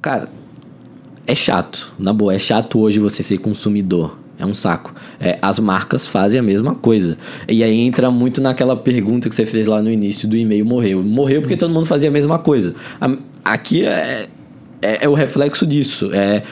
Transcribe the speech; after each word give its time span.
Cara, 0.00 0.28
é 1.26 1.34
chato. 1.34 1.92
Na 1.98 2.12
boa, 2.12 2.34
é 2.34 2.38
chato 2.38 2.78
hoje 2.78 2.98
você 2.98 3.22
ser 3.22 3.38
consumidor. 3.38 4.18
É 4.38 4.46
um 4.46 4.54
saco. 4.54 4.94
É, 5.20 5.38
as 5.42 5.58
marcas 5.58 6.06
fazem 6.06 6.40
a 6.40 6.42
mesma 6.42 6.74
coisa. 6.74 7.18
E 7.46 7.62
aí 7.62 7.78
entra 7.80 8.10
muito 8.10 8.40
naquela 8.40 8.74
pergunta 8.74 9.28
que 9.28 9.34
você 9.34 9.44
fez 9.44 9.66
lá 9.66 9.82
no 9.82 9.90
início 9.90 10.26
do 10.26 10.34
e-mail 10.34 10.64
morreu. 10.64 11.02
Morreu 11.02 11.42
porque 11.42 11.58
todo 11.58 11.72
mundo 11.72 11.84
fazia 11.84 12.08
a 12.08 12.12
mesma 12.12 12.38
coisa. 12.38 12.74
Aqui 13.44 13.84
é, 13.84 14.28
é, 14.80 15.04
é 15.04 15.08
o 15.08 15.12
reflexo 15.12 15.66
disso. 15.66 16.10
É, 16.14 16.42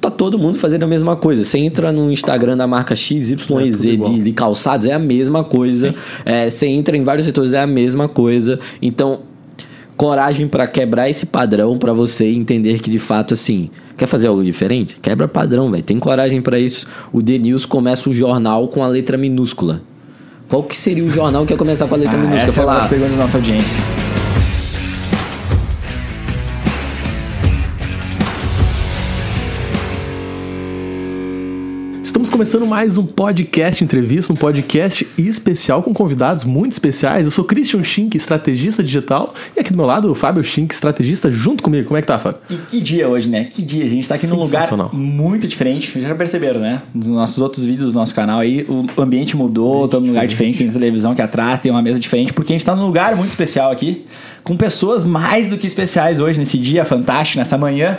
tá 0.00 0.08
todo 0.08 0.38
mundo 0.38 0.56
fazendo 0.56 0.84
a 0.84 0.86
mesma 0.86 1.16
coisa. 1.16 1.42
Você 1.42 1.58
entra 1.58 1.90
no 1.90 2.12
Instagram 2.12 2.56
da 2.56 2.66
marca 2.68 2.94
XYZ 2.94 3.32
É 3.32 3.96
de, 3.96 4.22
de 4.22 4.32
calçados, 4.32 4.86
é 4.86 4.92
a 4.92 4.98
mesma 4.98 5.42
coisa. 5.42 5.94
É, 6.24 6.48
você 6.48 6.68
entra 6.68 6.96
em 6.96 7.02
vários 7.02 7.26
setores, 7.26 7.52
é 7.54 7.60
a 7.60 7.66
mesma 7.66 8.08
coisa. 8.08 8.60
Então, 8.80 9.22
coragem 9.96 10.46
pra 10.46 10.66
quebrar 10.66 11.08
esse 11.08 11.26
padrão 11.26 11.78
pra 11.78 11.92
você 11.92 12.26
entender 12.26 12.78
que 12.80 12.90
de 12.90 12.98
fato 12.98 13.34
assim 13.34 13.70
quer 13.96 14.06
fazer 14.06 14.26
algo 14.26 14.44
diferente? 14.44 14.98
Quebra 15.00 15.26
padrão 15.26 15.70
velho. 15.70 15.82
Tem 15.82 15.98
coragem 15.98 16.42
pra 16.42 16.58
isso. 16.58 16.86
O 17.12 17.22
The 17.22 17.38
News 17.38 17.64
começa 17.64 18.10
o 18.10 18.12
jornal 18.12 18.68
com 18.68 18.82
a 18.82 18.86
letra 18.86 19.16
minúscula. 19.16 19.80
Qual 20.48 20.62
que 20.62 20.76
seria 20.76 21.02
o 21.04 21.10
jornal 21.10 21.44
que 21.46 21.52
ia 21.54 21.56
começar 21.58 21.88
com 21.88 21.94
a 21.94 21.98
letra 21.98 22.16
Ah, 22.18 22.20
minúscula? 22.22 22.48
essa 22.48 22.60
é 22.60 22.64
uma 22.64 22.72
das 22.74 22.82
falar 22.84 22.88
perguntas 22.88 23.16
da 23.16 23.22
nossa 23.22 23.36
audiência. 23.38 23.82
Começando 32.36 32.66
mais 32.66 32.98
um 32.98 33.06
podcast 33.06 33.82
entrevista, 33.82 34.30
um 34.30 34.36
podcast 34.36 35.08
especial 35.16 35.82
com 35.82 35.94
convidados 35.94 36.44
muito 36.44 36.72
especiais. 36.72 37.26
Eu 37.26 37.30
sou 37.30 37.42
Christian 37.42 37.82
Schink, 37.82 38.14
estrategista 38.14 38.84
digital, 38.84 39.34
e 39.56 39.60
aqui 39.60 39.70
do 39.70 39.76
meu 39.78 39.86
lado 39.86 40.12
o 40.12 40.14
Fábio 40.14 40.44
Schink, 40.44 40.74
estrategista, 40.74 41.30
junto 41.30 41.62
comigo. 41.62 41.88
Como 41.88 41.96
é 41.96 42.02
que 42.02 42.06
tá, 42.06 42.18
Fábio? 42.18 42.38
E 42.50 42.56
que 42.56 42.78
dia 42.78 43.08
hoje, 43.08 43.26
né? 43.26 43.44
Que 43.44 43.62
dia. 43.62 43.86
A 43.86 43.88
gente 43.88 44.06
tá 44.06 44.16
aqui 44.16 44.26
num 44.26 44.36
lugar 44.36 44.68
muito 44.92 45.48
diferente. 45.48 45.98
Já 45.98 46.14
perceberam, 46.14 46.60
né? 46.60 46.82
Nos 46.94 47.06
nossos 47.06 47.38
outros 47.38 47.64
vídeos 47.64 47.94
do 47.94 47.98
nosso 47.98 48.14
canal 48.14 48.40
aí, 48.40 48.66
o 48.68 49.00
ambiente 49.00 49.34
mudou, 49.34 49.88
tô 49.88 49.98
num 49.98 50.08
lugar 50.08 50.26
diferente, 50.26 50.58
tem 50.58 50.68
televisão 50.68 51.12
aqui 51.12 51.22
atrás, 51.22 51.58
tem 51.58 51.72
uma 51.72 51.80
mesa 51.80 51.98
diferente, 51.98 52.34
porque 52.34 52.52
a 52.52 52.54
gente 52.54 52.66
tá 52.66 52.76
num 52.76 52.84
lugar 52.84 53.16
muito 53.16 53.30
especial 53.30 53.70
aqui, 53.70 54.04
com 54.44 54.58
pessoas 54.58 55.04
mais 55.04 55.48
do 55.48 55.56
que 55.56 55.66
especiais 55.66 56.20
hoje, 56.20 56.38
nesse 56.38 56.58
dia 56.58 56.84
fantástico, 56.84 57.38
nessa 57.38 57.56
manhã. 57.56 57.98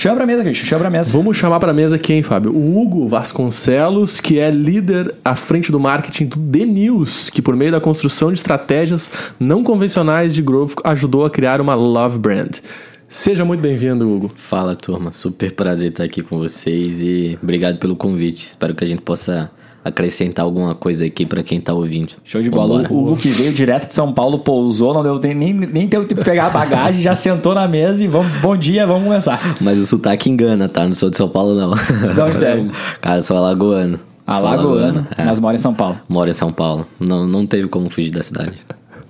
Chama 0.00 0.16
pra 0.16 0.24
mesa, 0.24 0.42
Christian, 0.42 0.66
chama 0.66 0.80
pra 0.80 0.90
mesa. 0.90 1.12
Vamos 1.12 1.36
chamar 1.36 1.60
para 1.60 1.74
mesa 1.74 1.98
quem, 1.98 2.22
Fábio? 2.22 2.56
O 2.56 2.80
Hugo 2.80 3.06
Vasconcelos, 3.06 4.18
que 4.18 4.38
é 4.38 4.50
líder 4.50 5.14
à 5.22 5.36
frente 5.36 5.70
do 5.70 5.78
marketing 5.78 6.24
do 6.24 6.38
The 6.38 6.64
News, 6.64 7.28
que 7.28 7.42
por 7.42 7.54
meio 7.54 7.70
da 7.70 7.82
construção 7.82 8.32
de 8.32 8.38
estratégias 8.38 9.12
não 9.38 9.62
convencionais 9.62 10.32
de 10.32 10.40
growth 10.40 10.72
ajudou 10.84 11.26
a 11.26 11.28
criar 11.28 11.60
uma 11.60 11.74
love 11.74 12.18
brand. 12.18 12.60
Seja 13.06 13.44
muito 13.44 13.60
bem-vindo, 13.60 14.10
Hugo. 14.10 14.32
fala 14.34 14.74
turma 14.74 15.12
super 15.12 15.52
prazer 15.52 15.90
estar 15.90 16.04
aqui 16.04 16.22
com 16.22 16.38
vocês 16.38 17.02
e 17.02 17.38
obrigado 17.42 17.76
pelo 17.76 17.94
convite 17.94 18.46
espero 18.46 18.74
que 18.74 18.82
a 18.82 18.86
gente 18.86 19.02
possa 19.02 19.50
acrescentar 19.84 20.44
alguma 20.44 20.74
coisa 20.74 21.06
aqui 21.06 21.24
pra 21.24 21.42
quem 21.42 21.60
tá 21.60 21.72
ouvindo 21.72 22.12
Show 22.24 22.42
de 22.42 22.50
bola. 22.50 22.86
O 22.90 23.08
Hugo 23.08 23.16
que 23.16 23.30
veio 23.30 23.52
direto 23.52 23.88
de 23.88 23.94
São 23.94 24.12
Paulo, 24.12 24.38
pousou, 24.38 24.92
não 24.92 25.02
deu 25.02 25.18
nem, 25.18 25.34
nem, 25.34 25.54
nem 25.54 25.88
tempo 25.88 26.06
de 26.06 26.14
pegar 26.14 26.46
a 26.46 26.50
bagagem, 26.50 27.00
já 27.00 27.14
sentou 27.14 27.54
na 27.54 27.66
mesa 27.66 28.02
e 28.02 28.06
vamos, 28.06 28.30
bom 28.40 28.56
dia, 28.56 28.86
vamos 28.86 29.04
começar. 29.04 29.56
mas 29.60 29.78
o 29.78 29.86
sotaque 29.86 30.28
engana 30.30 30.68
tá 30.68 30.84
não 30.84 30.94
sou 30.94 31.10
de 31.10 31.16
São 31.16 31.28
Paulo 31.28 31.54
não 31.54 31.70
De 32.14 32.20
onde 32.20 32.44
é? 32.44 32.66
cara 33.00 33.22
sou 33.22 33.36
alagoano 33.36 33.98
Sou 34.26 34.46
Alagoano, 34.46 35.08
é. 35.16 35.24
mas 35.24 35.40
mora 35.40 35.56
em 35.56 35.58
São 35.58 35.74
Paulo. 35.74 35.98
Moro 36.08 36.30
em 36.30 36.34
São 36.34 36.52
Paulo. 36.52 36.86
Não, 37.00 37.26
não 37.26 37.44
teve 37.44 37.66
como 37.66 37.90
fugir 37.90 38.12
da 38.12 38.22
cidade. 38.22 38.52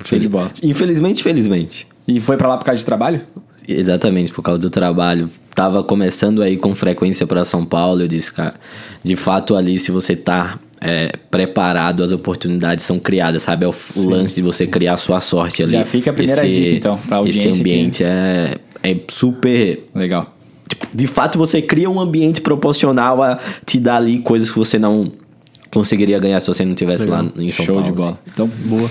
Show 0.05 0.19
de 0.19 0.29
bola. 0.29 0.51
Infelizmente, 0.63 1.23
felizmente. 1.23 1.87
E 2.07 2.21
foi 2.21 2.37
pra 2.37 2.49
lá 2.49 2.57
por 2.57 2.65
causa 2.65 2.79
de 2.79 2.85
trabalho? 2.85 3.23
Exatamente, 3.69 4.33
por 4.33 4.43
causa 4.43 4.61
do 4.61 4.71
trabalho. 4.71 5.29
Tava 5.55 5.83
começando 5.83 6.43
aí 6.43 6.57
com 6.57 6.75
frequência 6.75 7.27
para 7.27 7.45
São 7.45 7.65
Paulo. 7.65 8.03
Eu 8.03 8.09
disse, 8.09 8.33
cara, 8.33 8.55
de 9.05 9.15
fato 9.17 9.55
ali, 9.55 9.79
se 9.79 9.93
você 9.93 10.17
tá 10.17 10.59
é, 10.81 11.13
preparado, 11.31 12.03
as 12.03 12.11
oportunidades 12.11 12.85
são 12.85 12.99
criadas, 12.99 13.43
sabe? 13.43 13.65
É 13.65 13.69
o, 13.69 13.75
o 13.97 14.09
lance 14.09 14.35
de 14.35 14.43
você 14.43 14.67
criar 14.67 14.95
a 14.95 14.97
sua 14.97 15.21
sorte 15.21 15.63
ali. 15.63 15.73
Já 15.73 15.85
fica 15.85 16.11
a 16.11 16.15
primeira 16.15 16.49
dica, 16.49 16.77
então, 16.77 16.99
pra 16.99 17.19
audiência 17.19 17.51
Esse 17.51 17.61
ambiente 17.61 18.05
é, 18.05 18.57
é 18.83 18.97
super 19.09 19.85
Legal. 19.95 20.35
Tipo, 20.69 20.87
de 20.95 21.07
fato, 21.07 21.37
você 21.37 21.61
cria 21.61 21.91
um 21.91 22.01
ambiente 22.01 22.41
proporcional 22.41 23.23
a 23.23 23.39
te 23.67 23.79
dar 23.79 23.97
ali 23.97 24.21
coisas 24.21 24.51
que 24.51 24.59
você 24.59 24.79
não 24.79 25.13
conseguiria 25.71 26.19
ganhar 26.19 26.41
se 26.41 26.47
você 26.47 26.65
não 26.65 26.73
estivesse 26.73 27.07
lá 27.07 27.25
em 27.37 27.51
São 27.51 27.65
Show 27.65 27.75
Paulo. 27.75 27.91
de 27.91 27.97
bola. 27.97 28.19
Então, 28.33 28.49
Boa. 28.65 28.91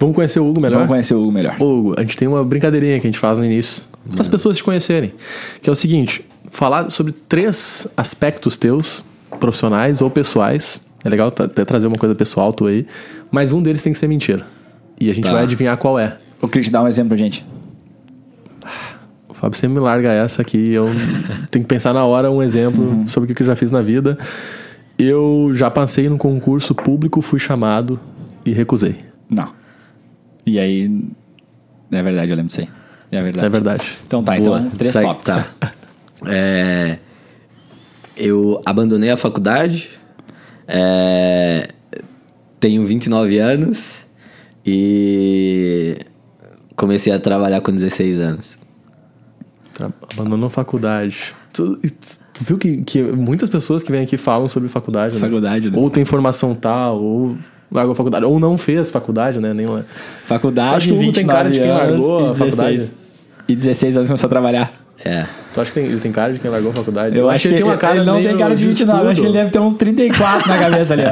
Vamos 0.00 0.14
conhecer 0.16 0.40
o 0.40 0.46
Hugo 0.48 0.60
melhor? 0.62 0.76
vamos 0.78 0.88
conhecer 0.88 1.14
o 1.14 1.22
Hugo 1.22 1.30
melhor. 1.32 1.56
Ô, 1.60 1.64
Hugo, 1.78 1.94
a 1.96 2.00
gente 2.00 2.16
tem 2.16 2.26
uma 2.26 2.42
brincadeirinha 2.42 2.98
que 2.98 3.06
a 3.06 3.10
gente 3.10 3.18
faz 3.18 3.36
no 3.38 3.44
início, 3.44 3.84
para 4.10 4.22
as 4.22 4.28
pessoas 4.28 4.56
te 4.56 4.64
conhecerem, 4.64 5.12
que 5.60 5.68
é 5.68 5.72
o 5.72 5.76
seguinte, 5.76 6.24
falar 6.50 6.90
sobre 6.90 7.12
três 7.12 7.86
aspectos 7.96 8.56
teus, 8.56 9.04
profissionais 9.38 10.00
ou 10.00 10.10
pessoais, 10.10 10.80
é 11.04 11.08
legal 11.08 11.28
até 11.28 11.64
trazer 11.64 11.86
uma 11.86 11.96
coisa 11.98 12.14
pessoal 12.14 12.52
tua 12.52 12.70
aí, 12.70 12.86
mas 13.30 13.52
um 13.52 13.62
deles 13.62 13.82
tem 13.82 13.92
que 13.92 13.98
ser 13.98 14.08
mentira. 14.08 14.46
E 14.98 15.10
a 15.10 15.14
gente 15.14 15.24
Tá. 15.24 15.32
vai 15.32 15.42
adivinhar 15.42 15.76
qual 15.76 15.98
é. 15.98 16.16
Queria 16.50 16.62
te 16.62 16.70
dar 16.70 16.82
um 16.82 16.88
exemplo 16.88 17.08
pra 17.10 17.16
gente. 17.18 17.44
O 19.28 19.34
Fábio 19.34 19.56
sempre 19.58 19.74
me 19.74 19.80
larga 19.80 20.10
essa 20.12 20.40
aqui, 20.42 20.72
eu 20.72 20.86
tenho 21.50 21.62
que 21.64 21.68
pensar 21.68 21.92
na 21.92 22.04
hora 22.04 22.30
um 22.30 22.42
exemplo 22.42 23.04
sobre 23.06 23.30
o 23.32 23.34
que 23.34 23.42
eu 23.42 23.46
já 23.46 23.54
fiz 23.56 23.70
na 23.70 23.80
vida. 23.82 24.18
Eu 24.98 25.50
já 25.52 25.70
passei 25.70 26.08
num 26.08 26.18
concurso 26.18 26.74
público, 26.74 27.20
fui 27.22 27.38
chamado 27.38 27.98
e 28.44 28.52
recusei. 28.52 28.96
Não. 29.28 29.48
E 30.50 30.58
aí. 30.58 30.90
É 31.92 32.02
verdade, 32.02 32.30
eu 32.32 32.36
lembro 32.36 32.48
disso 32.48 32.60
aí. 32.60 32.68
É 33.12 33.22
verdade. 33.22 33.46
É 33.46 33.50
verdade. 33.50 33.98
Então 34.06 34.22
tá, 34.22 34.36
Boa. 34.36 34.58
então, 34.60 34.70
três 34.78 34.92
Sai- 34.92 35.04
tópicos. 35.04 35.34
Tá. 35.34 35.72
É, 36.26 36.98
eu 38.14 38.60
abandonei 38.66 39.08
a 39.08 39.16
faculdade, 39.16 39.88
é, 40.68 41.66
tenho 42.60 42.84
29 42.84 43.38
anos 43.38 44.04
e 44.66 45.96
comecei 46.76 47.10
a 47.10 47.18
trabalhar 47.18 47.62
com 47.62 47.72
16 47.72 48.20
anos. 48.20 48.58
Abandonou 50.12 50.48
a 50.48 50.50
faculdade. 50.50 51.34
Tu, 51.54 51.76
tu- 51.76 51.90
viu 52.42 52.58
que, 52.58 52.82
que 52.82 53.02
muitas 53.02 53.48
pessoas 53.48 53.82
que 53.82 53.90
vêm 53.90 54.02
aqui 54.02 54.18
falam 54.18 54.46
sobre 54.46 54.68
faculdade, 54.68 55.14
né? 55.14 55.20
Faculdade, 55.20 55.70
né? 55.70 55.78
Ou 55.78 55.88
tem 55.88 56.04
formação 56.04 56.54
tal, 56.54 57.02
ou 57.02 57.38
largou 57.72 57.92
a 57.92 57.96
faculdade, 57.96 58.24
ou 58.24 58.38
não 58.40 58.56
fez 58.58 58.90
faculdade, 58.90 59.38
né? 59.40 59.52
Nem 59.54 59.66
lá. 59.66 59.82
Faculdade, 60.24 60.76
Acho 60.76 60.86
que 60.88 60.92
o 60.92 60.96
Hugo 60.96 61.12
tem 61.12 61.24
29 61.24 61.36
cara 61.38 61.50
de 61.50 61.60
quem 61.60 61.70
anos 61.70 61.80
largou 62.00 62.20
e 62.26 62.30
a 62.30 62.34
faculdade. 62.34 62.76
16. 62.76 62.94
E 63.48 63.56
16 63.56 63.96
anos 63.96 64.08
começou 64.08 64.26
a 64.26 64.30
trabalhar. 64.30 64.72
É. 65.02 65.24
Tu 65.54 65.60
acha 65.60 65.70
que 65.72 65.80
tem, 65.80 65.88
ele 65.90 65.98
tem 66.00 66.12
cara 66.12 66.30
de 66.32 66.38
quem 66.38 66.50
largou 66.50 66.70
a 66.72 66.74
faculdade? 66.74 67.16
Eu, 67.16 67.28
acho 67.30 67.42
que 67.42 67.48
ele 67.48 67.56
tem 67.56 67.64
uma 67.64 67.76
cara 67.78 67.96
ele 67.96 68.04
não 68.04 68.22
tem 68.22 68.36
cara 68.36 68.54
de 68.54 68.66
29, 68.66 69.04
eu 69.04 69.08
acho 69.10 69.20
que 69.22 69.26
ele 69.26 69.32
deve 69.32 69.50
ter 69.50 69.58
uns 69.58 69.74
34 69.74 70.46
na 70.48 70.58
cabeça 70.58 70.92
ali. 70.92 71.02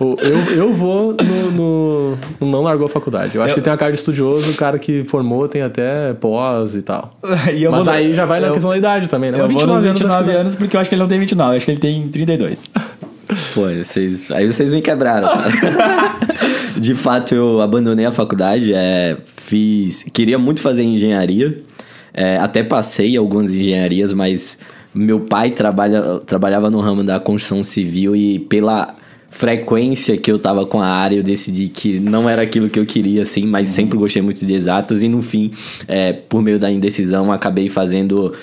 Eu, 0.00 0.54
eu 0.56 0.72
vou 0.72 1.14
no, 1.14 1.50
no- 1.52 2.18
no 2.40 2.46
não 2.46 2.62
largou 2.62 2.86
a 2.86 2.88
faculdade. 2.88 3.36
Eu 3.36 3.42
acho 3.42 3.50
Eu- 3.50 3.54
que 3.54 3.60
ele 3.60 3.64
tem 3.64 3.72
uma 3.72 3.76
cara 3.78 3.92
de 3.92 3.98
estudioso, 3.98 4.50
o 4.50 4.54
cara 4.54 4.78
que 4.78 5.04
formou 5.04 5.46
tem 5.48 5.62
até 5.62 6.12
pós 6.14 6.74
e 6.74 6.82
tal. 6.82 7.14
E 7.54 7.62
eu 7.62 7.70
Mas 7.70 7.84
vou- 7.84 7.94
aí 7.94 8.12
já 8.14 8.26
vai 8.26 8.40
na 8.40 8.48
eu- 8.48 8.52
questão 8.52 8.70
da 8.70 8.76
idade 8.76 9.08
também, 9.08 9.30
né? 9.30 9.38
Eu 9.38 9.44
Mas 9.48 9.52
vou 9.52 9.66
nos 9.66 9.82
29 9.82 9.92
29 10.04 10.30
anos, 10.30 10.40
anos, 10.40 10.54
porque 10.56 10.76
eu 10.76 10.80
acho 10.80 10.88
que 10.90 10.94
ele 10.96 11.02
não 11.02 11.08
tem 11.08 11.18
29, 11.20 11.52
eu 11.52 11.56
acho 11.56 11.64
que 11.64 11.70
ele 11.70 11.80
tem 11.80 12.08
32. 12.08 12.68
Pô, 13.54 13.62
vocês, 13.74 14.30
aí 14.30 14.46
vocês 14.46 14.72
me 14.72 14.80
quebraram, 14.80 15.28
cara. 15.28 16.18
De 16.76 16.94
fato, 16.94 17.34
eu 17.34 17.60
abandonei 17.60 18.04
a 18.04 18.12
faculdade, 18.12 18.72
é, 18.74 19.16
fiz, 19.36 20.04
queria 20.12 20.38
muito 20.38 20.62
fazer 20.62 20.82
engenharia, 20.82 21.60
é, 22.12 22.38
até 22.38 22.62
passei 22.62 23.16
algumas 23.16 23.54
engenharias, 23.54 24.12
mas 24.12 24.58
meu 24.94 25.20
pai 25.20 25.50
trabalha, 25.50 26.18
trabalhava 26.26 26.70
no 26.70 26.80
ramo 26.80 27.04
da 27.04 27.20
construção 27.20 27.62
civil 27.62 28.16
e 28.16 28.38
pela 28.38 28.96
frequência 29.30 30.16
que 30.18 30.30
eu 30.30 30.38
tava 30.38 30.66
com 30.66 30.80
a 30.82 30.86
área, 30.86 31.16
eu 31.16 31.22
decidi 31.22 31.68
que 31.68 31.98
não 31.98 32.28
era 32.28 32.42
aquilo 32.42 32.68
que 32.68 32.78
eu 32.78 32.84
queria, 32.84 33.22
assim, 33.22 33.46
mas 33.46 33.70
sempre 33.70 33.96
gostei 33.98 34.20
muito 34.20 34.44
de 34.44 34.52
exatas 34.52 35.02
e 35.02 35.08
no 35.08 35.22
fim, 35.22 35.52
é, 35.88 36.12
por 36.12 36.42
meio 36.42 36.58
da 36.58 36.70
indecisão, 36.70 37.32
acabei 37.32 37.68
fazendo 37.68 38.34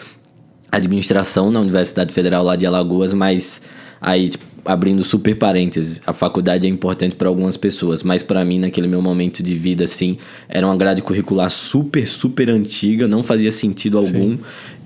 administração 0.71 1.51
na 1.51 1.59
Universidade 1.59 2.13
Federal 2.13 2.43
lá 2.43 2.55
de 2.55 2.65
Alagoas, 2.65 3.13
mas 3.13 3.61
aí 4.01 4.29
tipo, 4.29 4.45
abrindo 4.65 5.03
super 5.03 5.35
parênteses, 5.35 6.01
a 6.05 6.13
faculdade 6.13 6.67
é 6.67 6.69
importante 6.69 7.15
para 7.15 7.27
algumas 7.27 7.57
pessoas, 7.57 8.03
mas 8.03 8.21
para 8.21 8.43
mim 8.43 8.59
naquele 8.59 8.87
meu 8.87 9.01
momento 9.01 9.41
de 9.41 9.55
vida 9.55 9.83
assim, 9.83 10.17
era 10.47 10.65
uma 10.65 10.75
grade 10.77 11.01
curricular 11.01 11.49
super 11.49 12.07
super 12.07 12.49
antiga, 12.49 13.07
não 13.07 13.23
fazia 13.23 13.51
sentido 13.51 13.97
algum 13.97 14.37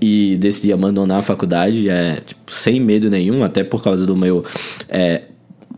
e 0.01 0.37
decidi 0.37 0.71
abandonar 0.71 1.19
a 1.19 1.23
faculdade, 1.23 1.89
é, 1.89 2.21
tipo, 2.25 2.51
sem 2.51 2.79
medo 2.79 3.09
nenhum, 3.09 3.43
até 3.43 3.63
por 3.63 3.83
causa 3.83 4.05
do 4.05 4.15
meu 4.15 4.43
é, 4.87 5.23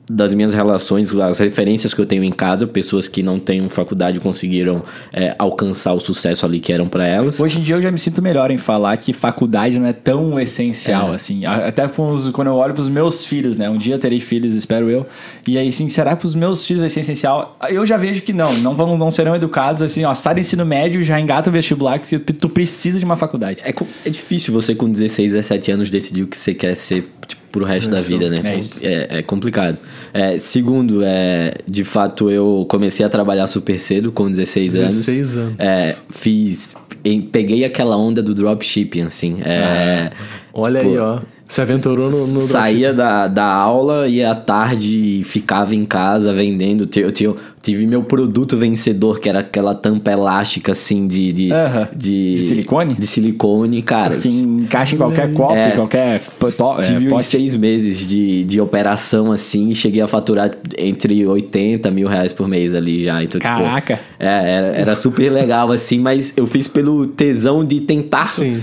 das 0.10 0.34
minhas 0.34 0.54
relações, 0.54 1.14
as 1.16 1.40
referências 1.40 1.94
que 1.94 2.00
eu 2.00 2.06
tenho 2.06 2.24
em 2.24 2.32
casa, 2.32 2.68
pessoas 2.68 3.08
que 3.08 3.24
não 3.24 3.40
têm 3.40 3.68
faculdade 3.70 4.20
conseguiram 4.20 4.84
é, 5.12 5.36
alcançar 5.40 5.94
o 5.94 6.00
sucesso 6.00 6.46
ali 6.46 6.60
que 6.60 6.72
eram 6.72 6.88
para 6.88 7.08
elas. 7.08 7.40
Hoje 7.40 7.60
em 7.60 7.62
dia 7.64 7.76
eu 7.76 7.82
já 7.82 7.92
me 7.92 7.98
sinto 7.98 8.22
melhor 8.22 8.52
em 8.52 8.58
falar 8.58 8.96
que 8.98 9.14
faculdade 9.14 9.80
não 9.80 9.88
é 9.88 9.94
tão 9.94 10.40
essencial 10.40 11.12
É. 11.12 11.16
assim. 11.16 11.46
Até 11.46 11.90
os- 11.98 12.30
quando 12.30 12.48
eu 12.48 12.56
olho 12.56 12.74
pros 12.74 12.88
meus 12.90 13.26
filhos, 13.26 13.58
né? 13.58 13.70
Um 13.70 13.78
dia 13.78 13.96
eu 13.96 14.00
terei 14.00 14.20
filhos, 14.20 14.54
espero 14.54 14.90
eu. 14.90 15.06
E 15.48 15.58
aí, 15.58 15.72
sim, 15.72 15.90
será 15.90 16.12
que 16.16 16.22
pros 16.22 16.36
meus 16.36 16.66
filhos 16.66 16.82
vai 16.82 16.90
ser 16.90 17.00
essencial? 17.00 17.58
Eu 17.70 17.86
já 17.86 17.98
vejo 17.98 18.22
que 18.22 18.34
não, 18.34 18.54
não 18.60 18.76
vão, 18.76 18.98
não 18.98 19.10
serão 19.10 19.36
educados 19.36 19.82
assim, 19.82 20.04
ó, 20.06 20.14
sai 20.14 20.36
do 20.36 20.40
ensino 20.40 20.66
médio, 20.66 21.04
já 21.04 21.20
engata 21.20 21.50
o 21.50 21.54
vestibular, 21.54 22.00
porque 22.00 22.20
tu 22.20 22.48
precisa 22.50 23.00
de 23.00 23.06
uma 23.06 23.18
faculdade. 23.18 23.60
É, 23.64 23.74
é 24.06 24.10
difícil 24.10 24.54
você 24.54 24.76
com 24.76 24.90
16, 24.90 25.34
17 25.34 25.72
anos 25.72 25.90
decidir 25.90 26.24
o 26.24 26.28
que 26.28 26.38
você 26.38 26.54
quer 26.54 26.76
ser 26.76 27.10
tipo, 27.26 27.42
pro 27.52 27.66
resto 27.66 27.90
da 27.90 28.02
vida, 28.02 28.30
né? 28.30 28.38
É 28.44 28.58
isso. 28.60 28.80
É, 28.84 29.20
é 29.20 29.22
complicado. 29.24 29.78
É, 30.14 30.38
segundo, 30.38 31.02
é, 31.04 31.54
de 31.66 31.84
fato, 31.84 32.30
eu 32.30 32.66
comecei 32.70 33.06
a 33.06 33.10
trabalhar 33.10 33.48
super 33.48 33.80
cedo, 33.80 34.12
com 34.12 34.30
16, 34.30 34.74
16 34.74 35.38
anos. 35.38 35.38
anos. 35.38 35.60
É, 35.60 35.96
fiz. 36.10 36.76
em- 37.04 37.22
peguei 37.22 37.64
aquela 37.64 37.96
onda 37.98 38.22
do 38.24 38.34
dropshipping, 38.34 39.02
assim. 39.04 39.40
É, 39.44 40.12
Olha 40.54 40.80
tipo, 40.80 40.92
aí, 40.94 40.98
ó. 41.00 41.20
Se 41.48 41.62
aventurou 41.62 42.10
no, 42.10 42.28
no 42.28 42.40
Saía 42.42 42.92
da, 42.92 43.28
da 43.28 43.46
aula 43.46 44.08
e 44.08 44.24
à 44.24 44.34
tarde 44.34 45.22
ficava 45.24 45.76
em 45.76 45.86
casa 45.86 46.34
vendendo. 46.34 46.90
Eu, 46.96 47.12
eu 47.22 47.38
tive 47.62 47.86
meu 47.86 48.02
produto 48.02 48.58
vencedor, 48.58 49.20
que 49.20 49.30
era 49.30 49.40
aquela 49.40 49.76
tampa 49.76 50.12
elástica, 50.12 50.72
assim, 50.72 51.06
de. 51.08 51.32
De, 51.32 51.50
de, 51.96 52.34
De 52.34 52.38
silicone? 52.48 52.94
De 52.96 53.06
silicone, 53.06 53.82
cara. 53.84 54.18
Que 54.18 54.28
encaixa 54.30 54.96
em 54.96 54.98
qualquer 54.98 55.32
copo, 55.34 55.54
É. 55.54 55.72
qualquer 55.72 56.20
poto- 56.40 56.80
é, 56.80 56.82
Tive 56.82 57.14
uns 57.14 57.26
seis 57.28 57.56
meses 57.56 58.08
de, 58.08 58.44
de 58.44 58.60
operação 58.60 59.32
assim 59.32 59.70
e 59.70 59.76
cheguei 59.76 60.02
a 60.02 60.08
faturar 60.08 60.50
entre 60.78 61.26
80 61.28 61.92
mil 61.92 62.08
reais 62.08 62.34
por 62.34 62.48
mês 62.48 62.74
ali 62.74 63.04
já. 63.04 63.24
Então, 63.24 63.40
tipo, 63.40 63.54
Caraca. 63.54 64.00
é, 64.20 64.26
era, 64.28 64.68
era 64.68 64.96
super 64.96 65.30
legal 65.32 65.72
assim, 65.72 66.00
mas 66.00 66.34
eu 66.36 66.48
fiz 66.48 66.68
pelo 66.68 67.06
tesão 67.06 67.64
de 67.64 67.82
tentar 67.82 68.26
Sim. 68.28 68.62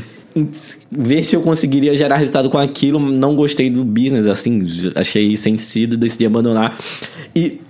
Ver 0.90 1.24
se 1.24 1.36
eu 1.36 1.42
conseguiria 1.42 1.94
gerar 1.94 2.16
resultado 2.16 2.48
com 2.48 2.58
aquilo. 2.58 2.98
Não 2.98 3.34
gostei 3.36 3.70
do 3.70 3.84
business, 3.84 4.26
assim, 4.26 4.66
achei 4.94 5.36
sem 5.36 5.58
sentido, 5.58 5.96
decidi 5.96 6.26
abandonar. 6.26 6.78
E 7.34 7.60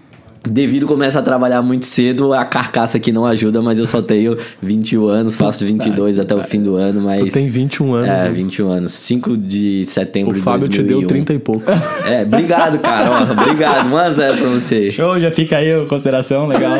devido 0.44 0.86
começar 0.86 1.20
a 1.20 1.22
trabalhar 1.22 1.62
muito 1.62 1.84
cedo, 1.84 2.32
a 2.32 2.44
carcaça 2.44 2.96
aqui 2.96 3.12
não 3.12 3.24
ajuda, 3.24 3.62
mas 3.62 3.78
eu 3.78 3.86
só 3.86 4.02
tenho 4.02 4.36
21 4.60 5.06
anos, 5.06 5.36
faço 5.36 5.64
22 5.64 6.18
até 6.18 6.34
o 6.34 6.42
fim 6.42 6.62
do 6.62 6.76
ano, 6.76 7.00
mas... 7.00 7.24
Tu 7.24 7.32
tem 7.32 7.48
21 7.48 7.94
anos. 7.94 8.08
É, 8.08 8.24
né? 8.24 8.30
21 8.30 8.68
anos. 8.68 8.92
5 8.92 9.36
de 9.36 9.84
setembro 9.84 10.32
O 10.32 10.34
de 10.34 10.40
Fábio 10.40 10.68
te 10.68 10.78
2001. 10.78 10.98
deu 11.00 11.08
30 11.08 11.34
e 11.34 11.38
pouco. 11.38 11.70
É, 12.04 12.22
obrigado, 12.22 12.78
cara. 12.78 13.10
Ó, 13.10 13.32
obrigado. 13.32 13.88
1x0 13.88 14.38
pra 14.38 14.48
você. 14.50 14.90
Show, 14.90 15.20
já 15.20 15.30
fica 15.30 15.56
aí 15.56 15.72
a 15.72 15.86
consideração, 15.86 16.46
legal. 16.46 16.76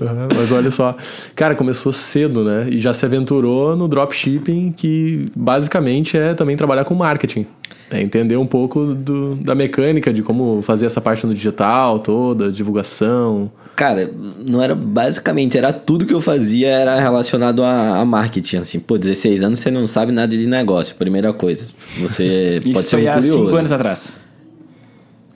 Aham, 0.00 0.28
Mas 0.34 0.52
olha 0.52 0.70
só, 0.70 0.96
cara, 1.34 1.54
começou 1.54 1.92
cedo, 1.92 2.44
né? 2.44 2.68
E 2.70 2.78
já 2.78 2.92
se 2.94 3.04
aventurou 3.04 3.76
no 3.76 3.86
dropshipping, 3.88 4.72
que 4.76 5.26
basicamente 5.36 6.16
é 6.16 6.34
também 6.34 6.56
trabalhar 6.56 6.84
com 6.84 6.94
marketing. 6.94 7.46
É 7.94 8.02
entender 8.02 8.36
um 8.36 8.46
pouco 8.46 8.86
do- 8.94 9.36
da 9.36 9.54
mecânica 9.54 10.12
de 10.12 10.20
como 10.22 10.60
fazer 10.62 10.86
essa 10.86 11.00
parte 11.00 11.24
no 11.26 11.32
digital 11.32 12.00
toda, 12.00 12.50
divulgação. 12.50 13.50
Cara, 13.76 14.10
não 14.44 14.60
era 14.62 14.74
basicamente, 14.74 15.56
era 15.56 15.72
tudo 15.72 16.04
que 16.04 16.12
eu 16.12 16.20
fazia 16.20 16.68
era 16.68 16.98
relacionado 16.98 17.62
a, 17.62 17.98
a 17.98 18.04
marketing, 18.04 18.56
assim. 18.58 18.80
Pô, 18.80 18.98
16 18.98 19.42
anos 19.44 19.60
você 19.60 19.70
não 19.70 19.86
sabe 19.86 20.10
nada 20.10 20.36
de 20.36 20.46
negócio, 20.46 20.96
primeira 20.96 21.32
coisa. 21.32 21.66
Você 22.00 22.58
Isso 22.66 22.72
pode 22.72 22.88
ser 22.88 22.96
foi 22.96 23.06
um 23.06 23.10
há 23.10 23.14
curioso. 23.14 23.44
5 23.46 23.56
anos 23.56 23.72
atrás. 23.72 24.16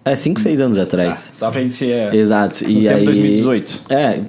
É, 0.05 0.17
5, 0.17 0.41
6 0.41 0.61
anos 0.61 0.79
atrás. 0.79 1.27
Tá, 1.29 1.33
só 1.35 1.51
pra 1.51 1.61
gente 1.61 1.75
ser. 1.75 2.13
Exato. 2.15 2.65
No 2.65 2.71
e 2.71 2.83
tempo 2.83 2.95
aí, 2.97 3.05
2018. 3.05 3.83
É. 3.91 4.21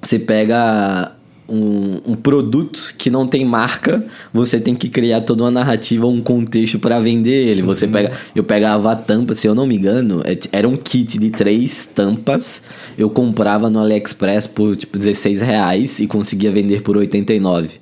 Você 0.00 0.18
pega 0.18 1.12
um, 1.50 2.00
um 2.12 2.14
produto 2.14 2.94
que 2.96 3.10
não 3.10 3.26
tem 3.26 3.44
marca, 3.44 4.04
você 4.32 4.60
tem 4.60 4.74
que 4.74 4.88
criar 4.88 5.20
toda 5.22 5.42
uma 5.44 5.50
narrativa, 5.50 6.06
um 6.06 6.20
contexto 6.20 6.78
pra 6.78 7.00
vender 7.00 7.48
ele. 7.48 7.62
Você 7.62 7.86
pega. 7.88 8.12
Eu 8.34 8.44
pegava 8.44 8.92
a 8.92 8.96
tampa, 8.96 9.34
se 9.34 9.46
eu 9.46 9.54
não 9.54 9.66
me 9.66 9.76
engano, 9.76 10.22
é- 10.24 10.38
era 10.52 10.68
um 10.68 10.76
kit 10.76 11.18
de 11.18 11.30
três 11.30 11.86
tampas. 11.86 12.62
Eu 12.96 13.10
comprava 13.10 13.68
no 13.68 13.78
AliExpress 13.80 14.46
por 14.46 14.76
tipo 14.76 14.96
16 14.98 15.40
reais 15.40 15.98
e 16.00 16.06
conseguia 16.06 16.50
vender 16.50 16.82
por 16.82 16.96
89. 16.96 17.80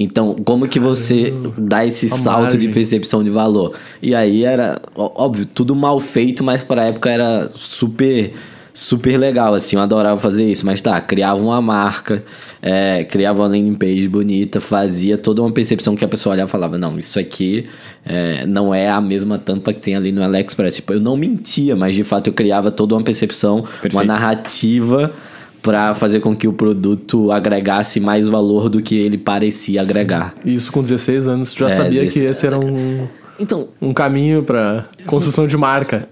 Então, 0.00 0.36
como 0.44 0.68
que 0.68 0.78
você 0.78 1.32
dá 1.58 1.84
esse 1.84 2.06
A 2.06 2.10
salto 2.10 2.50
de 2.50 2.66
margem. 2.66 2.70
percepção 2.72 3.24
de 3.24 3.30
valor? 3.30 3.74
E 4.00 4.14
aí 4.14 4.44
era, 4.44 4.80
óbvio, 4.94 5.44
tudo 5.44 5.74
mal 5.74 5.98
feito, 5.98 6.44
mas 6.44 6.62
pra 6.62 6.84
época 6.84 7.10
era 7.10 7.50
super 7.54 8.32
super 8.78 9.16
legal, 9.18 9.54
assim, 9.54 9.76
eu 9.76 9.82
adorava 9.82 10.18
fazer 10.20 10.44
isso, 10.44 10.64
mas 10.64 10.80
tá, 10.80 11.00
criava 11.00 11.40
uma 11.42 11.60
marca, 11.60 12.22
é, 12.62 13.02
criava 13.04 13.40
uma 13.42 13.48
landing 13.48 13.74
page 13.74 14.08
bonita, 14.08 14.60
fazia 14.60 15.18
toda 15.18 15.42
uma 15.42 15.50
percepção 15.50 15.96
que 15.96 16.04
a 16.04 16.08
pessoa 16.08 16.34
olhava 16.34 16.48
e 16.48 16.52
falava, 16.52 16.78
não, 16.78 16.96
isso 16.96 17.18
aqui 17.18 17.66
é, 18.06 18.46
não 18.46 18.72
é 18.72 18.88
a 18.88 19.00
mesma 19.00 19.36
tampa 19.38 19.72
que 19.72 19.80
tem 19.80 19.96
ali 19.96 20.12
no 20.12 20.22
AliExpress. 20.22 20.76
Tipo, 20.76 20.92
eu 20.92 21.00
não 21.00 21.16
mentia, 21.16 21.74
mas 21.74 21.94
de 21.94 22.04
fato 22.04 22.28
eu 22.28 22.32
criava 22.32 22.70
toda 22.70 22.94
uma 22.94 23.02
percepção, 23.02 23.58
uma 23.58 23.68
Perfeito. 23.80 24.06
narrativa 24.06 25.12
pra 25.60 25.92
fazer 25.92 26.20
com 26.20 26.34
que 26.36 26.46
o 26.46 26.52
produto 26.52 27.32
agregasse 27.32 27.98
mais 27.98 28.28
valor 28.28 28.70
do 28.70 28.80
que 28.80 28.96
ele 28.96 29.18
parecia 29.18 29.80
agregar. 29.82 30.34
E 30.44 30.54
isso 30.54 30.70
com 30.70 30.80
16 30.82 31.26
anos, 31.26 31.52
tu 31.52 31.58
já 31.60 31.66
É, 31.66 31.70
sabia 31.70 32.02
16 32.04 32.12
que 32.14 32.24
esse 32.30 32.46
era 32.46 32.58
um, 32.58 33.08
Então, 33.38 33.68
um 33.80 33.92
caminho 33.94 34.42
pra 34.42 34.84
construção 35.06 35.46
de 35.46 35.56
marca. 35.56 36.08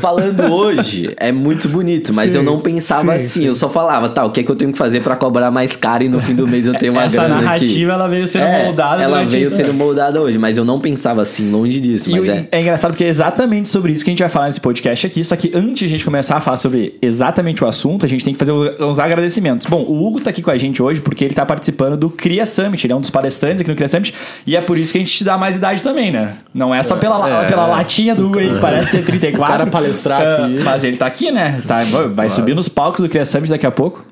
falando 0.00 0.42
hoje 0.52 1.12
é 1.18 1.30
muito 1.30 1.68
bonito, 1.68 2.14
mas 2.14 2.32
Sim, 2.32 2.38
eu 2.38 2.42
não 2.42 2.60
pensava 2.60 3.02
sim, 3.18 3.24
assim. 3.24 3.26
sim. 3.40 3.46
Eu 3.46 3.54
só 3.54 3.68
falava, 3.68 4.08
tá, 4.08 4.24
o 4.24 4.30
que 4.30 4.40
é 4.40 4.42
que 4.42 4.50
eu 4.50 4.56
tenho 4.56 4.72
que 4.72 4.78
fazer 4.78 5.00
pra 5.02 5.14
cobrar 5.16 5.50
mais 5.50 5.76
caro 5.76 6.04
e 6.04 6.08
no 6.08 6.20
fim 6.20 6.34
do 6.34 6.46
mês 6.48 6.66
eu 6.66 6.74
tenho 6.74 6.92
uma 6.92 7.04
Essa 7.04 7.16
grana 7.24 7.36
narrativa, 7.42 7.70
aqui. 7.72 7.84
ela 7.84 8.08
veio 8.08 8.26
sendo 8.26 8.44
É, 8.46 8.64
moldada 8.64 9.02
Ela 9.02 9.24
veio 9.24 9.46
isso. 9.46 9.56
sendo 9.56 9.74
moldada 9.74 10.20
hoje, 10.20 10.38
mas 10.38 10.56
eu 10.56 10.64
não 10.64 10.80
pensava 10.80 11.22
assim, 11.22 11.50
longe 11.50 11.80
disso. 11.80 12.08
E 12.08 12.12
Mas 12.12 12.26
o- 12.26 12.30
é. 12.30 12.48
é 12.50 12.60
engraçado 12.60 12.92
porque 12.92 13.04
é 13.04 13.08
exatamente 13.08 13.68
sobre 13.68 13.92
isso 13.92 14.02
que 14.04 14.10
a 14.10 14.12
gente 14.12 14.20
vai 14.20 14.28
falar 14.28 14.46
nesse 14.46 14.60
podcast 14.60 15.06
aqui. 15.06 15.22
Só 15.24 15.36
que 15.36 15.50
antes 15.54 15.80
de 15.80 15.84
a 15.84 15.88
gente 15.88 16.04
começar 16.04 16.36
a 16.36 16.40
falar 16.40 16.56
sobre 16.56 16.96
exatamente 17.02 17.62
o 17.62 17.66
assunto, 17.66 18.06
a 18.06 18.08
gente 18.08 18.24
tem 18.24 18.32
que 18.32 18.38
fazer 18.38 18.52
uns 18.52 18.98
agradecimentos. 18.98 19.66
Bom, 19.66 19.82
o 19.82 20.06
Hugo 20.06 20.20
tá 20.20 20.30
aqui 20.30 20.40
com 20.42 20.50
a 20.50 20.56
gente 20.56 20.82
hoje 20.82 21.00
porque 21.00 21.24
ele 21.24 21.34
tá 21.34 21.44
participando 21.44 21.96
do 21.96 22.08
Cria 22.10 22.46
Summit. 22.46 22.86
Ele 22.86 22.92
é 22.92 22.96
um 22.96 23.00
dos 23.00 23.10
palestrantes 23.10 23.60
aqui 23.60 23.70
no 23.70 23.76
Cria 23.76 23.88
Summit. 23.88 24.14
E 24.46 24.56
é 24.56 24.60
por 24.60 24.78
isso 24.78 24.92
que 24.92 24.98
a 24.98 25.00
gente 25.02 25.12
te 25.14 25.24
dá 25.24 25.36
mais 25.36 25.56
idade 25.56 25.82
também, 25.82 26.10
né? 26.10 26.37
Não 26.54 26.74
é 26.74 26.82
só 26.82 26.96
pela, 26.96 27.16
la- 27.18 27.44
É. 27.44 27.46
pela 27.48 27.66
latinha 27.66 28.14
do 28.14 28.36
aí, 28.38 28.54
que 28.54 28.58
parece 28.60 28.90
ter 28.90 29.04
34. 29.04 29.54
O 29.54 29.58
cara 29.58 29.70
palestrar 29.70 30.20
Ah, 30.22 30.44
aqui. 30.46 30.60
Mas 30.64 30.84
ele 30.84 30.96
tá 30.96 31.06
aqui, 31.06 31.30
né? 31.30 31.60
Tá, 31.66 31.82
vai 32.12 32.30
subir 32.30 32.54
nos 32.54 32.68
palcos 32.68 33.00
do 33.00 33.08
Cria 33.08 33.24
Summit 33.24 33.50
daqui 33.50 33.66
a 33.66 33.70
pouco. 33.70 34.04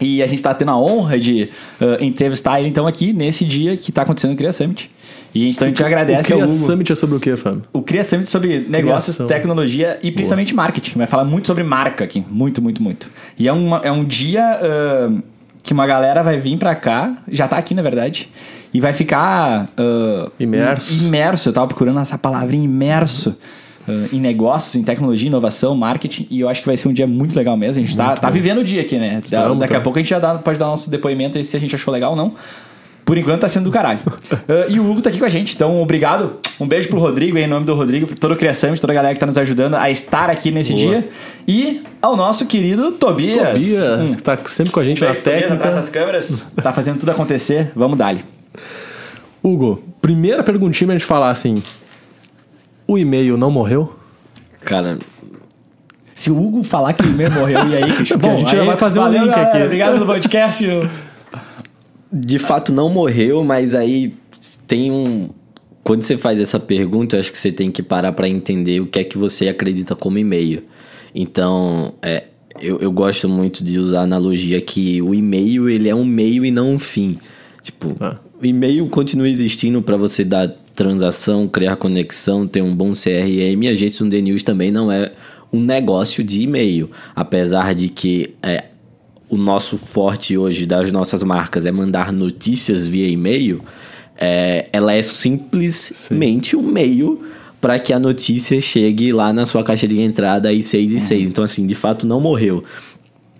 E 0.00 0.22
a 0.22 0.26
gente 0.26 0.40
tá 0.42 0.54
tendo 0.54 0.70
a 0.70 0.76
honra 0.78 1.18
de 1.18 1.50
ah, 1.80 1.96
entrevistar 2.00 2.60
ele 2.60 2.68
então 2.68 2.86
aqui 2.86 3.12
nesse 3.12 3.44
dia 3.44 3.76
que 3.76 3.90
tá 3.92 4.02
acontecendo 4.02 4.30
no 4.32 4.36
Cria 4.36 4.52
Summit. 4.52 4.90
E 5.34 5.50
então 5.50 5.66
a 5.66 5.68
gente 5.68 5.84
agradece 5.84 6.32
o 6.32 6.36
ao 6.36 6.40
Cria 6.42 6.54
Hugo. 6.54 6.66
Summit 6.66 6.92
é 6.92 6.94
sobre 6.94 7.16
o 7.16 7.20
quê, 7.20 7.36
Fábio? 7.36 7.62
O 7.72 7.82
Cria 7.82 8.02
Summit 8.02 8.28
sobre 8.30 8.60
negócios, 8.68 9.16
Criação. 9.16 9.26
tecnologia 9.26 9.98
e 10.02 10.10
principalmente 10.10 10.54
marketing. 10.54 10.96
Vai 10.98 11.06
falar 11.06 11.24
muito 11.24 11.46
sobre 11.46 11.62
marca 11.64 12.02
aqui. 12.04 12.24
Muito, 12.30 12.62
muito, 12.62 12.82
muito. 12.82 13.10
E 13.38 13.46
é, 13.46 13.52
uma, 13.52 13.78
é 13.84 13.92
um 13.92 14.04
dia 14.04 14.42
ah, 14.42 15.10
que 15.62 15.72
uma 15.74 15.86
galera 15.86 16.22
vai 16.22 16.38
vir 16.38 16.56
pra 16.56 16.74
cá, 16.74 17.12
já 17.30 17.46
tá 17.46 17.58
aqui 17.58 17.74
na 17.74 17.82
verdade, 17.82 18.30
e 18.72 18.80
vai 18.80 18.92
ficar. 18.92 19.66
ah, 19.76 20.28
Imerso. 20.38 21.04
Imerso, 21.04 21.48
eu 21.48 21.52
tava 21.52 21.66
procurando 21.66 21.98
essa 22.00 22.18
palavra, 22.18 22.54
imerso. 22.56 23.36
ah, 23.88 24.06
em 24.12 24.20
negócios, 24.20 24.74
em 24.76 24.82
tecnologia, 24.82 25.28
inovação, 25.28 25.74
marketing, 25.74 26.26
e 26.30 26.40
eu 26.40 26.48
acho 26.48 26.60
que 26.60 26.66
vai 26.66 26.76
ser 26.76 26.88
um 26.88 26.92
dia 26.92 27.06
muito 27.06 27.34
legal 27.36 27.56
mesmo. 27.56 27.82
A 27.82 27.86
gente 27.86 27.96
tá, 27.96 28.14
tá 28.16 28.28
vivendo 28.30 28.58
o 28.58 28.64
dia 28.64 28.82
aqui, 28.82 28.98
né? 28.98 29.20
Da- 29.30 29.52
Daqui 29.54 29.74
a 29.76 29.80
pouco 29.80 29.98
a 29.98 30.02
gente 30.02 30.10
já 30.10 30.18
dá- 30.18 30.34
pode 30.34 30.58
dar 30.58 30.66
nosso 30.66 30.90
depoimento 30.90 31.38
aí 31.38 31.44
se 31.44 31.56
a 31.56 31.60
gente 31.60 31.74
achou 31.74 31.92
legal 31.92 32.10
ou 32.10 32.16
não. 32.16 32.34
Por 33.04 33.16
enquanto 33.16 33.40
tá 33.40 33.48
sendo 33.48 33.64
do 33.64 33.70
caralho. 33.70 34.00
Ah, 34.46 34.66
e 34.68 34.78
o 34.78 34.90
Hugo 34.90 35.00
tá 35.02 35.08
aqui 35.10 35.18
com 35.18 35.24
a 35.24 35.28
gente, 35.30 35.54
então 35.54 35.80
obrigado. 35.80 36.34
Um 36.60 36.66
beijo 36.68 36.88
pro 36.88 36.98
Rodrigo, 36.98 37.36
em 37.38 37.46
nome 37.46 37.64
do 37.64 37.74
Rodrigo, 37.74 38.06
por 38.06 38.18
todo 38.18 38.32
o 38.32 38.36
Criação, 38.36 38.74
toda 38.76 38.92
a 38.92 38.96
galera 38.96 39.14
que 39.14 39.20
tá 39.20 39.24
nos 39.26 39.36
ajudando 39.38 39.74
a 39.74 39.90
estar 39.90 40.28
aqui 40.28 40.50
nesse 40.50 40.72
Boa. 40.74 40.84
dia. 40.86 41.08
E 41.46 41.82
ao 42.02 42.14
nosso 42.16 42.44
querido 42.46 42.92
Tobias. 42.92 43.48
Tobias, 43.52 44.12
Hum. 44.12 44.16
que 44.16 44.22
tá 44.22 44.38
sempre 44.44 44.70
com 44.72 44.80
a 44.80 44.84
gente 44.84 45.00
na 45.00 45.06
Beijo, 45.08 45.22
Tobias, 45.22 45.36
atrás 45.44 45.58
técnica. 45.58 45.74
das 45.76 45.88
câmeras. 45.90 46.52
Tá 46.62 46.72
fazendo 46.74 46.98
tudo 46.98 47.10
acontecer. 47.10 47.72
Vamos 47.74 47.96
dali. 47.96 48.22
Hugo, 49.42 49.82
primeira 50.00 50.42
perguntinha 50.42 50.86
pra 50.88 50.96
gente 50.98 51.06
falar 51.06 51.30
assim: 51.30 51.62
o 52.86 52.98
e-mail 52.98 53.36
não 53.36 53.50
morreu? 53.50 53.94
Cara, 54.60 54.98
Se 56.14 56.30
o 56.30 56.38
Hugo 56.42 56.62
falar 56.62 56.92
que 56.92 57.02
o 57.02 57.06
e-mail 57.08 57.30
morreu, 57.32 57.66
e 57.68 57.76
aí? 57.76 57.92
Christian? 57.96 58.18
Bom, 58.18 58.32
a 58.32 58.36
gente 58.36 58.50
já 58.52 58.64
vai 58.64 58.76
fazer 58.76 58.98
um 58.98 59.02
valeu, 59.02 59.22
link 59.24 59.30
galera. 59.30 59.50
aqui. 59.54 59.62
Obrigado 59.64 59.92
pelo 59.94 60.06
podcast. 60.06 60.64
de 62.12 62.38
fato 62.38 62.72
não 62.72 62.88
morreu, 62.90 63.44
mas 63.44 63.74
aí 63.74 64.14
tem 64.66 64.90
um. 64.90 65.30
Quando 65.84 66.02
você 66.02 66.18
faz 66.18 66.38
essa 66.40 66.58
pergunta, 66.60 67.16
eu 67.16 67.20
acho 67.20 67.32
que 67.32 67.38
você 67.38 67.50
tem 67.50 67.70
que 67.70 67.82
parar 67.82 68.12
pra 68.12 68.28
entender 68.28 68.80
o 68.80 68.86
que 68.86 68.98
é 68.98 69.04
que 69.04 69.16
você 69.16 69.48
acredita 69.48 69.94
como 69.96 70.18
e-mail. 70.18 70.64
Então, 71.14 71.94
é, 72.02 72.24
eu, 72.60 72.78
eu 72.78 72.92
gosto 72.92 73.26
muito 73.26 73.64
de 73.64 73.78
usar 73.78 74.00
a 74.00 74.02
analogia 74.02 74.60
que 74.60 75.00
o 75.00 75.14
e-mail 75.14 75.66
ele 75.68 75.88
é 75.88 75.94
um 75.94 76.04
meio 76.04 76.44
e 76.44 76.50
não 76.50 76.72
um 76.72 76.78
fim. 76.78 77.18
Tipo, 77.62 77.96
Ah. 78.00 78.16
O 78.40 78.46
e-mail 78.46 78.86
continua 78.88 79.28
existindo 79.28 79.82
pra 79.82 79.96
você 79.96 80.24
dar 80.24 80.48
transação, 80.74 81.48
criar 81.48 81.76
conexão, 81.76 82.46
ter 82.46 82.62
um 82.62 82.74
bom 82.74 82.92
CRM. 82.92 83.68
A 83.68 83.74
gente 83.74 84.02
no 84.02 84.08
The 84.08 84.20
News 84.20 84.42
também 84.42 84.70
não 84.70 84.92
é 84.92 85.12
um 85.52 85.60
negócio 85.60 86.22
de 86.22 86.42
e-mail. 86.42 86.90
Apesar 87.16 87.74
de 87.74 87.88
que 87.88 88.34
é, 88.42 88.66
o 89.28 89.36
nosso 89.36 89.76
forte 89.76 90.38
hoje 90.38 90.66
das 90.66 90.92
nossas 90.92 91.22
marcas 91.24 91.66
é 91.66 91.72
mandar 91.72 92.12
notícias 92.12 92.86
via 92.86 93.08
e-mail, 93.08 93.60
é, 94.16 94.68
ela 94.72 94.92
é 94.92 95.02
simplesmente 95.02 96.54
um 96.54 96.62
meio 96.62 97.20
para 97.60 97.78
que 97.80 97.92
a 97.92 97.98
notícia 97.98 98.60
chegue 98.60 99.12
lá 99.12 99.32
na 99.32 99.44
sua 99.44 99.64
caixa 99.64 99.88
de 99.88 100.00
entrada 100.00 100.48
aí 100.48 100.62
6 100.62 100.92
e 100.92 101.00
6. 101.00 101.28
Então, 101.28 101.42
assim, 101.42 101.66
de 101.66 101.74
fato 101.74 102.06
não 102.06 102.20
morreu. 102.20 102.62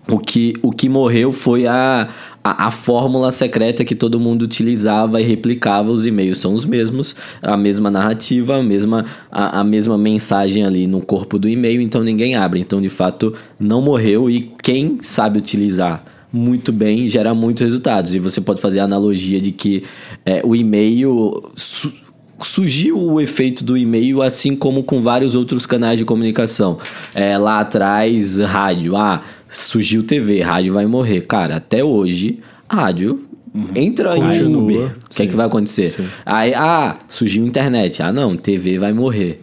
O 0.08 0.18
que, 0.18 0.54
o 0.62 0.72
que 0.72 0.88
morreu 0.88 1.32
foi 1.32 1.66
a, 1.66 2.08
a, 2.50 2.66
a, 2.66 2.70
fórmula 2.70 3.30
secreta 3.30 3.84
que 3.84 3.94
todo 3.94 4.18
mundo 4.20 4.42
utilizava 4.42 5.20
e 5.20 5.24
replicava. 5.24 5.90
Os 5.90 6.06
e-mails 6.06 6.38
são 6.38 6.54
os 6.54 6.64
mesmos, 6.64 7.14
a 7.42 7.56
mesma 7.56 7.90
narrativa, 7.90 8.56
a 8.56 8.62
mesma, 8.62 9.04
a, 9.30 9.60
a 9.60 9.64
mesma 9.64 9.98
mensagem 9.98 10.64
ali 10.64 10.86
no 10.86 11.00
corpo 11.00 11.38
do 11.38 11.48
e-mail, 11.48 11.80
então 11.80 12.02
ninguém 12.02 12.34
abre. 12.34 12.60
Então, 12.60 12.80
de 12.80 12.88
fato, 12.88 13.34
não 13.58 13.82
morreu 13.82 14.30
e 14.30 14.52
quem 14.62 14.98
sabe 15.00 15.38
utilizar 15.38 16.04
muito 16.32 16.72
bem 16.72 17.08
gera 17.08 17.34
muitos 17.34 17.62
resultados. 17.62 18.14
E 18.14 18.18
você 18.18 18.40
pode 18.40 18.60
fazer 18.60 18.80
a 18.80 18.84
analogia 18.84 19.40
de 19.40 19.52
que 19.52 19.84
é, 20.24 20.40
o 20.44 20.54
e-mail. 20.54 21.50
Su 21.56 21.92
surgiu 22.40 22.96
o 22.96 23.20
efeito 23.20 23.64
do 23.64 23.76
e-mail, 23.76 24.22
assim 24.22 24.54
como 24.54 24.82
com 24.82 25.02
vários 25.02 25.34
outros 25.34 25.66
canais 25.66 25.98
de 25.98 26.04
comunicação. 26.04 26.78
É, 27.14 27.36
lá 27.36 27.60
atrás, 27.60 28.38
rádio. 28.38 28.96
Ah, 28.96 29.22
surgiu 29.48 30.02
TV, 30.02 30.40
rádio 30.42 30.74
vai 30.74 30.86
morrer. 30.86 31.22
Cara, 31.22 31.56
até 31.56 31.82
hoje, 31.82 32.40
rádio 32.68 33.24
uhum. 33.54 33.68
entra 33.74 34.16
em 34.16 34.54
Uber. 34.54 34.96
O 35.10 35.14
que 35.14 35.22
é 35.22 35.26
que 35.26 35.34
vai 35.34 35.46
acontecer? 35.46 35.90
Sim. 35.90 36.06
Aí, 36.24 36.54
ah, 36.54 36.96
surgiu 37.08 37.46
internet. 37.46 38.02
Ah, 38.02 38.12
não, 38.12 38.36
TV 38.36 38.78
vai 38.78 38.92
morrer. 38.92 39.42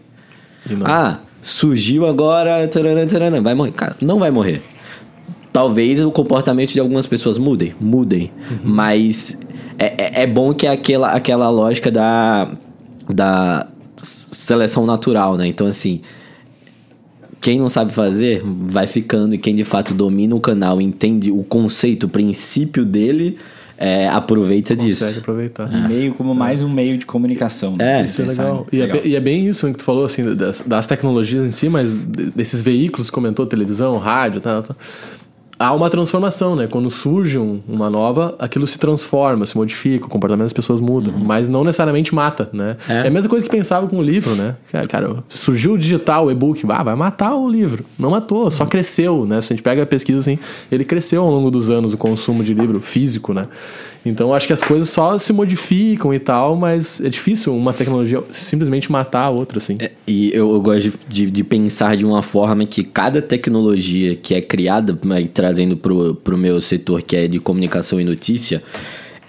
Ah, 0.84 1.20
surgiu 1.42 2.06
agora. 2.06 2.68
Taranã, 2.68 3.06
taranã, 3.06 3.42
vai 3.42 3.54
morrer. 3.54 3.72
Cara, 3.72 3.96
não 4.02 4.20
vai 4.20 4.32
morrer. 4.32 4.62
Talvez 5.52 6.02
o 6.02 6.12
comportamento 6.12 6.74
de 6.74 6.80
algumas 6.80 7.08
pessoas 7.08 7.38
mudem, 7.38 7.74
mudem. 7.80 8.32
Uhum. 8.50 8.58
Mas 8.64 9.40
é, 9.80 9.86
é, 9.86 10.24
é 10.24 10.28
bom 10.28 10.54
que 10.54 10.68
aquela, 10.68 11.12
aquela 11.12 11.50
lógica 11.50 11.92
da, 11.92 12.50
da 13.08 13.68
seleção 13.96 14.86
natural, 14.86 15.38
né? 15.38 15.48
Então, 15.48 15.68
assim, 15.68 16.02
quem 17.46 17.60
não 17.60 17.70
sabe 17.70 17.92
fazer, 17.94 18.42
vai 18.44 18.88
ficando. 18.88 19.36
E 19.36 19.38
quem 19.38 19.56
de 19.56 19.64
fato 19.64 19.94
domina 19.94 20.34
o 20.34 20.40
canal, 20.40 20.82
entende 20.82 21.30
o 21.30 21.44
conceito, 21.44 22.08
o 22.08 22.10
princípio 22.10 22.84
dele, 22.84 23.38
é, 23.78 24.10
aproveita 24.10 24.74
Consegue 24.74 24.90
disso. 24.90 25.04
Consegue 25.04 25.20
aproveitar. 25.20 25.72
É. 25.72 25.88
Meio 25.88 26.16
como 26.16 26.34
mais 26.34 26.64
um 26.64 26.70
meio 26.70 26.98
de 26.98 27.06
comunicação. 27.06 27.78
Né? 27.78 28.02
É, 28.02 28.06
isso 28.06 28.20
é 28.24 28.26
legal. 28.26 28.66
E, 28.72 28.80
legal. 28.80 28.98
É, 28.98 29.08
e, 29.08 29.16
É, 29.16 29.20
bem 29.20 29.48
isso 29.48 29.72
que 29.72 29.78
tu 29.78 29.86
falou, 29.86 30.06
assim, 30.06 30.34
das, 30.34 30.62
das, 30.62 30.88
tecnologias 30.88 31.46
em 31.46 31.52
si, 31.52 31.70
mas 31.70 31.94
desses 31.96 32.64
veículos, 32.64 33.12
comentou, 33.12 33.46
televisão, 33.46 34.00
rádio, 34.00 34.42
tal, 34.42 34.64
tal 34.64 34.76
há 35.58 35.74
uma 35.74 35.90
transformação, 35.90 36.56
né? 36.56 36.68
Quando 36.68 36.90
surge 36.90 37.38
um, 37.38 37.62
uma 37.68 37.90
nova, 37.90 38.36
aquilo 38.40 38.68
se 38.68 38.78
transforma, 38.78 39.46
se 39.46 39.56
modifica, 39.56 40.06
o 40.06 40.10
comportamento 40.10 40.46
das 40.46 40.54
pessoas 40.54 40.82
muda, 40.82 41.12
uhum. 41.12 41.20
mas 41.20 41.48
não 41.48 41.64
necessariamente 41.64 42.14
mata, 42.14 42.50
né? 42.52 42.78
É. 42.88 42.94
é. 42.94 43.08
a 43.08 43.10
mesma 43.10 43.30
coisa 43.30 43.46
que 43.46 43.52
pensava 43.52 43.88
com 43.88 43.98
o 43.98 44.02
livro, 44.02 44.36
né? 44.36 44.56
Cara, 44.90 45.24
surgiu 45.30 45.74
o 45.74 45.78
digital, 45.78 46.26
o 46.26 46.32
e-book, 46.32 46.66
ah, 46.70 46.84
vai 46.84 46.96
matar 46.96 47.36
o 47.36 47.50
livro. 47.50 47.86
Não 47.98 48.12
matou, 48.12 48.52
só 48.52 48.64
uhum. 48.64 48.70
cresceu, 48.70 49.26
né? 49.26 49.42
Se 49.42 49.54
a 49.54 49.56
gente 49.56 49.64
pega 49.64 49.84
a 49.84 49.86
pesquisa 49.86 50.20
assim, 50.20 50.38
ele 50.72 50.84
cresceu 50.84 51.24
ao 51.24 51.30
longo 51.30 51.50
dos 51.50 51.70
anos 51.70 51.94
o 51.94 51.98
consumo 51.98 52.44
de 52.44 52.54
livro 52.54 52.82
físico, 52.82 53.34
né? 53.34 53.48
Então 54.06 54.34
acho 54.34 54.46
que 54.46 54.54
as 54.54 54.62
coisas 54.62 54.90
só 54.90 55.18
se 55.18 55.34
modificam 55.34 56.14
e 56.14 56.20
tal, 56.20 56.56
mas 56.56 57.02
é 57.02 57.10
difícil 57.10 57.56
uma 57.56 57.74
tecnologia 57.74 58.22
simplesmente 58.32 58.92
matar 58.92 59.24
a 59.24 59.30
outra, 59.32 59.58
assim. 59.58 59.78
É, 59.80 59.92
e 60.06 60.30
eu, 60.32 60.54
eu 60.54 60.62
gosto 60.62 60.92
de, 60.92 60.94
de, 61.10 61.32
de, 61.32 61.44
pensar 61.44 61.98
de 61.98 62.06
uma 62.06 62.22
forma 62.22 62.66
que 62.66 62.84
cada 62.84 63.22
tecnologia 63.22 64.16
que 64.16 64.36
é 64.36 64.42
criada, 64.42 64.98
trazendo 65.46 65.78
pro, 65.78 66.16
pro 66.16 66.36
meu 66.36 66.60
setor 66.60 67.04
que 67.04 67.16
é 67.16 67.28
de 67.28 67.40
comunicação 67.40 68.02
e 68.02 68.04
notícia, 68.04 68.64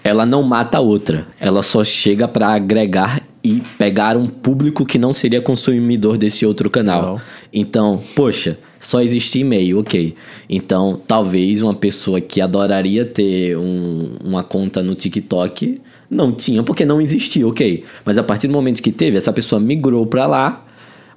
ela 0.03 0.25
não 0.25 0.41
mata 0.41 0.79
a 0.79 0.81
outra. 0.81 1.27
Ela 1.39 1.61
só 1.61 1.83
chega 1.83 2.27
para 2.27 2.47
agregar 2.47 3.21
e 3.43 3.61
pegar 3.77 4.17
um 4.17 4.25
público 4.27 4.83
que 4.83 4.97
não 4.97 5.13
seria 5.13 5.41
consumidor 5.41 6.17
desse 6.17 6.43
outro 6.43 6.71
canal. 6.71 7.01
Não. 7.03 7.21
Então, 7.53 8.01
poxa, 8.15 8.57
só 8.79 8.99
existe 8.99 9.39
e-mail, 9.39 9.79
ok. 9.79 10.15
Então, 10.49 10.99
talvez 11.05 11.61
uma 11.61 11.75
pessoa 11.75 12.19
que 12.19 12.41
adoraria 12.41 13.05
ter 13.05 13.55
um, 13.55 14.15
uma 14.23 14.43
conta 14.43 14.81
no 14.81 14.95
TikTok 14.95 15.79
não 16.09 16.31
tinha 16.31 16.63
porque 16.63 16.83
não 16.83 16.99
existia, 16.99 17.47
ok. 17.47 17.83
Mas 18.03 18.17
a 18.17 18.23
partir 18.23 18.47
do 18.47 18.53
momento 18.53 18.81
que 18.81 18.91
teve, 18.91 19.17
essa 19.17 19.31
pessoa 19.31 19.59
migrou 19.59 20.07
para 20.07 20.25
lá, 20.25 20.65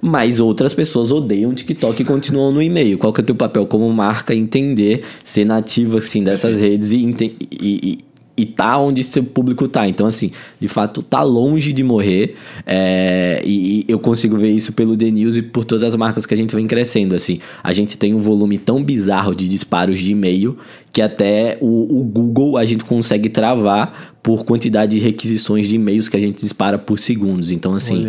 mas 0.01 0.39
outras 0.39 0.73
pessoas 0.73 1.11
odeiam 1.11 1.51
o 1.51 1.53
TikTok 1.53 2.01
e 2.01 2.05
continuam 2.05 2.51
no 2.51 2.61
e-mail. 2.61 2.97
Qual 2.97 3.13
que 3.13 3.21
é 3.21 3.23
o 3.23 3.25
teu 3.25 3.35
papel 3.35 3.65
como 3.67 3.87
marca? 3.93 4.33
Entender, 4.33 5.03
ser 5.23 5.45
nativo 5.45 5.97
assim 5.97 6.23
dessas 6.23 6.59
redes 6.59 6.91
e, 6.91 6.97
e, 6.97 7.79
e 7.83 7.97
e 8.41 8.45
tá 8.45 8.77
onde 8.77 9.03
seu 9.03 9.23
público 9.23 9.67
tá. 9.67 9.87
Então, 9.87 10.07
assim, 10.07 10.31
de 10.59 10.67
fato, 10.67 11.03
tá 11.03 11.21
longe 11.21 11.71
de 11.71 11.83
morrer. 11.83 12.33
É, 12.65 13.41
e, 13.45 13.81
e, 13.81 13.85
eu 13.87 13.99
consigo 13.99 14.37
ver 14.37 14.51
isso 14.51 14.73
pelo 14.73 14.97
The 14.97 15.11
News 15.11 15.35
e 15.35 15.41
por 15.41 15.63
todas 15.63 15.83
as 15.83 15.95
marcas 15.95 16.25
que 16.25 16.33
a 16.33 16.37
gente 16.37 16.55
vem 16.55 16.65
crescendo. 16.65 17.13
Assim, 17.13 17.39
a 17.63 17.71
gente 17.71 17.97
tem 17.97 18.15
um 18.15 18.19
volume 18.19 18.57
tão 18.57 18.83
bizarro 18.83 19.35
de 19.35 19.47
disparos 19.47 19.99
de 19.99 20.11
e-mail 20.11 20.57
que 20.91 21.01
até 21.01 21.57
o, 21.61 21.99
o 21.99 22.03
Google 22.03 22.57
a 22.57 22.65
gente 22.65 22.83
consegue 22.83 23.29
travar 23.29 24.15
por 24.23 24.43
quantidade 24.43 24.93
de 24.93 24.99
requisições 24.99 25.67
de 25.67 25.75
e-mails 25.75 26.07
que 26.09 26.17
a 26.17 26.19
gente 26.19 26.41
dispara 26.41 26.79
por 26.79 26.97
segundos. 26.97 27.51
Então, 27.51 27.75
assim. 27.75 28.07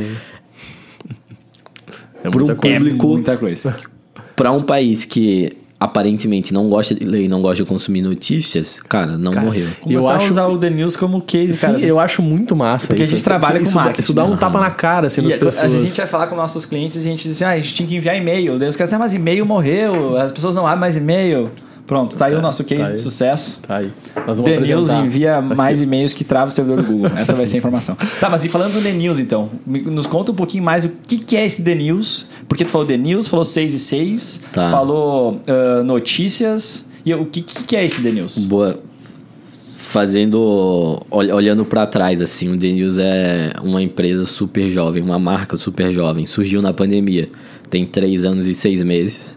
É 2.25 2.31
para 2.31 2.45
um 2.45 2.55
público. 2.55 3.07
É 3.07 3.11
muita 3.11 3.37
coisa. 3.37 3.77
Para 4.37 4.51
um 4.53 4.63
país 4.63 5.05
que 5.05 5.57
aparentemente 5.83 6.55
não 6.55 6.69
gosta 6.69 6.95
de 6.95 7.05
ler 7.05 7.25
e 7.25 7.29
não 7.29 7.43
gosta 7.43 7.65
de 7.65 7.69
consumir 7.69 8.03
notícias, 8.03 8.81
cara, 8.89 9.19
não 9.19 9.33
cara, 9.33 9.47
morreu. 9.47 9.67
E 9.85 9.95
eu 9.95 10.09
acho 10.09 10.31
usar 10.31 10.47
o 10.47 10.57
The 10.57 10.71
News 10.71 10.97
como 10.97 11.21
case, 11.21 11.57
Sim, 11.57 11.67
cara. 11.67 11.81
eu 11.81 11.99
acho 11.99 12.23
muito 12.23 12.55
massa 12.55 12.87
Porque 12.87 13.03
isso. 13.03 13.15
a 13.15 13.17
gente 13.17 13.25
trabalha 13.25 13.59
isso, 13.59 13.73
com 13.73 13.79
marketing. 13.81 14.01
Isso 14.01 14.15
dá 14.15 14.25
um 14.25 14.37
tapa 14.37 14.61
na 14.61 14.71
cara, 14.71 15.09
assim, 15.09 15.21
das 15.23 15.37
pessoas. 15.37 15.75
A 15.75 15.81
gente 15.81 15.97
vai 15.97 16.07
falar 16.07 16.29
com 16.29 16.37
nossos 16.37 16.65
clientes 16.65 16.97
e 16.97 17.01
a 17.01 17.03
gente 17.03 17.25
diz 17.25 17.33
assim, 17.33 17.45
ah, 17.45 17.51
a 17.51 17.57
gente 17.57 17.75
tinha 17.75 17.89
que 17.89 17.97
enviar 17.97 18.17
e-mail. 18.17 18.61
Deus 18.61 18.77
quer 18.77 18.85
dizer, 18.85 18.97
mas 18.97 19.13
e-mail 19.13 19.45
morreu, 19.45 20.17
as 20.17 20.31
pessoas 20.31 20.55
não 20.55 20.65
abrem 20.65 20.81
mais 20.81 20.97
e-mail. 20.97 21.51
Pronto, 21.87 22.17
tá 22.17 22.27
aí 22.27 22.35
é, 22.35 22.39
o 22.39 22.41
nosso 22.41 22.63
case 22.65 22.83
tá 22.83 22.91
de 22.91 22.99
sucesso. 23.01 23.59
Tá 23.67 23.79
aí. 23.79 23.91
Nós 24.27 24.39
vamos 24.39 24.45
The 24.45 24.61
News 24.61 24.91
envia 24.91 25.41
mais 25.41 25.81
e-mails 25.81 26.13
que 26.13 26.25
trava 26.25 26.49
o 26.49 26.51
servidor 26.51 26.83
do 26.83 26.91
Google. 26.91 27.11
Essa 27.17 27.35
vai 27.35 27.45
ser 27.47 27.57
a 27.57 27.59
informação. 27.61 27.97
Tá, 28.21 28.31
mas 28.31 28.45
e 28.45 28.49
falando 28.49 28.75
do 28.75 28.81
The 28.81 28.93
News, 28.93 29.19
então, 29.19 29.51
nos 29.67 30.07
conta 30.07 30.33
um 30.33 30.35
pouquinho 30.35 30.63
mais 30.63 30.85
o 30.85 30.89
que, 30.89 31.19
que 31.19 31.37
é 31.37 31.45
esse 31.45 31.63
The 31.63 31.75
News. 31.75 32.29
Porque 32.49 32.65
tu 32.65 32.71
falou 32.71 32.87
The 32.87 32.97
News, 32.97 33.29
falou 33.29 33.45
6 33.45 33.75
e 33.75 33.79
6, 33.79 34.41
tá. 34.53 34.71
falou 34.71 35.41
uh, 35.47 35.83
notícias. 35.85 36.87
E 37.05 37.13
o 37.13 37.27
que, 37.27 37.43
que 37.43 37.77
é 37.77 37.85
esse 37.85 38.01
The 38.01 38.11
News? 38.11 38.39
Boa. 38.47 38.79
Fazendo, 39.77 41.03
olhando 41.11 41.67
para 41.67 41.87
trás, 41.87 42.23
assim, 42.23 42.49
o 42.49 42.57
The 42.57 42.69
News 42.69 42.99
é 42.99 43.53
uma 43.63 43.83
empresa 43.83 44.25
super 44.25 44.71
jovem, 44.71 45.03
uma 45.03 45.19
marca 45.19 45.57
super 45.57 45.93
jovem. 45.93 46.25
Surgiu 46.25 46.63
na 46.63 46.73
pandemia, 46.73 47.29
tem 47.69 47.85
três 47.85 48.25
anos 48.25 48.49
e 48.49 48.55
seis 48.55 48.83
meses. 48.83 49.37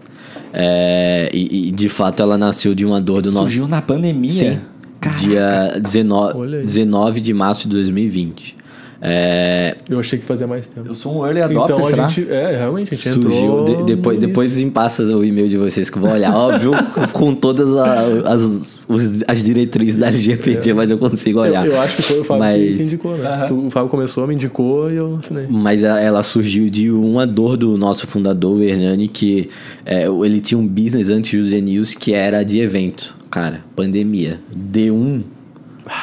É, 0.58 1.30
e, 1.34 1.68
e, 1.68 1.72
de 1.72 1.90
fato 1.90 2.24
ela 2.24 2.38
nasceu 2.38 2.74
de 2.74 2.86
uma 2.86 3.02
dor 3.02 3.22
do 3.22 3.30
nosso. 3.30 3.48
Surgiu 3.48 3.68
na 3.68 3.82
pandemia? 3.82 4.32
Sim. 4.32 4.60
Caraca. 5.02 5.22
Dia 5.22 5.80
19, 5.82 6.64
19 6.64 7.20
de 7.20 7.34
março 7.34 7.68
de 7.68 7.76
2020. 7.76 8.56
É... 9.02 9.75
Eu 9.90 10.00
achei 10.00 10.18
que 10.18 10.25
fazia 10.25 10.48
mais 10.48 10.68
tempo. 10.68 10.88
Eu 10.88 10.96
sou 10.96 11.20
um 11.20 11.25
early 11.25 11.42
adopter, 11.42 11.75
então, 11.75 11.90
será? 11.90 12.06
a 12.06 12.10
gente, 12.10 12.30
é, 12.30 12.58
realmente, 12.58 12.94
a 12.94 12.96
gente 12.96 13.10
Surgiu, 13.10 13.64
de, 13.64 13.84
depois, 13.84 14.20
depois 14.20 14.58
me 14.58 14.72
passa 14.72 15.04
o 15.04 15.24
e-mail 15.24 15.48
de 15.48 15.58
vocês 15.58 15.90
que 15.90 15.98
eu 15.98 16.02
vou 16.02 16.12
olhar. 16.12 16.34
Óbvio, 16.34 16.72
com 17.14 17.36
todas 17.36 17.75
as, 17.75 18.88
as, 18.90 19.24
as 19.28 19.44
diretrizes 19.44 20.00
da 20.00 20.08
LGBT, 20.08 20.70
é. 20.70 20.74
mas 20.74 20.90
eu 20.90 20.98
consigo 20.98 21.40
olhar. 21.40 21.66
Eu, 21.66 21.74
eu, 21.74 21.82
acho 21.82 21.98
que 21.98 22.04
foi 22.04 22.20
o 22.20 22.24
Fábio 22.24 22.44
mas... 22.44 22.78
que 22.78 22.84
indicou, 22.84 23.18
né? 23.18 23.46
Tu, 23.48 23.68
o 23.68 23.70
Fábio 23.70 23.90
começou, 23.90 24.25
me 24.28 24.36
indicou 24.36 24.92
e 24.92 24.96
eu 24.96 25.18
assinei. 25.20 25.46
Mas 25.50 25.84
ela 25.84 26.24
surgiu 26.24 26.70
de 26.70 26.90
uma 26.90 27.28
dor 27.28 27.58
do 27.58 27.78
nosso 27.78 28.08
fundador, 28.08 28.58
o 28.58 28.64
Hernani, 28.64 29.08
que 29.08 29.50
é, 29.86 30.08
ele 30.08 30.40
tinha 30.40 30.58
um 30.58 30.68
business 30.68 31.10
antes 31.10 31.44
do 31.44 31.50
The 31.50 31.62
News 31.62 31.94
que 31.94 32.14
era 32.14 32.44
de 32.44 32.60
evento. 32.60 33.16
Cara, 33.30 33.62
pandemia. 33.75 34.40
D1 34.58 35.35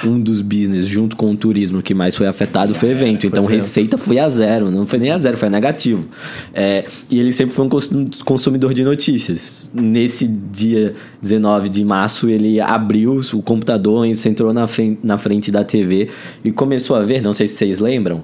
um 0.04 0.20
dos 0.20 0.40
business 0.40 0.86
junto 0.86 1.16
com 1.16 1.30
o 1.32 1.36
turismo 1.36 1.82
que 1.82 1.94
mais 1.94 2.14
foi 2.14 2.26
afetado 2.26 2.74
foi 2.74 2.90
evento. 2.90 3.26
Então 3.26 3.44
receita 3.44 3.98
foi 3.98 4.18
a 4.18 4.28
zero, 4.28 4.70
não 4.70 4.86
foi 4.86 4.98
nem 4.98 5.10
a 5.10 5.18
zero, 5.18 5.36
foi 5.36 5.48
negativo. 5.48 6.06
É, 6.54 6.84
e 7.10 7.18
ele 7.18 7.32
sempre 7.32 7.54
foi 7.54 7.64
um 7.64 7.68
consumidor 8.24 8.72
de 8.74 8.84
notícias. 8.84 9.70
Nesse 9.74 10.26
dia 10.26 10.94
19 11.20 11.68
de 11.68 11.84
março, 11.84 12.28
ele 12.28 12.60
abriu 12.60 13.20
o 13.32 13.42
computador, 13.42 14.06
sentou 14.14 14.52
na 14.52 14.66
frente, 14.66 15.00
na 15.02 15.18
frente 15.18 15.50
da 15.50 15.64
TV 15.64 16.08
e 16.44 16.52
começou 16.52 16.96
a 16.96 17.02
ver, 17.02 17.22
não 17.22 17.32
sei 17.32 17.48
se 17.48 17.56
vocês 17.56 17.80
lembram, 17.80 18.22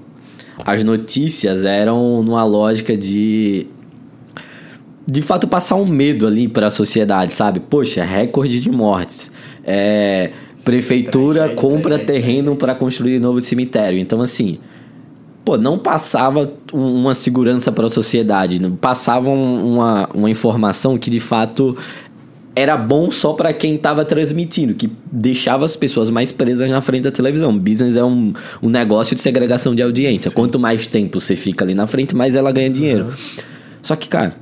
as 0.64 0.82
notícias 0.82 1.64
eram 1.64 2.22
numa 2.22 2.44
lógica 2.44 2.96
de 2.96 3.66
de 5.10 5.22
fato 5.22 5.48
passar 5.48 5.76
um 5.76 5.86
medo 5.86 6.26
ali 6.26 6.46
para 6.46 6.66
a 6.66 6.70
sociedade, 6.70 7.32
sabe? 7.32 7.60
Poxa, 7.60 8.04
recorde 8.04 8.60
de 8.60 8.70
mortes. 8.70 9.32
É, 9.64 10.32
Prefeitura 10.68 11.48
compra 11.48 11.98
terreno 11.98 12.54
para 12.54 12.74
construir 12.74 13.18
novo 13.18 13.40
cemitério. 13.40 13.98
Então, 13.98 14.20
assim, 14.20 14.58
pô, 15.42 15.56
não 15.56 15.78
passava 15.78 16.46
um- 16.74 16.94
uma 17.00 17.14
segurança 17.14 17.72
para 17.72 17.86
a 17.86 17.88
sociedade, 17.88 18.60
não 18.60 18.72
passava 18.72 19.30
um- 19.30 19.76
uma, 19.76 20.08
uma 20.12 20.28
informação 20.30 20.98
que 20.98 21.08
de 21.08 21.20
fato 21.20 21.74
era 22.54 22.76
bom 22.76 23.10
só 23.10 23.32
para 23.32 23.50
quem 23.54 23.76
estava 23.76 24.04
transmitindo, 24.04 24.74
que 24.74 24.90
deixava 25.10 25.64
as 25.64 25.74
pessoas 25.74 26.10
mais 26.10 26.32
presas 26.32 26.68
na 26.68 26.82
frente 26.82 27.04
da 27.04 27.10
televisão. 27.10 27.56
Business 27.56 27.96
é 27.96 28.04
um, 28.04 28.34
um 28.62 28.68
negócio 28.68 29.14
de 29.14 29.22
segregação 29.22 29.74
de 29.74 29.80
audiência. 29.80 30.30
Quanto 30.30 30.58
mais 30.58 30.86
tempo 30.86 31.18
você 31.18 31.34
fica 31.34 31.64
ali 31.64 31.72
na 31.72 31.86
frente, 31.86 32.14
mais 32.14 32.36
ela 32.36 32.52
ganha 32.52 32.68
dinheiro. 32.68 33.06
Só 33.80 33.96
que, 33.96 34.06
cara, 34.06 34.36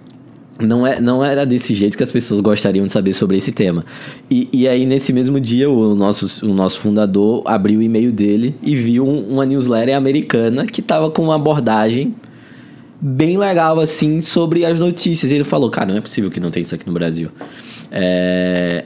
não, 0.60 0.86
é, 0.86 1.00
não 1.00 1.24
era 1.24 1.44
desse 1.44 1.74
jeito 1.74 1.96
que 1.96 2.02
as 2.02 2.10
pessoas 2.10 2.40
gostariam 2.40 2.86
de 2.86 2.92
saber 2.92 3.12
sobre 3.12 3.36
esse 3.36 3.52
tema. 3.52 3.84
E, 4.30 4.48
e 4.52 4.66
aí, 4.66 4.86
nesse 4.86 5.12
mesmo 5.12 5.38
dia, 5.38 5.68
o 5.68 5.94
nosso, 5.94 6.46
o 6.46 6.54
nosso 6.54 6.80
fundador 6.80 7.42
abriu 7.44 7.80
o 7.80 7.82
e-mail 7.82 8.10
dele 8.10 8.54
e 8.62 8.74
viu 8.74 9.06
um- 9.06 9.28
uma 9.32 9.44
newsletter 9.44 9.96
americana 9.96 10.64
que 10.66 10.80
tava 10.80 11.10
com 11.10 11.24
uma 11.24 11.34
abordagem 11.34 12.14
bem 13.00 13.36
legal, 13.36 13.78
assim, 13.78 14.22
sobre 14.22 14.64
as 14.64 14.78
notícias. 14.78 15.30
E 15.30 15.34
ele 15.34 15.44
falou, 15.44 15.68
cara, 15.68 15.90
não 15.90 15.98
é 15.98 16.00
possível 16.00 16.30
que 16.30 16.40
não 16.40 16.50
tenha 16.50 16.62
isso 16.62 16.74
aqui 16.74 16.86
no 16.86 16.92
Brasil. 16.94 17.28
É... 17.90 18.84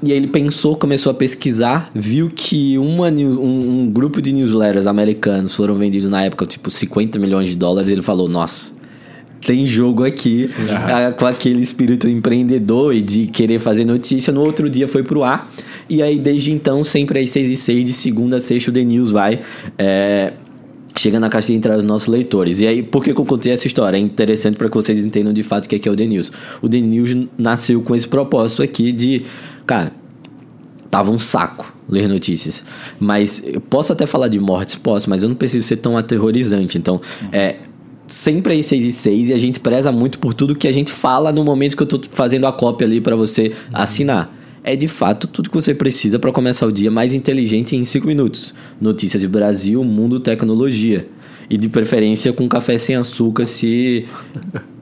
E 0.00 0.12
aí 0.12 0.16
ele 0.16 0.28
pensou, 0.28 0.76
começou 0.76 1.10
a 1.10 1.14
pesquisar, 1.14 1.90
viu 1.92 2.30
que 2.32 2.78
uma, 2.78 3.08
um, 3.10 3.80
um 3.82 3.90
grupo 3.90 4.22
de 4.22 4.32
newsletters 4.32 4.86
americanos 4.86 5.56
foram 5.56 5.74
vendidos 5.74 6.08
na 6.08 6.22
época, 6.22 6.46
tipo, 6.46 6.70
50 6.70 7.18
milhões 7.18 7.48
de 7.48 7.56
dólares. 7.56 7.90
Ele 7.90 8.02
falou, 8.02 8.28
nossa, 8.28 8.77
tem 9.40 9.66
jogo 9.66 10.04
aqui 10.04 10.46
ah, 10.84 11.12
com 11.12 11.26
aquele 11.26 11.62
espírito 11.62 12.08
empreendedor 12.08 12.94
e 12.94 13.00
de 13.00 13.26
querer 13.26 13.58
fazer 13.58 13.84
notícia. 13.84 14.32
No 14.32 14.40
outro 14.40 14.68
dia 14.68 14.88
foi 14.88 15.02
pro 15.02 15.22
ar. 15.22 15.52
E 15.88 16.02
aí, 16.02 16.18
desde 16.18 16.52
então, 16.52 16.84
sempre 16.84 17.20
às 17.20 17.30
6 17.30 17.48
e 17.48 17.56
6 17.56 17.84
de 17.84 17.92
segunda 17.92 18.36
a 18.36 18.40
sexta, 18.40 18.70
o 18.70 18.74
The 18.74 18.84
News 18.84 19.10
vai. 19.10 19.40
é, 19.78 20.32
chega 20.96 21.20
na 21.20 21.28
caixa 21.28 21.48
de 21.48 21.54
entrada 21.54 21.78
dos 21.78 21.86
nossos 21.86 22.08
leitores. 22.08 22.60
E 22.60 22.66
aí, 22.66 22.82
por 22.82 23.02
que 23.02 23.14
que 23.14 23.20
eu 23.20 23.24
contei 23.24 23.52
essa 23.52 23.66
história? 23.66 23.96
É 23.96 24.00
interessante 24.00 24.56
para 24.56 24.68
que 24.68 24.74
vocês 24.74 25.04
entendam 25.04 25.32
de 25.32 25.42
fato 25.42 25.66
o 25.66 25.68
que 25.68 25.76
é, 25.76 25.78
que 25.78 25.88
é 25.88 25.92
o 25.92 25.96
The 25.96 26.06
News. 26.06 26.32
O 26.60 26.68
The 26.68 26.80
News 26.80 27.28
nasceu 27.38 27.80
com 27.82 27.94
esse 27.94 28.08
propósito 28.08 28.62
aqui 28.62 28.90
de, 28.90 29.24
cara, 29.64 29.92
tava 30.90 31.10
um 31.10 31.18
saco 31.18 31.72
ler 31.88 32.08
notícias. 32.08 32.64
Mas 32.98 33.42
eu 33.46 33.60
posso 33.60 33.92
até 33.92 34.06
falar 34.06 34.28
de 34.28 34.38
mortes, 34.38 34.74
posso, 34.74 35.08
mas 35.08 35.22
eu 35.22 35.28
não 35.28 35.36
preciso 35.36 35.66
ser 35.66 35.76
tão 35.76 35.96
aterrorizante. 35.96 36.76
Então, 36.76 37.00
é 37.32 37.56
sempre 38.08 38.58
às 38.58 38.66
6 38.66 38.84
e 38.84 38.92
6 38.92 39.28
e 39.28 39.32
a 39.32 39.38
gente 39.38 39.60
preza 39.60 39.92
muito 39.92 40.18
por 40.18 40.34
tudo 40.34 40.54
que 40.54 40.66
a 40.66 40.72
gente 40.72 40.90
fala 40.90 41.30
no 41.30 41.44
momento 41.44 41.76
que 41.76 41.82
eu 41.82 41.86
tô 41.86 42.00
fazendo 42.10 42.46
a 42.46 42.52
cópia 42.52 42.86
ali 42.86 43.00
para 43.00 43.14
você 43.14 43.52
assinar. 43.72 44.34
É 44.64 44.74
de 44.74 44.88
fato 44.88 45.26
tudo 45.26 45.48
que 45.48 45.54
você 45.54 45.74
precisa 45.74 46.18
para 46.18 46.32
começar 46.32 46.66
o 46.66 46.72
dia 46.72 46.90
mais 46.90 47.14
inteligente 47.14 47.76
em 47.76 47.84
5 47.84 48.06
minutos. 48.06 48.52
Notícias 48.80 49.20
de 49.20 49.28
Brasil, 49.28 49.82
mundo, 49.84 50.18
tecnologia. 50.18 51.06
E 51.50 51.56
de 51.56 51.68
preferência 51.68 52.30
com 52.30 52.46
café 52.46 52.76
sem 52.76 52.94
açúcar, 52.94 53.46
se 53.46 54.04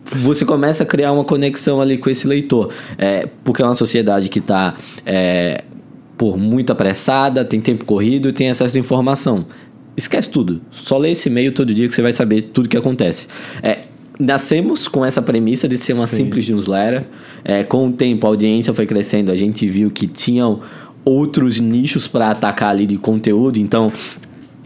você 0.05 0.45
começa 0.45 0.83
a 0.83 0.87
criar 0.87 1.13
uma 1.13 1.23
conexão 1.23 1.81
ali 1.81 1.97
com 1.97 2.11
esse 2.11 2.27
leitor. 2.27 2.73
É, 2.99 3.29
porque 3.45 3.63
é 3.63 3.65
uma 3.65 3.75
sociedade 3.75 4.29
que 4.29 4.41
está 4.41 4.75
por 6.17 6.37
muito 6.39 6.73
apressada, 6.73 7.45
tem 7.45 7.61
tempo 7.61 7.85
corrido 7.85 8.29
e 8.29 8.33
tem 8.33 8.49
acesso 8.49 8.77
à 8.77 8.81
informação. 8.81 9.47
Esquece 9.97 10.31
tudo. 10.31 10.61
Só 10.71 10.99
lê 10.99 11.13
esse 11.13 11.29
e-mail 11.29 11.53
todo 11.53 11.75
dia 11.75 11.89
que 11.89 11.95
você 11.95 12.03
vai 12.03 12.13
saber 12.13 12.43
tudo 12.53 12.69
que 12.69 12.77
acontece. 12.77 13.29
É, 13.63 13.85
nascemos 14.19 14.89
com 14.89 15.05
essa 15.05 15.23
premissa 15.23 15.69
de 15.69 15.77
ser 15.77 15.93
uma 15.95 16.07
simples 16.07 16.49
newsletter. 16.49 17.05
É, 17.45 17.65
com 17.65 17.87
o 17.87 17.93
tempo, 17.93 18.27
a 18.27 18.31
audiência 18.31 18.75
foi 18.75 18.87
crescendo. 18.87 19.31
A 19.31 19.37
gente 19.37 19.69
viu 19.69 19.91
que 19.91 20.07
tinham 20.07 20.61
outros 21.05 21.61
nichos 21.61 22.09
para 22.09 22.31
atacar 22.31 22.71
ali 22.71 22.87
de 22.87 22.99
conteúdo. 22.99 23.59
Então, 23.59 23.93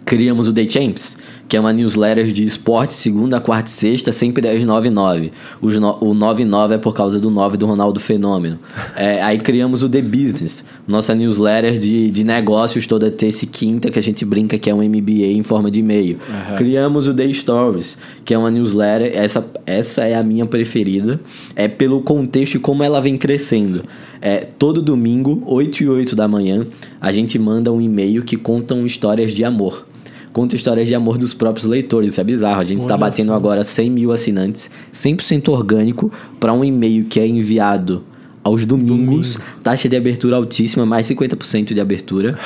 criamos 0.04 0.48
o 0.48 0.52
The 0.52 0.68
Champs, 0.68 1.16
que 1.50 1.56
é 1.56 1.60
uma 1.60 1.72
newsletter 1.72 2.30
de 2.30 2.44
esporte 2.44 2.94
segunda, 2.94 3.40
quarta 3.40 3.68
e 3.68 3.72
sexta, 3.72 4.12
sempre 4.12 4.48
às 4.48 4.64
9 4.64 4.86
e 4.86 4.90
9. 4.90 5.32
Os 5.60 5.76
no, 5.80 5.98
o 6.00 6.14
9 6.14 6.44
e 6.44 6.46
9 6.46 6.76
é 6.76 6.78
por 6.78 6.94
causa 6.94 7.18
do 7.18 7.28
9 7.28 7.56
do 7.56 7.66
Ronaldo 7.66 7.98
Fenômeno. 7.98 8.56
É, 8.94 9.20
aí 9.20 9.36
criamos 9.36 9.82
o 9.82 9.88
The 9.88 10.00
Business, 10.00 10.64
nossa 10.86 11.12
newsletter 11.12 11.76
de, 11.76 12.08
de 12.08 12.22
negócios 12.22 12.86
toda 12.86 13.10
terça 13.10 13.44
e 13.44 13.48
quinta, 13.48 13.90
que 13.90 13.98
a 13.98 14.02
gente 14.02 14.24
brinca 14.24 14.56
que 14.58 14.70
é 14.70 14.74
um 14.74 14.80
MBA 14.80 15.26
em 15.26 15.42
forma 15.42 15.72
de 15.72 15.80
e-mail. 15.80 16.20
Criamos 16.56 17.08
o 17.08 17.14
The 17.14 17.32
Stories, 17.32 17.98
que 18.24 18.32
é 18.32 18.38
uma 18.38 18.48
newsletter, 18.48 19.10
essa, 19.12 19.44
essa 19.66 20.04
é 20.04 20.14
a 20.14 20.22
minha 20.22 20.46
preferida, 20.46 21.20
é 21.56 21.66
pelo 21.66 22.00
contexto 22.02 22.54
e 22.54 22.60
como 22.60 22.84
ela 22.84 23.00
vem 23.00 23.16
crescendo. 23.16 23.82
É, 24.22 24.46
todo 24.56 24.80
domingo, 24.80 25.42
8 25.46 25.82
e 25.82 25.88
8 25.88 26.14
da 26.14 26.28
manhã, 26.28 26.64
a 27.00 27.10
gente 27.10 27.36
manda 27.40 27.72
um 27.72 27.80
e-mail 27.80 28.22
que 28.22 28.36
contam 28.36 28.86
histórias 28.86 29.32
de 29.32 29.44
amor. 29.44 29.89
Conta 30.32 30.54
histórias 30.54 30.86
de 30.86 30.94
amor 30.94 31.18
dos 31.18 31.34
próprios 31.34 31.66
leitores, 31.66 32.10
isso 32.10 32.20
é 32.20 32.24
bizarro. 32.24 32.60
A 32.60 32.64
gente 32.64 32.80
está 32.80 32.96
batendo 32.96 33.28
só. 33.28 33.34
agora 33.34 33.64
100 33.64 33.90
mil 33.90 34.12
assinantes, 34.12 34.70
100% 34.92 35.48
orgânico, 35.48 36.12
para 36.38 36.52
um 36.52 36.64
e-mail 36.64 37.04
que 37.04 37.18
é 37.18 37.26
enviado 37.26 38.04
aos 38.42 38.64
domingos, 38.64 39.38
taxa 39.62 39.88
de 39.88 39.96
abertura 39.96 40.36
altíssima, 40.36 40.86
mais 40.86 41.08
50% 41.08 41.74
de 41.74 41.80
abertura. 41.80 42.38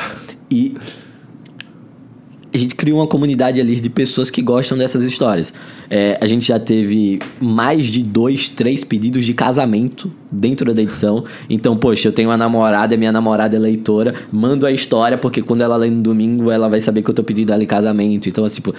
E 0.50 0.74
a 2.54 2.58
gente 2.58 2.74
criou 2.76 3.00
uma 3.00 3.06
comunidade 3.06 3.60
ali 3.60 3.80
de 3.80 3.90
pessoas 3.90 4.30
que 4.30 4.40
gostam 4.40 4.78
dessas 4.78 5.02
histórias. 5.04 5.52
É, 5.90 6.16
a 6.20 6.26
gente 6.26 6.46
já 6.46 6.58
teve 6.58 7.18
mais 7.40 7.86
de 7.86 8.00
dois, 8.02 8.48
três 8.48 8.84
pedidos 8.84 9.24
de 9.24 9.34
casamento 9.34 10.10
dentro 10.30 10.72
da 10.72 10.80
edição. 10.80 11.24
Então, 11.50 11.76
poxa, 11.76 12.06
eu 12.08 12.12
tenho 12.12 12.28
uma 12.28 12.36
namorada, 12.36 12.96
minha 12.96 13.10
namorada 13.10 13.56
é 13.56 13.58
leitora, 13.58 14.14
mando 14.30 14.66
a 14.66 14.70
história, 14.72 15.18
porque 15.18 15.42
quando 15.42 15.62
ela 15.62 15.76
lê 15.76 15.90
no 15.90 16.00
domingo, 16.00 16.50
ela 16.50 16.68
vai 16.68 16.80
saber 16.80 17.02
que 17.02 17.10
eu 17.10 17.14
tô 17.14 17.24
pedindo 17.24 17.52
ela 17.52 17.62
em 17.62 17.66
casamento. 17.66 18.28
Então, 18.28 18.44
assim, 18.44 18.62
pô, 18.62 18.72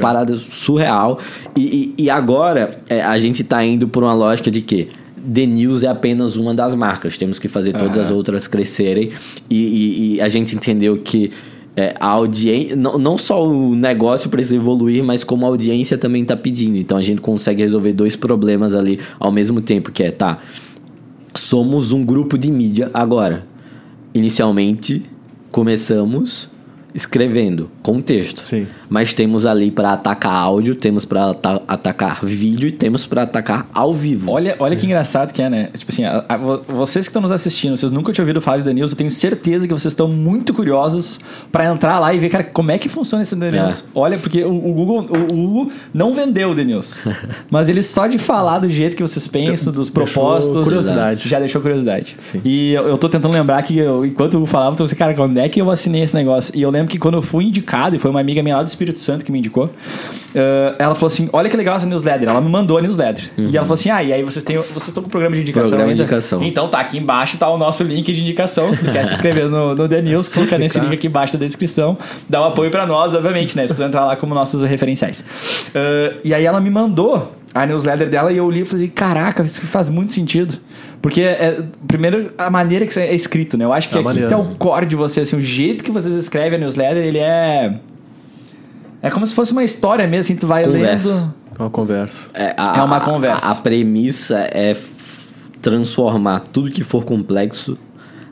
parada 0.00 0.36
surreal. 0.38 1.18
E, 1.54 1.94
e- 1.98 2.04
e 2.04 2.10
agora, 2.10 2.80
é, 2.88 3.02
a 3.02 3.18
gente 3.18 3.44
tá 3.44 3.62
indo 3.62 3.86
por 3.86 4.02
uma 4.02 4.14
lógica 4.14 4.50
de 4.50 4.62
que 4.62 4.88
The 5.22 5.44
News 5.44 5.82
é 5.82 5.88
apenas 5.88 6.36
uma 6.36 6.54
das 6.54 6.74
marcas. 6.74 7.18
Temos 7.18 7.38
que 7.38 7.48
fazer 7.48 7.74
todas 7.74 7.98
as 7.98 8.10
outras 8.10 8.46
crescerem. 8.48 9.10
E, 9.50 9.56
e- 9.56 10.14
e 10.14 10.20
a 10.22 10.28
gente 10.30 10.56
entendeu 10.56 10.96
que 10.96 11.30
é, 11.80 11.94
a 11.98 12.08
audiência. 12.08 12.76
Não, 12.76 12.98
não 12.98 13.16
só 13.16 13.46
o 13.46 13.74
negócio 13.74 14.28
precisa 14.28 14.56
evoluir, 14.56 15.02
mas 15.02 15.24
como 15.24 15.46
a 15.46 15.48
audiência 15.48 15.96
também 15.96 16.22
está 16.22 16.36
pedindo. 16.36 16.76
Então 16.76 16.98
a 16.98 17.02
gente 17.02 17.20
consegue 17.20 17.62
resolver 17.62 17.92
dois 17.92 18.14
problemas 18.14 18.74
ali 18.74 19.00
ao 19.18 19.32
mesmo 19.32 19.60
tempo, 19.60 19.90
que 19.90 20.02
é, 20.02 20.10
tá. 20.10 20.38
Somos 21.34 21.92
um 21.92 22.04
grupo 22.04 22.36
de 22.36 22.50
mídia 22.50 22.90
agora. 22.92 23.46
Inicialmente, 24.12 25.02
começamos 25.50 26.48
escrevendo 26.94 27.70
com 27.82 28.00
texto. 28.00 28.40
Sim. 28.40 28.66
Mas 28.88 29.14
temos 29.14 29.46
ali 29.46 29.70
para 29.70 29.92
atacar 29.92 30.32
áudio, 30.34 30.74
temos 30.74 31.04
para 31.04 31.34
atacar 31.68 32.24
vídeo 32.24 32.68
e 32.68 32.72
temos 32.72 33.06
para 33.06 33.22
atacar 33.22 33.68
ao 33.72 33.94
vivo. 33.94 34.30
Olha, 34.30 34.56
olha 34.58 34.74
que 34.76 34.86
engraçado 34.86 35.32
que 35.32 35.40
é, 35.42 35.48
né? 35.48 35.68
Tipo 35.76 35.92
assim, 35.92 36.04
a- 36.04 36.24
a- 36.28 36.36
vo- 36.36 36.62
vocês 36.68 37.06
que 37.06 37.10
estão 37.10 37.22
nos 37.22 37.30
assistindo, 37.32 37.76
vocês 37.76 37.92
nunca 37.92 38.12
tinham 38.12 38.24
ouvido 38.24 38.40
falar 38.40 38.58
de 38.58 38.64
The 38.64 38.72
News, 38.74 38.90
eu 38.92 38.96
tenho 38.96 39.10
certeza 39.10 39.66
que 39.68 39.72
vocês 39.72 39.92
estão 39.92 40.08
muito 40.08 40.52
curiosos 40.52 41.20
pra 41.52 41.66
entrar 41.66 41.98
lá 42.00 42.12
e 42.12 42.18
ver, 42.18 42.28
cara, 42.28 42.44
como 42.44 42.70
é 42.70 42.78
que 42.78 42.88
funciona 42.88 43.22
esse 43.22 43.36
The 43.36 43.48
É. 43.48 43.50
News. 43.62 43.84
Olha, 43.94 44.18
porque 44.18 44.42
o, 44.44 44.50
o 44.52 44.72
Google, 44.74 45.06
o, 45.08 45.34
o 45.34 45.36
Google 45.48 45.72
não 45.94 46.12
vendeu 46.12 46.50
o 46.50 46.54
The 46.54 46.64
News. 46.64 47.04
mas 47.50 47.68
ele 47.68 47.82
só 47.82 48.06
de 48.06 48.18
falar 48.18 48.58
do 48.60 48.68
jeito 48.68 48.96
que 48.96 49.02
vocês 49.02 49.26
pensam, 49.28 49.72
dos 49.72 49.88
Deixou 49.90 50.12
propósitos. 50.14 50.64
curiosidade. 50.64 51.28
Já 51.28 51.38
deixou 51.38 51.60
curiosidade. 51.60 52.16
Sim. 52.18 52.40
E 52.44 52.72
eu, 52.72 52.88
eu 52.88 52.98
tô 52.98 53.08
tentando 53.08 53.32
lembrar 53.34 53.62
que 53.62 53.78
eu, 53.78 54.04
enquanto 54.04 54.34
eu 54.34 54.46
falava, 54.46 54.72
eu 54.74 54.78
tô 54.78 54.84
assim, 54.84 54.96
cara, 54.96 55.14
quando 55.14 55.38
é 55.38 55.48
que 55.48 55.60
eu 55.60 55.70
assinei 55.70 56.02
esse 56.02 56.14
negócio? 56.14 56.52
E 56.56 56.62
eu 56.62 56.70
lembro 56.70 56.79
que 56.88 56.98
quando 56.98 57.14
eu 57.14 57.22
fui 57.22 57.44
indicado, 57.44 57.96
e 57.96 57.98
foi 57.98 58.10
uma 58.10 58.20
amiga 58.20 58.42
minha 58.42 58.56
lá 58.56 58.62
do 58.62 58.68
Espírito 58.68 58.98
Santo 58.98 59.24
que 59.24 59.32
me 59.32 59.38
indicou, 59.38 59.70
eh, 60.34 60.74
ela 60.78 60.94
falou 60.94 61.08
assim: 61.08 61.28
olha 61.32 61.48
que 61.48 61.56
legal 61.56 61.76
essa 61.76 61.86
newsletter. 61.86 62.28
Ela 62.28 62.40
me 62.40 62.48
mandou 62.48 62.78
a 62.78 62.82
newsletter. 62.82 63.30
E 63.36 63.56
ela 63.56 63.66
falou 63.66 63.74
assim: 63.74 63.90
ah, 63.90 64.02
e 64.02 64.12
aí 64.12 64.22
vocês 64.22 64.44
têm. 64.44 64.56
Vocês 64.56 64.88
estão 64.88 65.02
com 65.02 65.08
o 65.08 65.10
programa 65.10 65.34
de 65.34 65.42
indicação. 65.42 65.70
Programa 65.70 65.94
de 65.94 66.02
ainda? 66.02 66.02
indicação. 66.04 66.42
Então 66.42 66.68
tá, 66.68 66.80
aqui 66.80 66.98
embaixo 66.98 67.38
tá 67.38 67.48
o 67.48 67.58
nosso 67.58 67.82
link 67.82 68.12
de 68.12 68.20
indicação. 68.20 68.72
Se 68.74 68.80
tu 68.80 68.92
quer 68.92 69.04
se 69.04 69.14
inscrever 69.14 69.48
no, 69.48 69.74
no 69.74 69.88
The 69.88 70.02
News, 70.02 70.32
clica 70.32 70.58
nesse 70.58 70.78
link 70.80 70.94
aqui 70.94 71.06
embaixo 71.06 71.36
da 71.36 71.44
descrição. 71.44 71.96
Dá 72.28 72.40
um 72.40 72.44
apoio 72.44 72.70
pra 72.70 72.86
nós, 72.86 73.14
obviamente, 73.14 73.56
né? 73.56 73.64
Precisa 73.64 73.86
entrar 73.86 74.04
lá 74.04 74.16
como 74.16 74.34
nossos 74.34 74.62
referenciais. 74.62 75.24
Eh, 75.74 76.16
e 76.24 76.34
aí 76.34 76.44
ela 76.44 76.60
me 76.60 76.70
mandou 76.70 77.32
a 77.54 77.66
newsletter 77.66 78.08
dela 78.08 78.32
e 78.32 78.36
eu 78.36 78.48
li 78.48 78.60
e 78.60 78.64
falei, 78.64 78.88
caraca, 78.88 79.42
isso 79.42 79.60
faz 79.62 79.88
muito 79.88 80.12
sentido. 80.12 80.58
Porque, 81.02 81.22
é, 81.22 81.62
primeiro, 81.86 82.32
a 82.38 82.50
maneira 82.50 82.86
que 82.86 82.98
é 82.98 83.14
escrito, 83.14 83.56
né? 83.56 83.64
Eu 83.64 83.72
acho 83.72 83.88
que 83.88 83.98
A 83.98 84.00
aqui 84.00 84.26
tá 84.26 84.38
o 84.38 84.54
core 84.54 84.86
de 84.86 84.96
você, 84.96 85.20
assim, 85.20 85.36
o 85.36 85.42
jeito 85.42 85.82
que 85.82 85.90
vocês 85.90 86.14
escrevem 86.14 86.58
a 86.58 86.60
newsletter, 86.60 87.02
ele 87.02 87.18
é... 87.18 87.78
É 89.02 89.10
como 89.10 89.26
se 89.26 89.34
fosse 89.34 89.52
uma 89.52 89.64
história 89.64 90.06
mesmo, 90.06 90.20
assim, 90.20 90.36
tu 90.36 90.46
vai 90.46 90.64
Conversa. 90.64 91.08
lendo... 91.08 91.34
É 91.58 91.62
uma 91.62 91.70
conversa. 91.70 92.28
É, 92.32 92.54
É 92.56 92.82
uma 92.82 93.00
conversa. 93.00 93.46
A, 93.46 93.50
a 93.50 93.54
premissa 93.54 94.48
é 94.52 94.74
transformar 95.60 96.40
tudo 96.40 96.70
que 96.70 96.82
for 96.82 97.04
complexo 97.04 97.76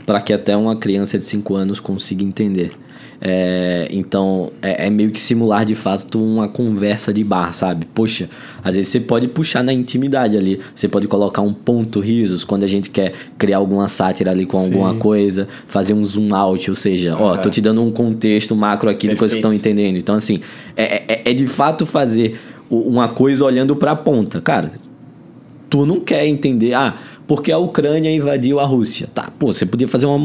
para 0.06 0.20
que 0.20 0.32
até 0.32 0.56
uma 0.56 0.76
criança 0.76 1.18
de 1.18 1.24
5 1.24 1.54
anos 1.54 1.80
consiga 1.80 2.24
entender. 2.24 2.72
É, 3.20 3.88
então, 3.90 4.52
é, 4.62 4.86
é 4.86 4.90
meio 4.90 5.10
que 5.10 5.18
simular 5.18 5.64
de 5.64 5.74
fato 5.74 6.22
uma 6.22 6.48
conversa 6.48 7.12
de 7.12 7.24
bar, 7.24 7.52
sabe? 7.52 7.86
Poxa, 7.92 8.28
às 8.62 8.76
vezes 8.76 8.90
você 8.90 9.00
pode 9.00 9.26
puxar 9.26 9.64
na 9.64 9.72
intimidade 9.72 10.36
ali. 10.36 10.60
Você 10.74 10.88
pode 10.88 11.08
colocar 11.08 11.42
um 11.42 11.52
ponto 11.52 11.98
risos 12.00 12.44
quando 12.44 12.64
a 12.64 12.66
gente 12.66 12.90
quer 12.90 13.12
criar 13.36 13.58
alguma 13.58 13.88
sátira 13.88 14.30
ali 14.30 14.46
com 14.46 14.58
Sim. 14.58 14.66
alguma 14.66 14.94
coisa, 14.94 15.48
fazer 15.66 15.94
um 15.94 16.04
zoom 16.04 16.34
out, 16.34 16.70
ou 16.70 16.76
seja, 16.76 17.16
ó, 17.16 17.36
tô 17.36 17.50
te 17.50 17.60
dando 17.60 17.82
um 17.82 17.90
contexto 17.90 18.54
macro 18.54 18.88
aqui 18.88 19.08
de 19.08 19.16
coisas 19.16 19.36
que 19.36 19.42
Perfeito. 19.42 19.62
estão 19.64 19.72
entendendo. 19.72 19.98
Então, 19.98 20.14
assim, 20.14 20.40
é, 20.76 21.02
é, 21.08 21.22
é 21.24 21.34
de 21.34 21.46
fato 21.46 21.84
fazer 21.84 22.38
uma 22.70 23.08
coisa 23.08 23.44
olhando 23.44 23.74
pra 23.74 23.96
ponta. 23.96 24.40
Cara, 24.40 24.70
tu 25.68 25.84
não 25.84 26.00
quer 26.00 26.26
entender, 26.26 26.74
ah, 26.74 26.94
porque 27.28 27.52
a 27.52 27.58
Ucrânia 27.58 28.10
invadiu 28.10 28.58
a 28.58 28.64
Rússia. 28.64 29.06
Tá, 29.14 29.30
pô, 29.38 29.52
você 29.52 29.66
podia 29.66 29.86
fazer 29.86 30.06
uma 30.06 30.18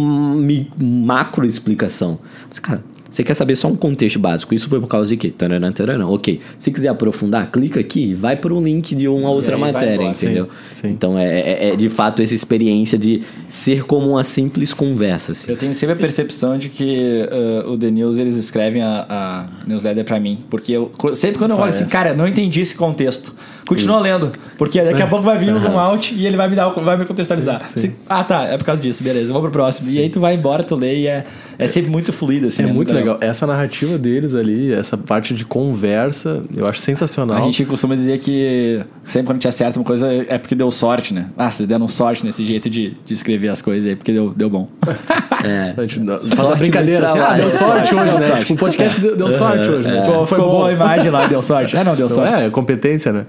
macro 0.79 1.45
explicação. 1.45 2.17
Mas, 2.47 2.59
cara, 2.59 2.81
você 3.13 3.23
quer 3.23 3.35
saber 3.35 3.55
só 3.55 3.67
um 3.67 3.75
contexto 3.75 4.17
básico. 4.17 4.55
Isso 4.55 4.67
foi 4.67 4.79
por 4.79 4.87
causa 4.87 5.07
de 5.09 5.17
quê? 5.17 5.29
Tararam, 5.29 5.71
tararam. 5.71 6.11
Ok. 6.11 6.39
Se 6.57 6.71
quiser 6.71 6.87
aprofundar, 6.87 7.51
clica 7.51 7.79
aqui 7.79 8.09
e 8.09 8.15
vai 8.15 8.35
para 8.35 8.51
um 8.51 8.61
link 8.63 8.95
de 8.95 9.07
uma 9.07 9.29
outra 9.29 9.55
matéria, 9.55 9.93
embora. 9.93 10.09
entendeu? 10.09 10.49
Sim, 10.71 10.81
sim. 10.81 10.89
Então 10.89 11.17
é, 11.19 11.39
é- 11.39 11.69
é 11.69 11.75
de 11.75 11.89
fato 11.89 12.23
essa 12.23 12.33
experiência 12.33 12.97
de 12.97 13.21
ser 13.47 13.83
como 13.85 14.09
uma 14.09 14.23
simples 14.23 14.73
conversa. 14.73 15.33
Assim. 15.33 15.51
Eu 15.51 15.57
tenho 15.57 15.75
sempre 15.75 15.93
a 15.93 15.95
percepção 15.95 16.57
de 16.57 16.69
que 16.69 17.27
uh, 17.65 17.69
o 17.71 17.77
The 17.77 17.91
News, 17.91 18.17
eles 18.17 18.35
escrevem 18.35 18.81
a, 18.81 19.05
a 19.07 19.47
newsletter 19.67 20.03
pra 20.03 20.19
mim. 20.19 20.39
Porque 20.49 20.71
eu, 20.71 20.91
sempre 21.13 21.37
quando 21.37 21.51
eu 21.51 21.57
olho 21.57 21.69
assim, 21.69 21.85
cara, 21.85 22.15
não 22.15 22.27
entendi 22.27 22.61
esse 22.61 22.75
contexto. 22.75 23.31
Continua 23.65 23.99
lendo. 23.99 24.31
Porque 24.57 24.81
daqui 24.81 25.01
a 25.01 25.07
pouco 25.07 25.23
vai 25.23 25.37
vir 25.37 25.53
um 25.53 25.59
zoom 25.59 25.77
out 25.79 26.13
e 26.13 26.25
ele 26.25 26.35
vai 26.35 26.49
me 26.49 26.55
dar, 26.55 26.69
vai 26.69 26.97
me 26.97 27.05
contextualizar. 27.05 27.69
Assim, 27.73 27.93
ah, 28.09 28.23
tá, 28.23 28.45
é 28.45 28.57
por 28.57 28.65
causa 28.65 28.81
disso, 28.81 29.03
beleza, 29.03 29.27
vamos 29.27 29.43
pro 29.43 29.51
próximo. 29.51 29.89
E 29.89 29.99
aí 29.99 30.09
tu 30.09 30.19
vai 30.19 30.35
embora, 30.35 30.63
tu 30.63 30.75
lê 30.75 31.01
e 31.01 31.07
é, 31.07 31.25
é 31.57 31.67
sempre 31.67 31.91
muito 31.91 32.11
fluido, 32.11 32.47
assim. 32.47 32.63
É 32.63 32.65
né? 32.65 32.73
muito 32.73 32.93
legal. 32.93 33.17
Essa 33.21 33.45
narrativa 33.45 33.97
deles 33.97 34.33
ali, 34.33 34.73
essa 34.73 34.97
parte 34.97 35.33
de 35.33 35.45
conversa, 35.45 36.43
eu 36.55 36.65
acho 36.67 36.79
sensacional. 36.79 37.37
A 37.37 37.41
gente 37.41 37.65
costuma 37.65 37.95
dizer 37.95 38.19
que 38.19 38.81
sempre 39.03 39.27
quando 39.27 39.31
a 39.31 39.39
gente 39.39 39.47
acerta 39.47 39.79
uma 39.79 39.85
coisa 39.85 40.11
é 40.11 40.37
porque 40.37 40.55
deu 40.55 40.69
sorte, 40.71 41.13
né? 41.13 41.27
Ah, 41.37 41.51
vocês 41.51 41.67
deram 41.67 41.87
sorte 41.87 42.25
nesse 42.25 42.45
jeito 42.45 42.69
de, 42.69 42.93
de 43.05 43.13
escrever 43.13 43.49
as 43.49 43.61
coisas 43.61 43.89
aí, 43.89 43.95
porque 43.95 44.11
deu, 44.11 44.33
deu 44.33 44.49
bom. 44.49 44.67
É. 45.43 45.73
A 45.75 45.81
gente 45.81 45.99
faz 46.05 46.39
uma 46.39 46.55
brincadeira 46.55 47.05
assim, 47.05 47.19
ah, 47.19 47.33
deu 47.33 47.51
sorte 47.51 47.89
Sorte, 47.89 47.95
hoje, 47.95 48.13
né? 48.13 48.19
sorte. 48.19 48.45
Tipo, 48.45 48.53
um 48.53 48.57
podcast 48.57 49.01
deu, 49.01 49.15
deu 49.17 49.31
sorte 49.31 49.69
hoje, 49.69 49.87
né? 49.89 50.01
Tipo, 50.01 50.25
Ficou 50.25 50.45
boa 50.45 50.69
a 50.69 50.71
imagem 50.71 51.11
lá, 51.11 51.27
deu 51.27 51.41
sorte. 51.41 51.75
Ah, 51.75 51.83
não, 51.83 51.95
deu 51.95 52.07
Não 52.07 52.15
sorte. 52.15 52.33
é, 52.33 52.45
é 52.45 52.49
competência, 52.49 53.11
né? 53.11 53.25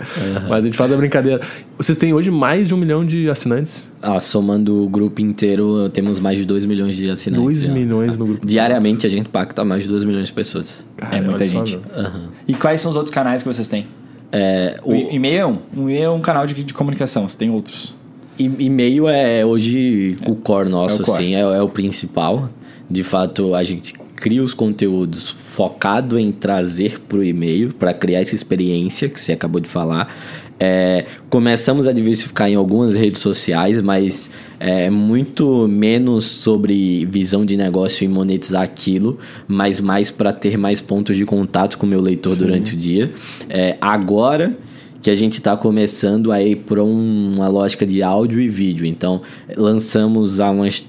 Mas 0.48 0.60
a 0.60 0.66
gente 0.66 0.76
faz 0.76 0.92
a 0.92 0.96
brincadeira. 0.96 1.40
Vocês 1.76 1.98
têm 1.98 2.12
hoje 2.14 2.30
mais 2.30 2.68
de 2.68 2.74
um 2.74 2.76
milhão 2.76 3.04
de 3.04 3.28
assinantes? 3.28 3.90
Ah, 4.06 4.20
somando 4.20 4.84
o 4.84 4.88
grupo 4.88 5.20
inteiro, 5.22 5.88
temos 5.88 6.20
mais 6.20 6.38
de 6.38 6.44
2 6.44 6.64
milhões 6.66 6.94
de 6.94 7.08
assinantes. 7.08 7.42
2 7.44 7.62
já. 7.62 7.72
milhões 7.72 8.18
no 8.18 8.26
grupo. 8.26 8.46
Diariamente 8.46 9.06
a 9.06 9.10
gente 9.10 9.26
impacta 9.28 9.64
mais 9.64 9.84
de 9.84 9.88
2 9.88 10.04
milhões 10.04 10.26
de 10.28 10.32
pessoas. 10.34 10.86
Cara, 10.96 11.16
É 11.16 11.20
muita 11.20 11.46
gente. 11.46 11.78
Aham. 11.96 12.28
E 12.46 12.52
quais 12.54 12.80
são 12.80 12.90
os 12.90 12.96
outros 12.96 13.14
canais 13.14 13.42
que 13.42 13.48
vocês 13.48 13.66
têm? 13.66 13.86
É, 14.30 14.78
O 14.84 14.90
o, 14.92 14.94
e-mail 14.94 15.38
é 15.38 15.46
um. 15.46 15.58
O 15.76 15.88
e-mail 15.88 16.04
é 16.04 16.10
um 16.10 16.20
canal 16.20 16.46
de, 16.46 16.54
de 16.62 16.74
comunicação, 16.74 17.26
você 17.26 17.38
tem 17.38 17.50
outros. 17.50 17.94
E- 18.38 18.44
E-mail 18.58 19.08
é 19.08 19.44
hoje 19.46 20.16
o 20.26 20.34
core 20.34 20.68
nosso, 20.68 20.98
É 20.98 21.02
o 21.02 21.04
core. 21.04 21.16
assim, 21.18 21.34
é, 21.36 21.40
é 21.40 21.62
o 21.62 21.68
principal. 21.68 22.50
De 22.90 23.02
fato, 23.02 23.54
a 23.54 23.62
gente 23.64 23.94
cria 24.16 24.42
os 24.42 24.52
conteúdos 24.52 25.28
focado 25.30 26.18
em 26.18 26.30
trazer 26.32 27.00
para 27.00 27.18
o 27.18 27.24
e-mail, 27.24 27.72
para 27.74 27.94
criar 27.94 28.20
essa 28.20 28.34
experiência 28.34 29.08
que 29.08 29.20
você 29.20 29.32
acabou 29.32 29.60
de 29.60 29.68
falar. 29.68 30.14
É, 30.58 31.06
começamos 31.28 31.86
a 31.86 31.92
diversificar 31.92 32.48
em 32.48 32.54
algumas 32.54 32.94
redes 32.94 33.20
sociais, 33.20 33.82
mas 33.82 34.30
é 34.60 34.88
muito 34.88 35.66
menos 35.68 36.24
sobre 36.24 37.04
visão 37.06 37.44
de 37.44 37.56
negócio 37.56 38.04
e 38.04 38.08
monetizar 38.08 38.62
aquilo, 38.62 39.18
mas 39.48 39.80
mais 39.80 40.10
para 40.10 40.32
ter 40.32 40.56
mais 40.56 40.80
pontos 40.80 41.16
de 41.16 41.24
contato 41.24 41.76
com 41.76 41.86
o 41.86 41.88
meu 41.88 42.00
leitor 42.00 42.36
durante 42.36 42.74
o 42.74 42.76
dia. 42.76 43.12
É, 43.48 43.76
agora 43.80 44.56
que 45.02 45.10
a 45.10 45.14
gente 45.14 45.34
está 45.34 45.54
começando 45.54 46.32
a 46.32 46.42
ir 46.42 46.56
para 46.56 46.82
uma 46.82 47.46
lógica 47.46 47.86
de 47.86 48.02
áudio 48.02 48.40
e 48.40 48.48
vídeo. 48.48 48.86
Então, 48.86 49.20
lançamos 49.54 50.40
há 50.40 50.50
umas 50.50 50.88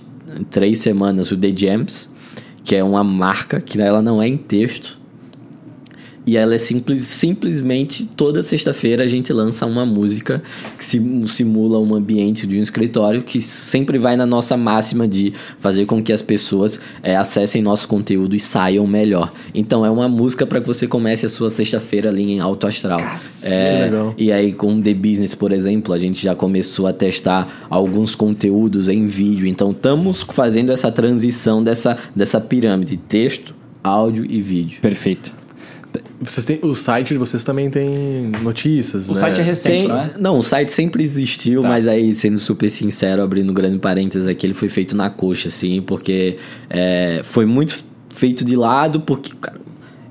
três 0.49 0.80
semanas 0.80 1.32
o 1.32 1.38
The 1.38 1.54
Jams, 1.54 2.10
que 2.63 2.75
é 2.75 2.84
uma 2.84 3.04
marca 3.04 3.60
que 3.60 3.80
ela 3.82 4.01
não 4.01 4.21
é 4.21 4.28
em 4.28 4.38
texto. 4.38 4.97
E 6.27 6.38
ela 6.38 6.55
é 6.55 6.57
simples, 6.57 7.05
simplesmente 7.05 8.05
toda 8.05 8.41
sexta-feira 8.41 9.03
a 9.03 9.07
gente 9.07 9.31
lança 9.31 9.65
uma 9.65 9.85
música 9.85 10.41
que 10.77 10.83
sim- 10.83 11.27
simula 11.27 11.79
um 11.79 11.93
ambiente 11.93 12.47
de 12.47 12.57
um 12.57 12.61
escritório 12.61 13.21
que 13.21 13.39
sempre 13.39 13.99
vai 13.99 14.15
na 14.15 14.25
nossa 14.25 14.57
máxima 14.57 15.07
de 15.07 15.33
fazer 15.59 15.85
com 15.85 16.01
que 16.01 16.11
as 16.11 16.21
pessoas 16.21 16.79
eh, 17.03 17.15
acessem 17.15 17.61
nosso 17.61 17.88
conteúdo 17.88 18.35
e 18.35 18.39
saiam 18.39 18.88
melhor. 18.88 19.31
Então 19.53 19.85
é 19.85 19.89
uma 19.89 20.09
música 20.09 20.47
para 20.47 20.59
que 20.59 20.67
você 20.67 20.88
comece 20.88 21.25
a 21.25 21.29
sua 21.29 21.49
sexta-feira 21.49 22.09
ali 22.09 22.23
em 22.31 22.39
alto 22.39 22.65
astral. 22.65 22.99
É, 23.43 23.77
que 23.77 23.83
legal. 23.83 24.13
e 24.17 24.31
aí, 24.31 24.51
com 24.51 24.81
The 24.81 24.93
Business, 24.95 25.35
por 25.35 25.51
exemplo, 25.51 25.93
a 25.93 25.99
gente 25.99 26.23
já 26.23 26.33
começou 26.35 26.88
a 26.88 26.93
testar 26.93 27.67
alguns 27.69 28.15
conteúdos 28.15 28.89
em 28.89 29.05
vídeo. 29.05 29.45
Então, 29.45 29.71
estamos 29.71 30.23
fazendo 30.23 30.71
essa 30.71 30.91
transição 30.91 31.63
dessa, 31.63 31.97
dessa 32.15 32.41
pirâmide: 32.41 32.97
texto, 32.97 33.53
áudio 33.83 34.25
e 34.27 34.41
vídeo. 34.41 34.79
Perfeito. 34.81 35.44
Vocês 36.21 36.45
têm, 36.45 36.60
o 36.62 36.75
site 36.75 37.10
de 37.10 37.17
vocês 37.17 37.43
também 37.43 37.69
tem 37.69 38.31
notícias, 38.41 39.10
O 39.10 39.13
né? 39.13 39.19
site 39.19 39.39
é 39.39 39.43
recente, 39.43 39.79
Tem- 39.79 39.88
não 39.88 39.97
é? 39.99 40.12
não, 40.19 40.39
o 40.39 40.43
site 40.43 40.71
sempre 40.71 41.03
existiu, 41.03 41.62
Tá. 41.62 41.67
mas 41.67 41.88
aí, 41.88 42.13
sendo 42.13 42.38
super 42.39 42.69
sincero, 42.69 43.21
abrindo 43.21 43.49
um 43.51 43.53
grande 43.53 43.77
parênteses 43.79 44.27
aqui, 44.27 44.45
ele 44.47 44.53
foi 44.53 44.69
feito 44.69 44.95
na 44.95 45.10
coxa, 45.10 45.47
assim, 45.49 45.81
porque 45.81 46.38
é, 46.69 47.21
foi 47.23 47.45
muito 47.45 47.84
feito 48.10 48.43
de 48.45 48.55
lado, 48.55 49.01
porque, 49.01 49.34
cara, 49.39 49.60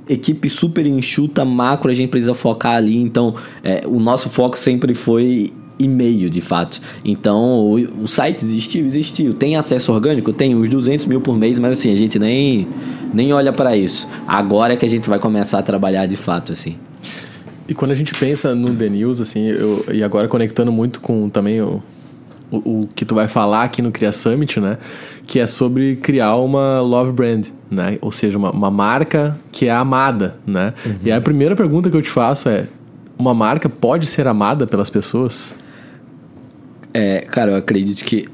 equipe 0.09 0.49
super 0.51 0.87
enxuta, 0.87 1.45
macro, 1.45 1.91
a 1.91 1.95
gente 1.95 2.11
precisa 2.11 2.35
focar 2.35 2.77
ali, 2.77 2.97
então 2.99 3.35
é, 3.63 3.83
o 3.87 3.99
nosso 3.99 4.29
foco 4.29 4.57
sempre 4.59 4.93
foi 4.95 5.53
e-mail, 5.85 6.29
de 6.31 6.41
fato. 6.41 6.81
Então, 7.05 7.61
o, 7.61 8.05
o 8.05 8.07
site 8.07 8.45
existiu? 8.45 8.85
Existiu. 8.85 9.35
Tem 9.35 9.57
acesso 9.57 9.93
orgânico? 9.93 10.33
Tem, 10.33 10.55
uns 10.55 10.69
200 10.69 11.07
mil 11.07 11.21
por 11.21 11.37
mês, 11.37 11.59
mas 11.59 11.79
assim, 11.79 11.93
a 11.93 11.97
gente 11.97 12.19
nem, 12.19 12.69
nem 13.13 13.33
olha 13.33 13.53
para 13.53 13.77
isso. 13.77 14.09
Agora 14.27 14.75
é 14.75 14.77
que 14.77 14.85
a 14.87 14.91
gente 14.91 15.09
vai 15.09 15.19
começar 15.19 15.59
a 15.59 15.63
trabalhar 15.63 16.07
de 16.07 16.17
fato, 16.17 16.53
assim. 16.53 16.77
E 17.69 17.75
quando 17.75 17.93
a 17.93 17.95
gente 17.95 18.15
pensa 18.15 18.55
no 18.55 18.75
The 18.75 18.89
News, 18.89 19.21
assim, 19.21 19.47
eu, 19.47 19.85
e 19.93 20.03
agora 20.03 20.29
conectando 20.29 20.71
muito 20.71 21.01
com 21.01 21.29
também 21.31 21.63
o, 21.63 21.83
o, 22.51 22.83
o 22.83 22.89
que 22.95 23.05
tu 23.05 23.15
vai 23.15 23.27
falar 23.27 23.65
aqui 23.65 23.81
no 23.81 23.91
Cria 23.91 24.13
Summit, 24.13 24.61
né? 24.61 24.77
Que 25.27 25.41
é 25.41 25.47
sobre 25.47 25.97
criar 25.97 26.37
uma 26.37 26.81
love 26.81 27.13
brand, 27.13 27.47
né? 27.71 27.99
Ou 28.03 28.13
seja, 28.13 28.37
uma, 28.37 28.51
uma 28.51 28.71
marca 28.71 29.39
que 29.51 29.67
é 29.67 29.73
amada, 29.73 30.37
né? 30.47 30.75
E 31.03 31.11
aí 31.11 31.17
a 31.17 31.21
primeira 31.21 31.57
pergunta 31.57 31.89
que 31.89 31.97
eu 31.97 32.03
te 32.03 32.11
faço 32.11 32.51
é: 32.51 32.67
uma 33.19 33.33
marca 33.33 33.69
pode 33.69 34.07
ser 34.07 34.29
amada 34.29 34.67
pelas 34.67 34.91
pessoas? 34.91 35.57
É, 36.97 37.23
cara, 37.23 37.51
eu 37.51 37.57
acredito 37.57 38.05
que 38.05 38.27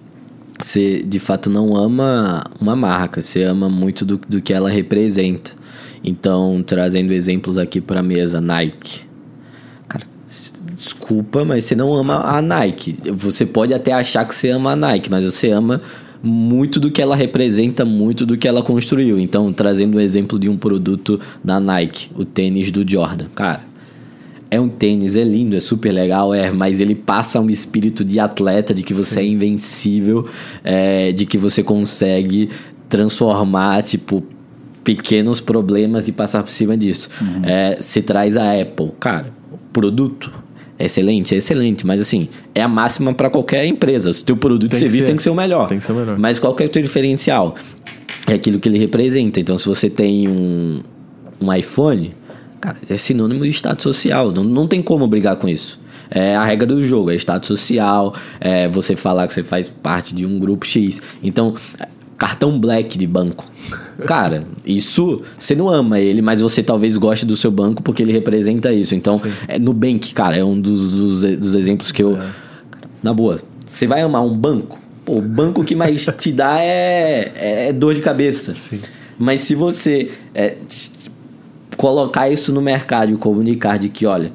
você 0.60 1.02
de 1.02 1.18
fato 1.18 1.48
não 1.48 1.74
ama 1.74 2.44
uma 2.60 2.76
marca, 2.76 3.22
você 3.22 3.42
ama 3.42 3.70
muito 3.70 4.04
do, 4.04 4.20
do 4.28 4.42
que 4.42 4.52
ela 4.52 4.68
representa. 4.68 5.52
Então, 6.04 6.62
trazendo 6.64 7.12
exemplos 7.12 7.56
aqui 7.56 7.80
pra 7.80 8.02
mesa, 8.02 8.38
Nike. 8.38 9.00
Cara, 9.88 10.04
desculpa, 10.76 11.44
mas 11.44 11.64
você 11.64 11.74
não 11.74 11.94
ama 11.94 12.22
a 12.22 12.42
Nike. 12.42 12.96
Você 13.12 13.46
pode 13.46 13.72
até 13.72 13.92
achar 13.92 14.26
que 14.26 14.34
você 14.34 14.50
ama 14.50 14.72
a 14.72 14.76
Nike, 14.76 15.10
mas 15.10 15.24
você 15.24 15.50
ama 15.50 15.80
muito 16.22 16.78
do 16.78 16.90
que 16.90 17.00
ela 17.00 17.16
representa, 17.16 17.84
muito 17.84 18.26
do 18.26 18.36
que 18.36 18.46
ela 18.46 18.62
construiu. 18.62 19.18
Então, 19.18 19.52
trazendo 19.52 19.96
um 19.96 20.00
exemplo 20.00 20.38
de 20.38 20.48
um 20.48 20.56
produto 20.56 21.18
da 21.42 21.58
Nike, 21.58 22.10
o 22.14 22.24
tênis 22.24 22.70
do 22.70 22.88
Jordan. 22.88 23.26
Cara, 23.34 23.64
é 24.50 24.60
um 24.60 24.68
tênis, 24.68 25.14
é 25.14 25.22
lindo, 25.22 25.56
é 25.56 25.60
super 25.60 25.92
legal, 25.92 26.34
é, 26.34 26.50
mas 26.50 26.80
ele 26.80 26.94
passa 26.94 27.40
um 27.40 27.48
espírito 27.48 28.04
de 28.04 28.18
atleta, 28.18 28.74
de 28.74 28.82
que 28.82 28.92
você 28.92 29.20
é 29.20 29.24
invencível, 29.24 30.28
é, 30.64 31.12
de 31.12 31.24
que 31.24 31.38
você 31.38 31.62
consegue 31.62 32.48
transformar, 32.88 33.82
tipo, 33.82 34.24
pequenos 34.82 35.40
problemas 35.40 36.08
e 36.08 36.12
passar 36.12 36.42
por 36.42 36.50
cima 36.50 36.76
disso. 36.76 37.08
É, 37.44 37.76
se 37.80 38.02
traz 38.02 38.36
a 38.36 38.60
Apple, 38.60 38.90
cara, 38.98 39.32
produto 39.72 40.32
é 40.78 40.86
excelente, 40.86 41.34
é 41.34 41.38
excelente, 41.38 41.86
mas 41.86 42.00
assim, 42.00 42.28
é 42.54 42.62
a 42.62 42.68
máxima 42.68 43.12
para 43.12 43.28
qualquer 43.28 43.66
empresa. 43.66 44.12
Se 44.12 44.22
o 44.22 44.24
teu 44.24 44.36
produto 44.36 44.72
e 44.72 44.78
serviço 44.78 45.02
ser. 45.02 45.06
tem 45.06 45.16
que 45.16 45.22
ser 45.22 45.30
o 45.30 45.34
melhor. 45.34 45.68
Tem 45.68 45.78
que 45.78 45.84
ser 45.84 45.92
o 45.92 45.94
melhor. 45.94 46.18
Mas 46.18 46.38
qual 46.38 46.54
que 46.54 46.62
é 46.62 46.66
o 46.66 46.68
teu 46.70 46.82
diferencial? 46.82 47.54
É 48.26 48.32
aquilo 48.32 48.58
que 48.58 48.68
ele 48.68 48.78
representa. 48.78 49.38
Então, 49.38 49.58
se 49.58 49.66
você 49.66 49.90
tem 49.90 50.26
um, 50.26 50.82
um 51.38 51.52
iPhone, 51.52 52.14
cara, 52.60 52.76
é 52.88 52.96
sinônimo 52.96 53.44
de 53.44 53.50
status 53.50 53.82
social. 53.82 54.30
Não, 54.30 54.44
não 54.44 54.68
tem 54.68 54.82
como 54.82 55.06
brigar 55.06 55.36
com 55.36 55.48
isso. 55.48 55.80
É 56.10 56.34
a 56.34 56.44
regra 56.44 56.66
do 56.66 56.82
jogo, 56.84 57.10
é 57.10 57.14
status 57.14 57.46
social, 57.46 58.14
é 58.40 58.68
você 58.68 58.96
falar 58.96 59.26
que 59.28 59.32
você 59.32 59.42
faz 59.42 59.68
parte 59.68 60.14
de 60.14 60.26
um 60.26 60.38
grupo 60.38 60.66
X. 60.66 61.00
Então, 61.22 61.54
cartão 62.18 62.58
black 62.58 62.98
de 62.98 63.06
banco. 63.06 63.46
Cara, 64.06 64.44
isso 64.66 65.22
você 65.38 65.54
não 65.54 65.68
ama 65.68 66.00
ele, 66.00 66.20
mas 66.20 66.40
você 66.40 66.62
talvez 66.62 66.96
goste 66.96 67.24
do 67.24 67.36
seu 67.36 67.50
banco 67.50 67.82
porque 67.82 68.02
ele 68.02 68.12
representa 68.12 68.72
isso. 68.72 68.94
Então, 68.94 69.22
é, 69.48 69.58
Nubank, 69.58 70.12
cara, 70.12 70.36
é 70.36 70.44
um 70.44 70.60
dos, 70.60 70.92
dos, 70.92 71.38
dos 71.38 71.54
exemplos 71.54 71.90
que 71.90 72.02
eu. 72.02 72.18
Na 73.02 73.14
boa, 73.14 73.40
você 73.64 73.86
vai 73.86 74.02
amar 74.02 74.22
um 74.22 74.36
banco? 74.36 74.78
Pô, 75.04 75.16
o 75.16 75.22
banco 75.22 75.64
que 75.64 75.74
mais 75.74 76.04
te 76.18 76.32
dá 76.32 76.60
é, 76.60 77.68
é 77.68 77.72
dor 77.72 77.94
de 77.94 78.00
cabeça. 78.00 78.54
Sim. 78.54 78.80
Mas 79.18 79.40
se 79.42 79.54
você 79.54 80.10
é, 80.34 80.56
colocar 81.80 82.28
isso 82.28 82.52
no 82.52 82.60
mercado 82.60 83.14
e 83.14 83.16
comunicar 83.16 83.78
de 83.78 83.88
que, 83.88 84.04
olha, 84.04 84.30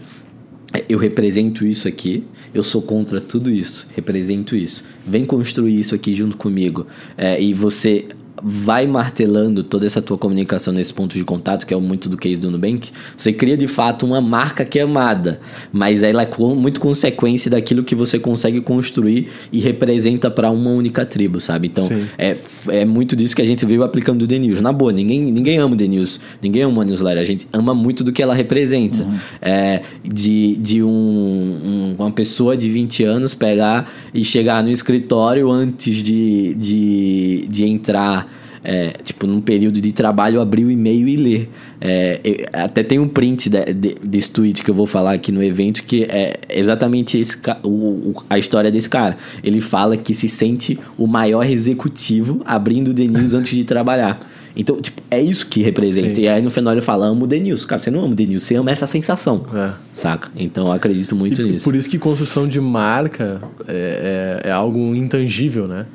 eu 0.89 0.97
represento 0.97 1.63
isso 1.63 1.87
aqui, 1.87 2.23
eu 2.51 2.63
sou 2.63 2.81
contra 2.81 3.21
tudo 3.21 3.51
isso, 3.51 3.87
represento 3.95 4.55
isso. 4.55 4.83
Vem 5.05 5.23
construir 5.23 5.79
isso 5.79 5.93
aqui 5.93 6.15
junto 6.15 6.37
comigo. 6.37 6.87
É, 7.15 7.39
e 7.39 7.53
você 7.53 8.07
vai 8.47 8.85
martelando 8.85 9.63
toda 9.63 9.87
essa 9.87 9.99
tua 10.01 10.19
comunicação 10.19 10.71
nesse 10.71 10.93
ponto 10.93 11.15
de 11.17 11.23
contato, 11.23 11.65
que 11.65 11.73
é 11.73 11.77
muito 11.77 12.07
do 12.07 12.15
case 12.15 12.39
do 12.39 12.51
Nubank, 12.51 12.91
você 13.17 13.33
cria 13.33 13.57
de 13.57 13.67
fato 13.67 14.05
uma 14.05 14.21
marca 14.21 14.63
que 14.63 14.77
é 14.77 14.83
amada, 14.83 15.39
mas 15.71 16.03
ela 16.03 16.21
é 16.21 16.29
muito 16.55 16.79
consequência 16.79 17.49
daquilo 17.49 17.83
que 17.83 17.95
você 17.95 18.19
consegue 18.19 18.61
construir 18.61 19.29
e 19.51 19.59
representa 19.59 20.29
para 20.29 20.51
uma 20.51 20.69
única 20.69 21.03
tribo, 21.03 21.39
sabe? 21.39 21.67
Então, 21.67 21.89
é, 22.19 22.37
é 22.67 22.85
muito 22.85 23.15
disso 23.15 23.35
que 23.35 23.41
a 23.41 23.45
gente 23.45 23.65
veio 23.65 23.83
aplicando 23.83 24.21
o 24.21 24.27
The 24.27 24.37
News. 24.37 24.61
Na 24.61 24.71
boa, 24.71 24.91
ninguém, 24.91 25.23
ninguém 25.31 25.57
ama 25.57 25.73
o 25.73 25.77
The 25.77 25.87
News, 25.87 26.19
ninguém 26.39 26.61
ama 26.61 26.83
a 26.83 26.85
newsletter, 26.85 27.21
a 27.21 27.25
gente 27.25 27.47
ama 27.51 27.73
muito 27.73 28.03
do 28.03 28.11
que 28.11 28.21
ela 28.21 28.35
representa. 28.35 29.01
Uhum. 29.01 29.17
É, 29.41 29.81
de 30.03 30.55
de 30.57 30.83
um, 30.83 30.87
um, 30.87 31.95
uma 31.97 32.11
pessoa 32.11 32.55
de 32.55 32.69
20 32.69 33.03
anos 33.03 33.33
pegar 33.33 33.91
e 34.13 34.23
chegar 34.23 34.63
no 34.63 34.69
escritório 34.69 35.49
antes 35.49 35.97
de, 35.97 36.53
de, 36.55 37.47
de 37.49 37.65
entrar 37.65 38.34
é, 38.65 38.93
tipo, 39.03 39.27
num 39.27 39.39
período 39.39 39.79
de 39.79 39.91
trabalho, 39.91 40.41
abrir 40.41 40.65
o 40.65 40.71
e-mail 40.71 41.07
e 41.07 41.15
ler. 41.15 41.49
É, 41.79 42.47
até 42.51 42.83
tem 42.83 42.97
um 42.97 43.07
print 43.07 43.47
de, 43.47 43.73
de, 43.73 43.95
desse 44.03 44.31
tweet 44.31 44.63
que 44.63 44.71
eu 44.71 44.75
vou 44.75 44.87
falar 44.87 45.13
aqui 45.13 45.31
no 45.31 45.43
evento, 45.43 45.83
que 45.83 46.03
é 46.03 46.39
exatamente 46.49 47.19
esse, 47.19 47.37
o, 47.63 48.23
a 48.27 48.39
história 48.39 48.71
desse 48.71 48.89
cara. 48.89 49.17
Ele 49.43 49.61
fala 49.61 49.95
que 49.95 50.15
se 50.15 50.27
sente 50.27 50.79
o 50.97 51.05
maior 51.05 51.45
executivo 51.45 52.41
abrindo 52.43 52.89
o 52.89 52.93
The 52.93 53.05
News 53.05 53.35
antes 53.35 53.55
de 53.55 53.63
trabalhar. 53.63 54.31
Então, 54.55 54.81
tipo, 54.81 55.01
é 55.11 55.21
isso 55.21 55.45
que 55.47 55.61
representa. 55.61 56.15
Sim. 56.15 56.21
E 56.21 56.27
aí 56.27 56.41
no 56.41 56.49
final 56.49 56.73
ele 56.73 56.81
fala, 56.81 57.05
amo 57.07 57.25
o 57.25 57.27
The 57.27 57.39
News. 57.39 57.65
Cara, 57.65 57.77
você 57.77 57.91
não 57.91 57.99
ama 57.99 58.13
o 58.13 58.15
The 58.15 58.25
News, 58.25 58.43
você 58.43 58.55
ama 58.55 58.71
essa 58.71 58.87
sensação. 58.87 59.45
É. 59.53 59.73
Saca? 59.93 60.29
Então 60.35 60.67
eu 60.67 60.71
acredito 60.71 61.15
muito 61.15 61.41
e 61.41 61.51
nisso. 61.51 61.65
Por 61.65 61.75
isso 61.75 61.89
que 61.89 61.99
construção 61.99 62.47
de 62.47 62.59
marca 62.59 63.41
é, 63.67 64.41
é, 64.43 64.49
é 64.49 64.51
algo 64.51 64.95
intangível, 64.95 65.67
né? 65.67 65.85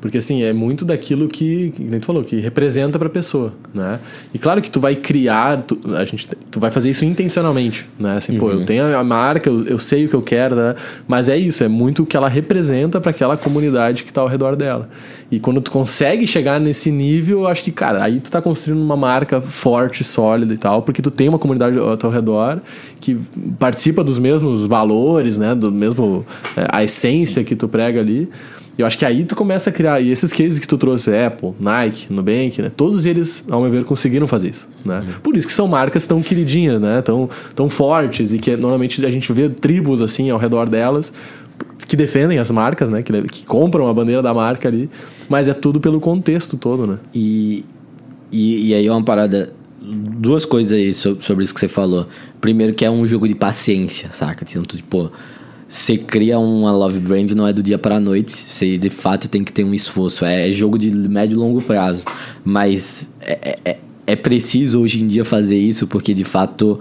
Porque 0.00 0.18
assim, 0.18 0.42
é 0.42 0.52
muito 0.52 0.84
daquilo 0.84 1.28
que, 1.28 1.72
que 1.76 1.82
nem 1.82 2.00
tu 2.00 2.06
falou, 2.06 2.24
que 2.24 2.40
representa 2.40 2.98
para 2.98 3.08
a 3.08 3.10
pessoa, 3.10 3.52
né? 3.74 4.00
E 4.32 4.38
claro 4.38 4.62
que 4.62 4.70
tu 4.70 4.80
vai 4.80 4.96
criar, 4.96 5.62
tu, 5.62 5.78
a 5.94 6.04
gente, 6.04 6.26
tu 6.50 6.58
vai 6.58 6.70
fazer 6.70 6.88
isso 6.88 7.04
intencionalmente, 7.04 7.86
né? 7.98 8.16
Assim, 8.16 8.32
uhum. 8.32 8.38
pô, 8.38 8.50
eu 8.50 8.58
uhum. 8.58 8.64
tenho 8.64 8.96
a 8.96 9.04
marca, 9.04 9.50
eu, 9.50 9.66
eu, 9.66 9.78
sei 9.78 10.06
o 10.06 10.08
que 10.08 10.14
eu 10.14 10.22
quero, 10.22 10.56
né? 10.56 10.74
mas 11.06 11.28
é 11.28 11.36
isso, 11.36 11.62
é 11.62 11.68
muito 11.68 12.02
o 12.02 12.06
que 12.06 12.16
ela 12.16 12.28
representa 12.28 13.00
para 13.00 13.10
aquela 13.10 13.36
comunidade 13.36 14.02
que 14.02 14.10
está 14.10 14.22
ao 14.22 14.26
redor 14.26 14.56
dela. 14.56 14.88
E 15.30 15.38
quando 15.38 15.60
tu 15.60 15.70
consegue 15.70 16.26
chegar 16.26 16.58
nesse 16.58 16.90
nível, 16.90 17.40
eu 17.40 17.46
acho 17.46 17.62
que, 17.62 17.70
cara, 17.70 18.02
aí 18.02 18.20
tu 18.20 18.30
tá 18.30 18.40
construindo 18.40 18.82
uma 18.82 18.96
marca 18.96 19.40
forte, 19.40 20.02
sólida 20.02 20.52
e 20.52 20.58
tal, 20.58 20.82
porque 20.82 21.02
tu 21.02 21.10
tem 21.10 21.28
uma 21.28 21.38
comunidade 21.38 21.78
ao 21.78 21.96
teu 21.96 22.10
redor 22.10 22.58
que 23.00 23.16
participa 23.58 24.02
dos 24.02 24.18
mesmos 24.18 24.66
valores, 24.66 25.38
né? 25.38 25.54
Do 25.54 25.70
mesmo 25.70 26.24
é, 26.56 26.66
a 26.70 26.82
essência 26.82 27.42
Sim. 27.42 27.44
que 27.44 27.54
tu 27.54 27.68
prega 27.68 28.00
ali. 28.00 28.28
Eu 28.80 28.86
acho 28.86 28.98
que 28.98 29.04
aí 29.04 29.24
tu 29.24 29.36
começa 29.36 29.70
a 29.70 29.72
criar. 29.72 30.00
E 30.00 30.10
esses 30.10 30.32
cases 30.32 30.58
que 30.58 30.66
tu 30.66 30.78
trouxe, 30.78 31.10
Apple, 31.14 31.52
Nike, 31.60 32.12
Nubank, 32.12 32.62
né? 32.62 32.70
Todos 32.74 33.04
eles, 33.04 33.46
ao 33.50 33.60
meu 33.60 33.70
ver, 33.70 33.84
conseguiram 33.84 34.26
fazer 34.26 34.48
isso. 34.48 34.68
Né? 34.84 35.00
Uhum. 35.00 35.20
Por 35.22 35.36
isso 35.36 35.46
que 35.46 35.52
são 35.52 35.68
marcas 35.68 36.06
tão 36.06 36.22
queridinhas, 36.22 36.80
né? 36.80 37.02
Tão, 37.02 37.28
tão 37.54 37.68
fortes 37.68 38.32
e 38.32 38.38
que 38.38 38.56
normalmente 38.56 39.04
a 39.04 39.10
gente 39.10 39.32
vê 39.32 39.48
tribos 39.48 40.00
assim 40.00 40.30
ao 40.30 40.38
redor 40.38 40.68
delas 40.68 41.12
que 41.86 41.96
defendem 41.96 42.38
as 42.38 42.50
marcas, 42.50 42.88
né? 42.88 43.02
Que, 43.02 43.22
que 43.22 43.44
compram 43.44 43.88
a 43.88 43.94
bandeira 43.94 44.22
da 44.22 44.32
marca 44.32 44.68
ali. 44.68 44.88
Mas 45.28 45.48
é 45.48 45.54
tudo 45.54 45.80
pelo 45.80 46.00
contexto 46.00 46.56
todo, 46.56 46.86
né? 46.86 46.98
E, 47.14 47.64
e, 48.30 48.68
e 48.68 48.74
aí 48.74 48.86
é 48.86 48.92
uma 48.92 49.02
parada 49.02 49.52
duas 49.80 50.44
coisas 50.44 50.72
aí 50.72 50.92
sobre, 50.92 51.44
isso 51.44 51.54
que 51.54 51.60
você 51.60 51.68
falou. 51.68 52.06
Primeiro 52.40 52.74
que 52.74 52.84
é 52.84 52.90
um 52.90 53.06
jogo 53.06 53.26
de 53.26 53.34
paciência, 53.34 54.10
saca? 54.12 54.44
Tipo, 54.44 55.10
você 55.70 55.96
cria 55.96 56.36
uma 56.36 56.72
love 56.72 56.98
brand 56.98 57.30
não 57.30 57.46
é 57.46 57.52
do 57.52 57.62
dia 57.62 57.78
para 57.78 57.94
a 57.94 58.00
noite, 58.00 58.32
você 58.32 58.76
de 58.76 58.90
fato 58.90 59.28
tem 59.28 59.44
que 59.44 59.52
ter 59.52 59.62
um 59.62 59.72
esforço. 59.72 60.24
É, 60.24 60.50
jogo 60.50 60.76
de 60.76 60.90
médio 60.90 61.36
e 61.36 61.38
longo 61.38 61.62
prazo. 61.62 62.02
Mas 62.44 63.08
é, 63.20 63.56
é, 63.64 63.76
é 64.04 64.16
preciso 64.16 64.80
hoje 64.80 65.00
em 65.00 65.06
dia 65.06 65.24
fazer 65.24 65.56
isso 65.56 65.86
porque 65.86 66.12
de 66.12 66.24
fato 66.24 66.80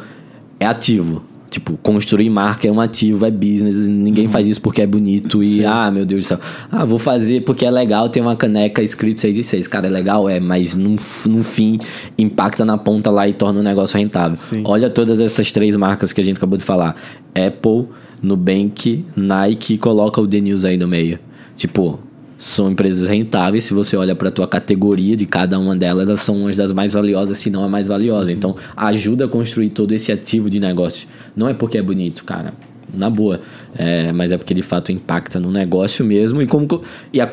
é 0.60 0.66
ativo. 0.66 1.22
Tipo, 1.52 1.78
construir 1.78 2.32
marca 2.32 2.68
é 2.68 2.72
um 2.72 2.82
ativo, 2.82 3.28
é 3.28 3.32
business. 3.32 3.76
Ninguém 3.76 4.26
uhum. 4.26 4.32
faz 4.32 4.48
isso 4.48 4.60
porque 4.60 4.82
é 4.82 4.88
bonito 4.88 5.44
e, 5.44 5.50
Sim. 5.50 5.66
ah, 5.66 5.92
meu 5.92 6.04
Deus 6.04 6.24
do 6.24 6.28
céu. 6.28 6.40
Ah, 6.72 6.84
vou 6.84 6.98
fazer 6.98 7.42
porque 7.42 7.68
é 7.68 7.72
legal 7.72 8.10
ter 8.10 8.22
uma 8.22 8.36
caneca 8.36 8.82
escrito 8.82 9.22
6 9.22 9.38
e 9.38 9.44
6. 9.44 9.68
Cara, 9.68 9.86
é 9.86 9.90
legal, 9.92 10.28
é, 10.28 10.40
mas 10.40 10.74
no, 10.74 10.96
no 11.28 11.44
fim 11.44 11.78
impacta 12.18 12.66
na 12.66 12.78
ponta 12.78 13.12
lá 13.12 13.28
e 13.28 13.34
torna 13.34 13.60
o 13.60 13.64
negócio 13.64 14.00
rentável. 14.00 14.36
Sim. 14.36 14.64
Olha 14.66 14.90
todas 14.90 15.22
essas 15.22 15.52
três 15.52 15.76
marcas 15.76 16.12
que 16.12 16.22
a 16.22 16.24
gente 16.24 16.38
acabou 16.38 16.58
de 16.58 16.64
falar: 16.64 16.96
Apple, 17.36 17.88
Nubank, 18.22 19.06
Nike 19.16 19.78
coloca 19.78 20.20
o 20.20 20.28
The 20.28 20.40
News 20.40 20.66
aí 20.66 20.78
no 20.78 20.88
meio. 20.88 21.20
Tipo, 21.56 22.00
são 22.38 22.72
empresas 22.72 23.10
rentáveis. 23.10 23.66
Se 23.66 23.74
você 23.74 23.98
olha 23.98 24.16
para 24.16 24.30
a 24.30 24.32
tua 24.32 24.48
categoria 24.48 25.16
de 25.16 25.26
cada 25.26 25.60
uma 25.60 25.76
delas, 25.76 26.08
elas 26.08 26.22
são 26.22 26.38
uma 26.38 26.52
das 26.52 26.72
mais 26.72 26.94
valiosas, 26.94 27.38
se 27.38 27.50
não 27.50 27.64
a 27.64 27.68
mais 27.68 27.88
valiosa. 27.88 28.32
Então, 28.32 28.56
ajuda 28.76 29.26
a 29.26 29.28
construir 29.28 29.70
todo 29.70 29.94
esse 29.94 30.12
ativo 30.12 30.50
de 30.50 30.60
negócio. 30.60 31.08
Não 31.36 31.48
é 31.50 31.54
porque 31.54 31.78
é 31.78 31.82
bonito, 31.82 32.24
cara. 32.24 32.54
Na 32.94 33.10
boa. 33.10 33.42
É, 33.78 34.12
mas 34.14 34.32
é 34.32 34.38
porque 34.38 34.54
de 34.54 34.62
fato 34.62 34.92
impacta 34.92 35.40
no 35.40 35.52
negócio 35.52 36.04
mesmo. 36.06 36.42
E, 36.42 36.48
como, 36.48 36.82
e, 37.14 37.20
a, 37.20 37.30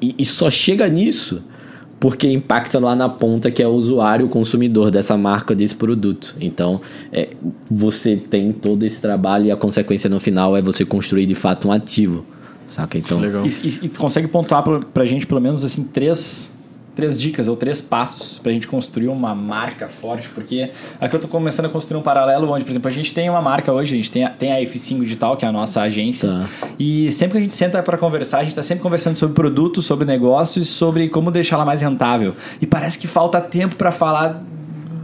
e, 0.00 0.14
e 0.18 0.24
só 0.24 0.50
chega 0.50 0.86
nisso 0.88 1.42
porque 1.98 2.30
impacta 2.30 2.78
lá 2.78 2.94
na 2.94 3.08
ponta 3.08 3.50
que 3.50 3.62
é 3.62 3.66
o 3.66 3.70
usuário, 3.70 4.26
o 4.26 4.28
consumidor 4.28 4.90
dessa 4.90 5.16
marca, 5.16 5.54
desse 5.54 5.74
produto. 5.74 6.36
Então, 6.40 6.80
é, 7.12 7.30
você 7.70 8.16
tem 8.16 8.52
todo 8.52 8.84
esse 8.84 9.00
trabalho 9.00 9.46
e 9.46 9.50
a 9.50 9.56
consequência 9.56 10.08
no 10.08 10.20
final 10.20 10.56
é 10.56 10.62
você 10.62 10.84
construir 10.84 11.26
de 11.26 11.34
fato 11.34 11.68
um 11.68 11.72
ativo, 11.72 12.24
saca? 12.66 12.98
Então, 12.98 13.20
Legal. 13.20 13.44
E, 13.44 13.48
e, 13.48 13.86
e 13.86 13.88
tu 13.88 14.00
consegue 14.00 14.28
pontuar 14.28 14.62
pra, 14.62 14.80
pra 14.80 15.04
gente 15.04 15.26
pelo 15.26 15.40
menos 15.40 15.64
assim 15.64 15.82
três 15.82 16.53
três 16.94 17.20
dicas 17.20 17.48
ou 17.48 17.56
três 17.56 17.80
passos 17.80 18.38
para 18.38 18.50
a 18.50 18.54
gente 18.54 18.68
construir 18.68 19.08
uma 19.08 19.34
marca 19.34 19.88
forte, 19.88 20.28
porque 20.28 20.70
aqui 21.00 21.14
eu 21.14 21.18
estou 21.18 21.30
começando 21.30 21.66
a 21.66 21.68
construir 21.68 21.98
um 21.98 22.02
paralelo 22.02 22.50
onde, 22.50 22.64
por 22.64 22.70
exemplo, 22.70 22.88
a 22.88 22.92
gente 22.92 23.12
tem 23.12 23.28
uma 23.28 23.42
marca 23.42 23.72
hoje, 23.72 23.94
a 23.94 23.96
gente 23.96 24.10
tem 24.10 24.24
a, 24.24 24.30
tem 24.30 24.52
a 24.52 24.60
F5 24.60 25.00
Digital, 25.00 25.36
que 25.36 25.44
é 25.44 25.48
a 25.48 25.52
nossa 25.52 25.80
agência, 25.80 26.28
tá. 26.28 26.68
e 26.78 27.10
sempre 27.12 27.32
que 27.32 27.38
a 27.38 27.42
gente 27.42 27.54
senta 27.54 27.82
para 27.82 27.98
conversar, 27.98 28.38
a 28.38 28.40
gente 28.40 28.50
está 28.50 28.62
sempre 28.62 28.82
conversando 28.82 29.16
sobre 29.16 29.34
produto, 29.34 29.82
sobre 29.82 30.04
negócios, 30.04 30.68
sobre 30.68 31.08
como 31.08 31.30
deixar 31.30 31.56
ela 31.56 31.64
mais 31.64 31.82
rentável. 31.82 32.34
E 32.60 32.66
parece 32.66 32.98
que 32.98 33.06
falta 33.06 33.40
tempo 33.40 33.76
para 33.76 33.90
falar 33.90 34.42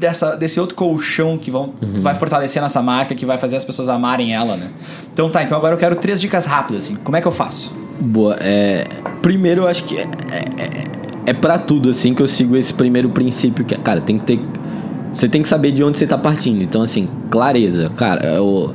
dessa, 0.00 0.35
desse 0.35 0.59
outro 0.59 0.74
colchão 0.74 1.37
que 1.37 1.50
vão, 1.50 1.74
uhum. 1.81 2.00
vai 2.03 2.14
fortalecer 2.14 2.62
nossa 2.62 2.83
marca, 2.83 3.14
que 3.14 3.26
vai 3.26 3.37
fazer 3.37 3.57
as 3.57 3.64
pessoas 3.64 3.88
amarem 3.88 4.35
ela, 4.35 4.57
né? 4.57 4.70
Então 5.12 5.31
tá, 5.31 5.42
então 5.42 5.57
agora 5.57 5.74
eu 5.74 5.79
quero 5.79 5.94
três 5.96 6.20
dicas 6.20 6.46
rápidas, 6.46 6.85
assim. 6.85 6.96
Como 6.96 7.16
é 7.16 7.20
que 7.20 7.29
eu 7.29 7.33
faço? 7.33 7.72
Boa, 8.00 8.37
é... 8.40 8.87
Primeiro 9.20 9.62
eu 9.62 9.68
acho 9.68 9.85
que 9.85 9.98
é, 9.98 10.03
é, 10.03 10.85
é 11.31 11.33
para 11.33 11.61
tudo 11.61 11.90
assim 11.90 12.12
que 12.12 12.21
eu 12.21 12.27
sigo 12.27 12.57
esse 12.57 12.75
primeiro 12.75 13.09
princípio 13.11 13.64
que, 13.64 13.77
cara, 13.77 14.01
tem 14.01 14.19
que 14.19 14.25
ter 14.25 14.40
você 15.12 15.29
tem 15.29 15.43
que 15.43 15.49
saber 15.49 15.71
de 15.71 15.83
onde 15.83 15.97
você 15.97 16.07
tá 16.07 16.19
partindo. 16.19 16.61
Então 16.61 16.83
assim, 16.83 17.09
clareza, 17.31 17.88
cara, 17.90 18.43
o 18.43 18.75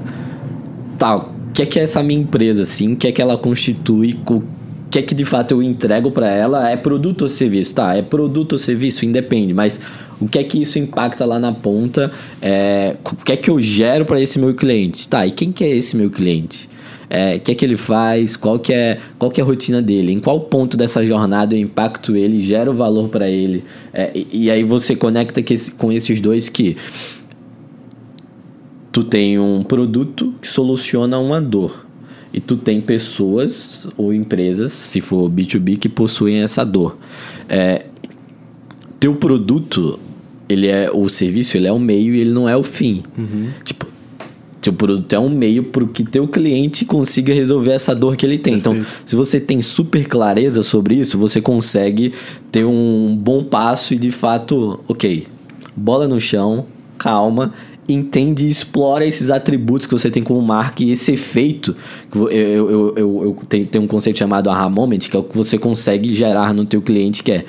tal, 0.97 1.33
o 1.49 1.51
que 1.53 1.63
é 1.63 1.65
que 1.65 1.79
é 1.79 1.83
essa 1.83 2.01
minha 2.01 2.19
empresa 2.19 2.61
assim, 2.61 2.93
o 2.93 2.95
que 2.95 3.07
é 3.07 3.11
que 3.11 3.21
ela 3.21 3.37
constitui, 3.37 4.17
o 4.25 4.41
que 4.89 4.99
é 4.99 5.01
que 5.01 5.13
de 5.13 5.25
fato 5.25 5.51
eu 5.51 5.61
entrego 5.61 6.11
para 6.11 6.29
ela, 6.29 6.69
é 6.69 6.77
produto 6.77 7.23
ou 7.23 7.27
serviço, 7.27 7.75
tá? 7.75 7.93
É 7.93 8.01
produto 8.01 8.53
ou 8.53 8.57
serviço, 8.57 9.05
independe, 9.05 9.53
mas 9.53 9.77
o 10.21 10.27
que 10.27 10.39
é 10.39 10.43
que 10.43 10.61
isso 10.61 10.79
impacta 10.79 11.25
lá 11.25 11.37
na 11.37 11.51
ponta? 11.51 12.09
É, 12.41 12.95
o 13.03 13.15
que 13.17 13.33
é 13.33 13.35
que 13.35 13.49
eu 13.49 13.59
gero 13.59 14.05
para 14.05 14.21
esse 14.21 14.39
meu 14.39 14.53
cliente? 14.53 15.09
Tá, 15.09 15.27
e 15.27 15.31
quem 15.31 15.51
que 15.51 15.63
é 15.65 15.69
esse 15.69 15.97
meu 15.97 16.09
cliente? 16.09 16.69
É, 17.09 17.35
o 17.35 17.39
que 17.39 17.51
é 17.51 17.55
que 17.55 17.65
ele 17.65 17.77
faz, 17.77 18.35
qual 18.35 18.59
que 18.59 18.73
é, 18.73 18.99
qual 19.17 19.31
que 19.31 19.39
é 19.39 19.43
a 19.43 19.47
rotina 19.47 19.81
dele, 19.81 20.11
em 20.11 20.19
qual 20.19 20.39
ponto 20.41 20.75
dessa 20.75 21.05
jornada 21.05 21.55
eu 21.55 21.59
impacto 21.59 22.15
ele, 22.15 22.41
gero 22.41 22.73
valor 22.73 23.09
para 23.09 23.29
ele. 23.29 23.63
É, 23.93 24.11
e, 24.15 24.45
e, 24.45 24.51
aí 24.51 24.63
você 24.63 24.95
conecta 24.95 25.43
esse, 25.53 25.71
com 25.71 25.91
esses 25.91 26.19
dois 26.19 26.49
que 26.49 26.75
tu 28.91 29.03
tem 29.03 29.37
um 29.37 29.63
produto 29.63 30.33
que 30.41 30.47
soluciona 30.47 31.19
uma 31.19 31.41
dor. 31.41 31.85
E 32.33 32.41
tu 32.41 32.57
tem 32.57 32.81
pessoas 32.81 33.87
ou 33.95 34.13
empresas, 34.13 34.73
se 34.73 34.99
for 34.99 35.29
B2B, 35.29 35.77
que 35.77 35.87
possuem 35.87 36.41
essa 36.41 36.65
dor. 36.65 36.97
É, 37.47 37.85
teu 38.99 39.15
produto, 39.15 39.99
ele 40.49 40.67
é 40.67 40.89
o 40.91 41.07
serviço, 41.07 41.55
ele 41.55 41.67
é 41.67 41.71
o 41.71 41.79
meio 41.79 42.13
e 42.13 42.19
ele 42.19 42.31
não 42.31 42.47
é 42.47 42.55
o 42.55 42.63
fim. 42.63 43.03
Uhum. 43.17 43.49
Teu 44.65 44.73
produto 44.73 45.13
é 45.13 45.19
um 45.19 45.29
meio 45.29 45.65
para 45.65 45.85
que 45.85 46.03
teu 46.03 46.27
cliente 46.27 46.85
consiga 46.85 47.31
resolver 47.31 47.69
essa 47.69 47.93
dor 47.93 48.15
que 48.15 48.25
ele 48.25 48.39
tem. 48.39 48.55
Então, 48.55 48.73
Perfeito. 48.73 48.95
Então, 48.95 49.07
se 49.07 49.15
você 49.15 49.39
tem 49.39 49.61
super 49.61 50.07
clareza 50.07 50.63
sobre 50.63 50.95
isso, 50.95 51.19
você 51.19 51.39
consegue 51.39 52.13
ter 52.51 52.65
um 52.65 53.15
bom 53.15 53.43
passo 53.43 53.93
e 53.93 53.97
de 53.99 54.09
fato, 54.09 54.79
ok, 54.87 55.27
bola 55.75 56.07
no 56.07 56.19
chão, 56.19 56.65
calma, 56.97 57.53
entende 57.87 58.47
e 58.47 58.49
explora 58.49 59.05
esses 59.05 59.29
atributos 59.29 59.85
que 59.85 59.93
você 59.93 60.09
tem 60.09 60.23
como 60.23 60.41
marca 60.41 60.83
e 60.83 60.89
esse 60.89 61.11
efeito. 61.11 61.75
Eu, 62.11 62.27
eu, 62.31 62.71
eu, 62.71 62.93
eu, 62.97 63.23
eu 63.23 63.37
tenho, 63.47 63.67
tenho 63.67 63.83
um 63.83 63.87
conceito 63.87 64.17
chamado 64.17 64.49
aha 64.49 64.67
moment, 64.67 64.97
que 64.97 65.15
é 65.15 65.19
o 65.19 65.23
que 65.23 65.37
você 65.37 65.59
consegue 65.59 66.11
gerar 66.15 66.55
no 66.55 66.65
teu 66.65 66.81
cliente, 66.81 67.21
que 67.21 67.31
é 67.31 67.45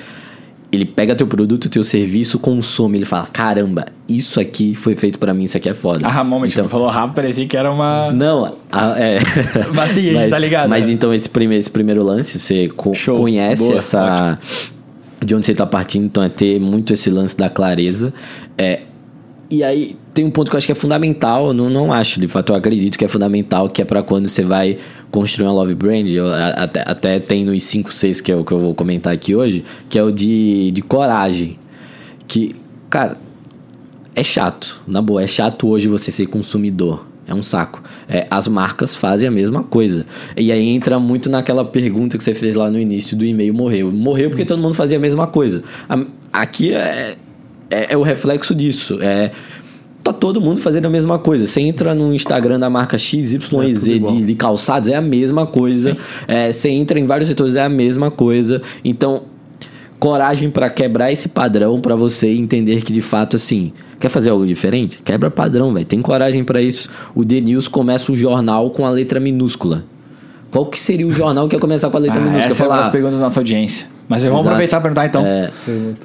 ele 0.71 0.83
pega 0.85 1.15
teu 1.15 1.25
produto, 1.27 1.69
teu 1.69 1.83
serviço, 1.83 2.37
consome, 2.39 2.97
ele 2.97 3.05
fala: 3.05 3.27
"Caramba, 3.27 3.85
isso 4.07 4.39
aqui 4.39 4.75
foi 4.75 4.95
feito 4.95 5.17
pra 5.17 5.33
mim, 5.33 5.43
isso 5.45 5.55
aqui 5.57 5.69
é 5.69 5.73
foda". 5.73 6.05
A 6.05 6.09
Ramon, 6.09 6.39
então, 6.45 6.49
tipo, 6.63 6.69
falou 6.69 6.89
rápido, 6.89 7.15
parecia 7.15 7.47
que 7.47 7.55
era 7.55 7.71
uma. 7.71 8.11
não, 8.11 8.55
a- 8.71 8.99
é. 8.99 9.19
Mas 9.73 9.91
sim, 9.91 10.11
gente 10.11 10.29
tá 10.29 10.39
ligado, 10.39 10.69
Mas 10.69 10.85
né? 10.85 10.91
então 10.91 11.13
esse 11.13 11.29
primeiro, 11.29 11.59
esse 11.59 11.69
primeiro 11.69 12.03
lance, 12.03 12.37
você 12.39 12.67
co- 12.69 12.93
Show. 12.93 13.17
conhece 13.19 13.63
Boa, 13.63 13.77
essa. 13.77 14.39
De 15.23 15.33
onde 15.33 15.45
você 15.47 15.55
tá 15.55 15.65
partindo, 15.65 16.05
então 16.05 16.23
é 16.23 16.29
ter 16.29 16.59
muito 16.59 16.93
esse 16.93 17.09
lance 17.09 17.35
da 17.35 17.49
clareza. 17.49 18.13
É, 18.57 18.81
e 19.49 19.63
aí 19.63 19.95
tem 20.17 20.25
um 20.25 20.31
ponto 20.31 20.49
que 20.49 20.55
eu 20.55 20.57
acho 20.57 20.65
que 20.65 20.71
é 20.71 20.75
fundamental, 20.75 21.53
não, 21.53 21.69
não 21.69 21.93
acho, 21.93 22.19
de 22.19 22.27
fato 22.27 22.51
eu 22.51 22.55
acredito 22.55 22.97
que 22.97 23.05
é 23.05 23.07
fundamental, 23.07 23.69
que 23.69 23.83
é 23.83 23.85
pra 23.85 24.01
quando 24.01 24.27
você 24.27 24.41
vai 24.41 24.75
construir 25.11 25.45
uma 25.45 25.53
love 25.53 25.75
brand, 25.75 26.09
eu, 26.09 26.25
até, 26.33 26.83
até 26.87 27.19
tem 27.19 27.45
nos 27.45 27.63
5, 27.63 27.93
6 27.93 28.21
que 28.21 28.31
é 28.31 28.35
o 28.35 28.43
que 28.43 28.51
eu 28.51 28.57
vou 28.57 28.73
comentar 28.73 29.13
aqui 29.13 29.35
hoje, 29.35 29.63
que 29.87 29.99
é 29.99 30.01
o 30.01 30.11
de, 30.11 30.71
de 30.71 30.81
coragem. 30.81 31.59
Que, 32.27 32.55
cara, 32.89 33.15
é 34.15 34.23
chato, 34.23 34.81
na 34.87 35.03
boa, 35.03 35.21
é 35.21 35.27
chato 35.27 35.67
hoje 35.67 35.87
você 35.87 36.09
ser 36.09 36.25
consumidor. 36.25 37.05
É 37.27 37.35
um 37.35 37.43
saco. 37.43 37.83
É, 38.09 38.25
as 38.31 38.47
marcas 38.47 38.95
fazem 38.95 39.27
a 39.27 39.31
mesma 39.31 39.61
coisa. 39.61 40.05
E 40.35 40.49
aí 40.51 40.67
entra 40.69 40.97
muito 40.97 41.29
naquela 41.29 41.63
pergunta 41.63 42.17
que 42.17 42.23
você 42.23 42.33
fez 42.33 42.55
lá 42.55 42.71
no 42.71 42.79
início 42.79 43.15
do 43.15 43.23
e-mail 43.23 43.53
morreu. 43.53 43.91
Morreu 43.91 44.29
porque 44.29 44.45
todo 44.45 44.59
mundo 44.59 44.73
fazia 44.73 44.97
a 44.97 44.99
mesma 44.99 45.27
coisa. 45.27 45.61
Aqui 46.31 46.73
é, 46.73 47.17
é, 47.69 47.93
é 47.93 47.97
o 47.97 48.01
reflexo 48.01 48.55
disso. 48.55 48.97
É, 49.01 49.31
tá 50.11 50.19
todo 50.19 50.41
mundo 50.41 50.59
fazendo 50.59 50.85
a 50.85 50.89
mesma 50.89 51.19
coisa. 51.19 51.45
Você 51.45 51.61
entra 51.61 51.93
no 51.93 52.13
Instagram 52.13 52.59
da 52.59 52.69
marca 52.69 52.97
XYZ 52.97 53.51
É 53.91 53.99
de, 53.99 54.25
de 54.25 54.35
calçados, 54.35 54.89
é 54.89 54.95
a 54.95 55.01
mesma 55.01 55.45
coisa. 55.45 55.97
É, 56.27 56.51
você 56.51 56.69
entra 56.69 56.99
em 56.99 57.05
vários 57.05 57.27
setores, 57.29 57.55
é 57.55 57.63
a 57.63 57.69
mesma 57.69 58.09
coisa. 58.11 58.61
Então, 58.83 59.23
coragem 59.99 60.49
para 60.49 60.69
quebrar 60.69 61.11
esse 61.11 61.29
padrão 61.29 61.81
para 61.81 61.95
você 61.95 62.29
entender 62.29 62.81
que 62.83 62.93
de 62.93 63.01
fato 63.01 63.35
assim 63.35 63.73
quer 63.99 64.09
fazer 64.09 64.29
algo 64.29 64.45
diferente 64.45 65.01
quebra 65.03 65.31
padrão 65.31 65.73
velho 65.73 65.87
tem 65.87 66.03
coragem 66.03 66.43
para 66.43 66.61
isso 66.61 66.87
o 67.15 67.25
The 67.25 67.41
News 67.41 67.67
começa 67.67 68.11
o 68.11 68.15
jornal 68.15 68.69
com 68.69 68.85
a 68.85 68.91
letra 68.91 69.19
minúscula 69.19 69.83
qual 70.51 70.65
que 70.65 70.79
seria 70.79 71.05
o 71.05 71.11
jornal 71.11 71.47
que 71.47 71.55
ia 71.55 71.59
começar 71.59 71.89
com 71.89 71.97
a 71.97 71.99
letra 71.99 72.21
Ah, 72.21 72.23
minúscula 72.23 72.51
essa 72.51 72.63
é 72.63 72.65
uma 72.65 72.69
falar 72.69 72.81
das 72.83 72.91
perguntas 72.91 73.17
da 73.17 73.23
nossa 73.23 73.39
audiência. 73.39 73.96
Mas 74.09 74.23
vamos 74.23 74.39
Exato. 74.39 74.47
aproveitar 74.49 74.79
para 74.81 74.89
perguntar 74.93 75.05
então. 75.05 75.25
É. 75.25 75.51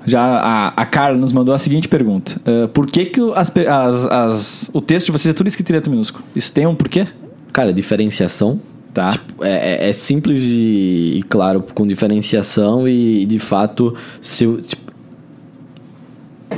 Já 0.04 0.22
a, 0.22 0.68
a 0.68 0.86
Carla 0.86 1.16
nos 1.16 1.30
mandou 1.32 1.54
a 1.54 1.58
seguinte 1.58 1.86
pergunta: 1.88 2.40
Ah, 2.44 2.68
Por 2.72 2.86
que, 2.88 3.04
que 3.06 3.20
o- 3.20 3.32
as, 3.32 3.50
as- 3.56 4.06
as- 4.06 4.70
o 4.72 4.80
texto 4.80 5.06
de 5.06 5.12
vocês 5.12 5.32
é 5.32 5.36
tudo 5.36 5.46
escrito 5.46 5.70
em 5.70 5.74
letra 5.74 5.90
minúscula? 5.90 6.24
Isso 6.34 6.52
tem 6.52 6.66
um 6.66 6.74
porquê? 6.74 7.06
cara 7.52 7.72
diferenciação 7.72 8.58
Tá. 8.94 9.10
Tipo, 9.10 9.42
é, 9.44 9.86
é- 9.86 9.88
é 9.88 9.92
simples 9.94 10.38
de, 10.40 11.14
e 11.18 11.22
claro 11.28 11.64
com 11.74 11.86
diferenciação 11.86 12.86
e 12.86 13.24
de 13.24 13.38
fato 13.38 13.94
ser, 14.20 14.60
tipo, 14.62 14.92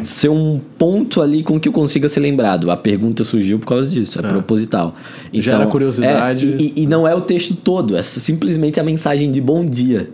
ser 0.02 0.28
um 0.30 0.60
ponto 0.76 1.22
ali 1.22 1.42
com 1.44 1.60
que 1.60 1.68
eu 1.68 1.72
consiga 1.72 2.08
ser 2.08 2.20
lembrado. 2.20 2.70
A 2.70 2.76
pergunta 2.76 3.22
surgiu 3.22 3.58
por 3.60 3.66
causa 3.66 3.88
disso, 3.88 4.18
é, 4.18 4.22
proposital. 4.22 4.96
Gera 5.32 5.66
curiosidade. 5.66 6.54
é, 6.54 6.56
e, 6.60 6.72
e 6.82 6.86
não 6.86 7.06
é 7.06 7.14
o 7.14 7.20
texto 7.20 7.54
todo, 7.54 7.96
é 7.96 8.02
simplesmente 8.02 8.80
a 8.80 8.82
mensagem 8.82 9.30
de 9.30 9.40
bom 9.40 9.64
dia. 9.64 10.10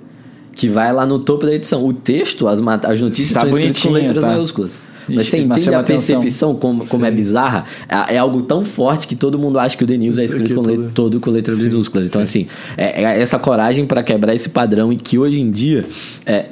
Que 0.61 0.69
vai 0.69 0.93
lá 0.93 1.07
no 1.07 1.19
topo 1.19 1.47
da 1.47 1.55
edição. 1.55 1.87
O 1.87 1.93
texto, 1.95 2.47
as, 2.47 2.61
as 2.61 3.01
notícias 3.01 3.33
Tá 3.33 3.41
são 3.41 3.49
escritas 3.49 3.83
com 3.83 3.89
bonitinho, 3.89 3.95
letras 3.95 4.21
tá. 4.21 4.27
maiúsculas. 4.27 4.79
Mas 5.09 5.29
você 5.29 5.39
entende 5.39 5.75
a 5.75 5.83
percepção 5.83 6.55
como, 6.55 6.87
como 6.87 7.07
é 7.07 7.11
bizarra? 7.11 7.65
É, 7.89 8.17
é 8.17 8.19
algo 8.19 8.43
tão 8.43 8.63
forte 8.63 9.09
que 9.09 9.17
todo 9.17 9.39
mundo 9.39 9.59
acha 9.59 9.75
que 9.75 9.83
o 9.83 9.87
The 9.87 9.97
News 9.97 10.19
é 10.19 10.25
escrito 10.25 10.55
com 10.55 10.61
let- 10.61 10.93
todo 10.93 11.19
com 11.19 11.31
letras 11.31 11.63
minúsculas. 11.63 12.07
Então, 12.07 12.21
assim, 12.21 12.47
é, 12.77 13.03
é 13.03 13.21
essa 13.23 13.39
coragem 13.39 13.87
para 13.87 14.03
quebrar 14.03 14.35
esse 14.35 14.51
padrão 14.51 14.93
e 14.93 14.97
que 14.97 15.19
hoje 15.19 15.41
em 15.41 15.51
dia. 15.51 15.87
É, 16.27 16.47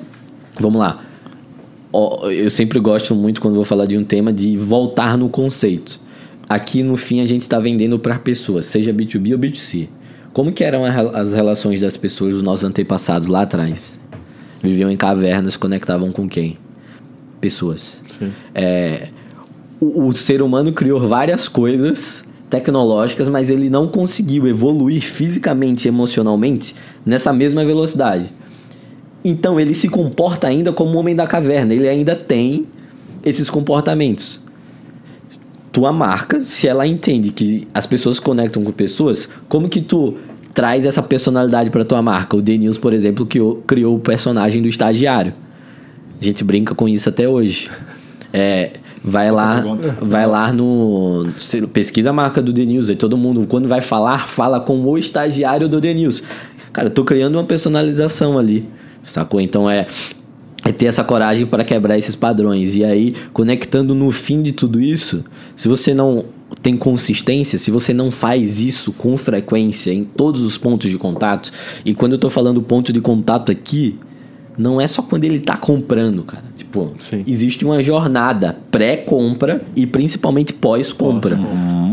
vamos 0.58 0.80
lá. 0.80 1.04
Eu 2.32 2.50
sempre 2.50 2.80
gosto 2.80 3.14
muito, 3.14 3.40
quando 3.40 3.54
vou 3.56 3.64
falar 3.64 3.84
de 3.86 3.96
um 3.96 4.04
tema, 4.04 4.32
de 4.32 4.56
voltar 4.56 5.16
no 5.18 5.28
conceito. 5.28 6.00
Aqui, 6.48 6.82
no 6.82 6.96
fim, 6.96 7.20
a 7.20 7.26
gente 7.26 7.42
está 7.42 7.58
vendendo 7.58 7.98
para 7.98 8.18
pessoas, 8.18 8.64
seja 8.66 8.92
B2B 8.92 9.32
ou 9.32 9.38
B2C. 9.38 9.88
Como 10.32 10.52
que 10.52 10.64
eram 10.64 10.84
as 10.84 11.32
relações 11.32 11.80
das 11.80 11.96
pessoas, 11.96 12.32
dos 12.34 12.42
nossos 12.42 12.64
antepassados 12.64 13.28
lá 13.28 13.42
atrás? 13.42 13.97
Viviam 14.62 14.90
em 14.90 14.96
cavernas, 14.96 15.56
conectavam 15.56 16.10
com 16.12 16.28
quem? 16.28 16.58
Pessoas. 17.40 18.02
Sim. 18.08 18.32
É, 18.54 19.08
o, 19.80 20.06
o 20.06 20.14
ser 20.14 20.42
humano 20.42 20.72
criou 20.72 21.00
várias 21.00 21.48
coisas 21.48 22.24
tecnológicas, 22.50 23.28
mas 23.28 23.50
ele 23.50 23.68
não 23.68 23.88
conseguiu 23.88 24.46
evoluir 24.46 25.02
fisicamente 25.02 25.84
e 25.84 25.88
emocionalmente 25.88 26.74
nessa 27.04 27.32
mesma 27.32 27.64
velocidade. 27.64 28.32
Então 29.24 29.58
ele 29.60 29.74
se 29.74 29.88
comporta 29.88 30.46
ainda 30.46 30.72
como 30.72 30.92
um 30.92 30.96
homem 30.96 31.14
da 31.14 31.26
caverna, 31.26 31.74
ele 31.74 31.88
ainda 31.88 32.16
tem 32.16 32.66
esses 33.24 33.50
comportamentos. 33.50 34.40
Tua 35.70 35.92
marca, 35.92 36.40
se 36.40 36.66
ela 36.66 36.86
entende 36.86 37.30
que 37.30 37.68
as 37.74 37.86
pessoas 37.86 38.16
se 38.16 38.22
conectam 38.22 38.64
com 38.64 38.72
pessoas, 38.72 39.28
como 39.48 39.68
que 39.68 39.80
tu 39.80 40.14
traz 40.58 40.84
essa 40.84 41.00
personalidade 41.00 41.70
para 41.70 41.84
tua 41.84 42.02
marca? 42.02 42.36
O 42.36 42.42
Denils, 42.42 42.76
por 42.76 42.92
exemplo, 42.92 43.24
que 43.24 43.38
criou 43.64 43.94
o 43.94 44.00
personagem 44.00 44.60
do 44.60 44.66
estagiário. 44.66 45.32
A 46.20 46.24
gente 46.24 46.42
brinca 46.42 46.74
com 46.74 46.88
isso 46.88 47.08
até 47.08 47.28
hoje. 47.28 47.70
É, 48.32 48.72
vai 49.00 49.30
lá, 49.30 49.62
vai 50.02 50.26
lá 50.26 50.52
no 50.52 51.28
pesquisa 51.72 52.10
a 52.10 52.12
marca 52.12 52.42
do 52.42 52.52
News, 52.52 52.90
aí 52.90 52.96
todo 52.96 53.16
mundo 53.16 53.46
quando 53.46 53.68
vai 53.68 53.80
falar, 53.80 54.26
fala 54.26 54.58
com 54.58 54.84
o 54.84 54.98
estagiário 54.98 55.68
do 55.68 55.80
News. 55.80 56.24
Cara, 56.72 56.88
eu 56.88 56.92
tô 56.92 57.04
criando 57.04 57.36
uma 57.36 57.44
personalização 57.44 58.36
ali, 58.36 58.68
sacou? 59.00 59.40
Então 59.40 59.70
é 59.70 59.86
é 60.64 60.72
ter 60.72 60.86
essa 60.86 61.04
coragem 61.04 61.46
para 61.46 61.64
quebrar 61.64 61.96
esses 61.96 62.16
padrões. 62.16 62.74
E 62.74 62.84
aí, 62.84 63.14
conectando 63.32 63.94
no 63.94 64.10
fim 64.10 64.42
de 64.42 64.50
tudo 64.50 64.80
isso, 64.80 65.24
se 65.54 65.68
você 65.68 65.94
não 65.94 66.24
tem 66.62 66.76
consistência, 66.76 67.58
se 67.58 67.70
você 67.70 67.92
não 67.92 68.10
faz 68.10 68.60
isso 68.60 68.92
com 68.92 69.16
frequência 69.16 69.92
em 69.92 70.04
todos 70.04 70.42
os 70.42 70.56
pontos 70.58 70.90
de 70.90 70.98
contato, 70.98 71.50
e 71.84 71.94
quando 71.94 72.12
eu 72.12 72.18
tô 72.18 72.30
falando 72.30 72.62
ponto 72.62 72.92
de 72.92 73.00
contato 73.00 73.52
aqui, 73.52 73.98
não 74.56 74.80
é 74.80 74.86
só 74.88 75.02
quando 75.02 75.24
ele 75.24 75.38
tá 75.38 75.56
comprando, 75.56 76.24
cara. 76.24 76.44
Tipo, 76.56 76.92
Sim. 76.98 77.22
existe 77.26 77.64
uma 77.64 77.80
jornada 77.80 78.58
pré-compra 78.70 79.62
e 79.76 79.86
principalmente 79.86 80.52
pós-compra. 80.52 81.38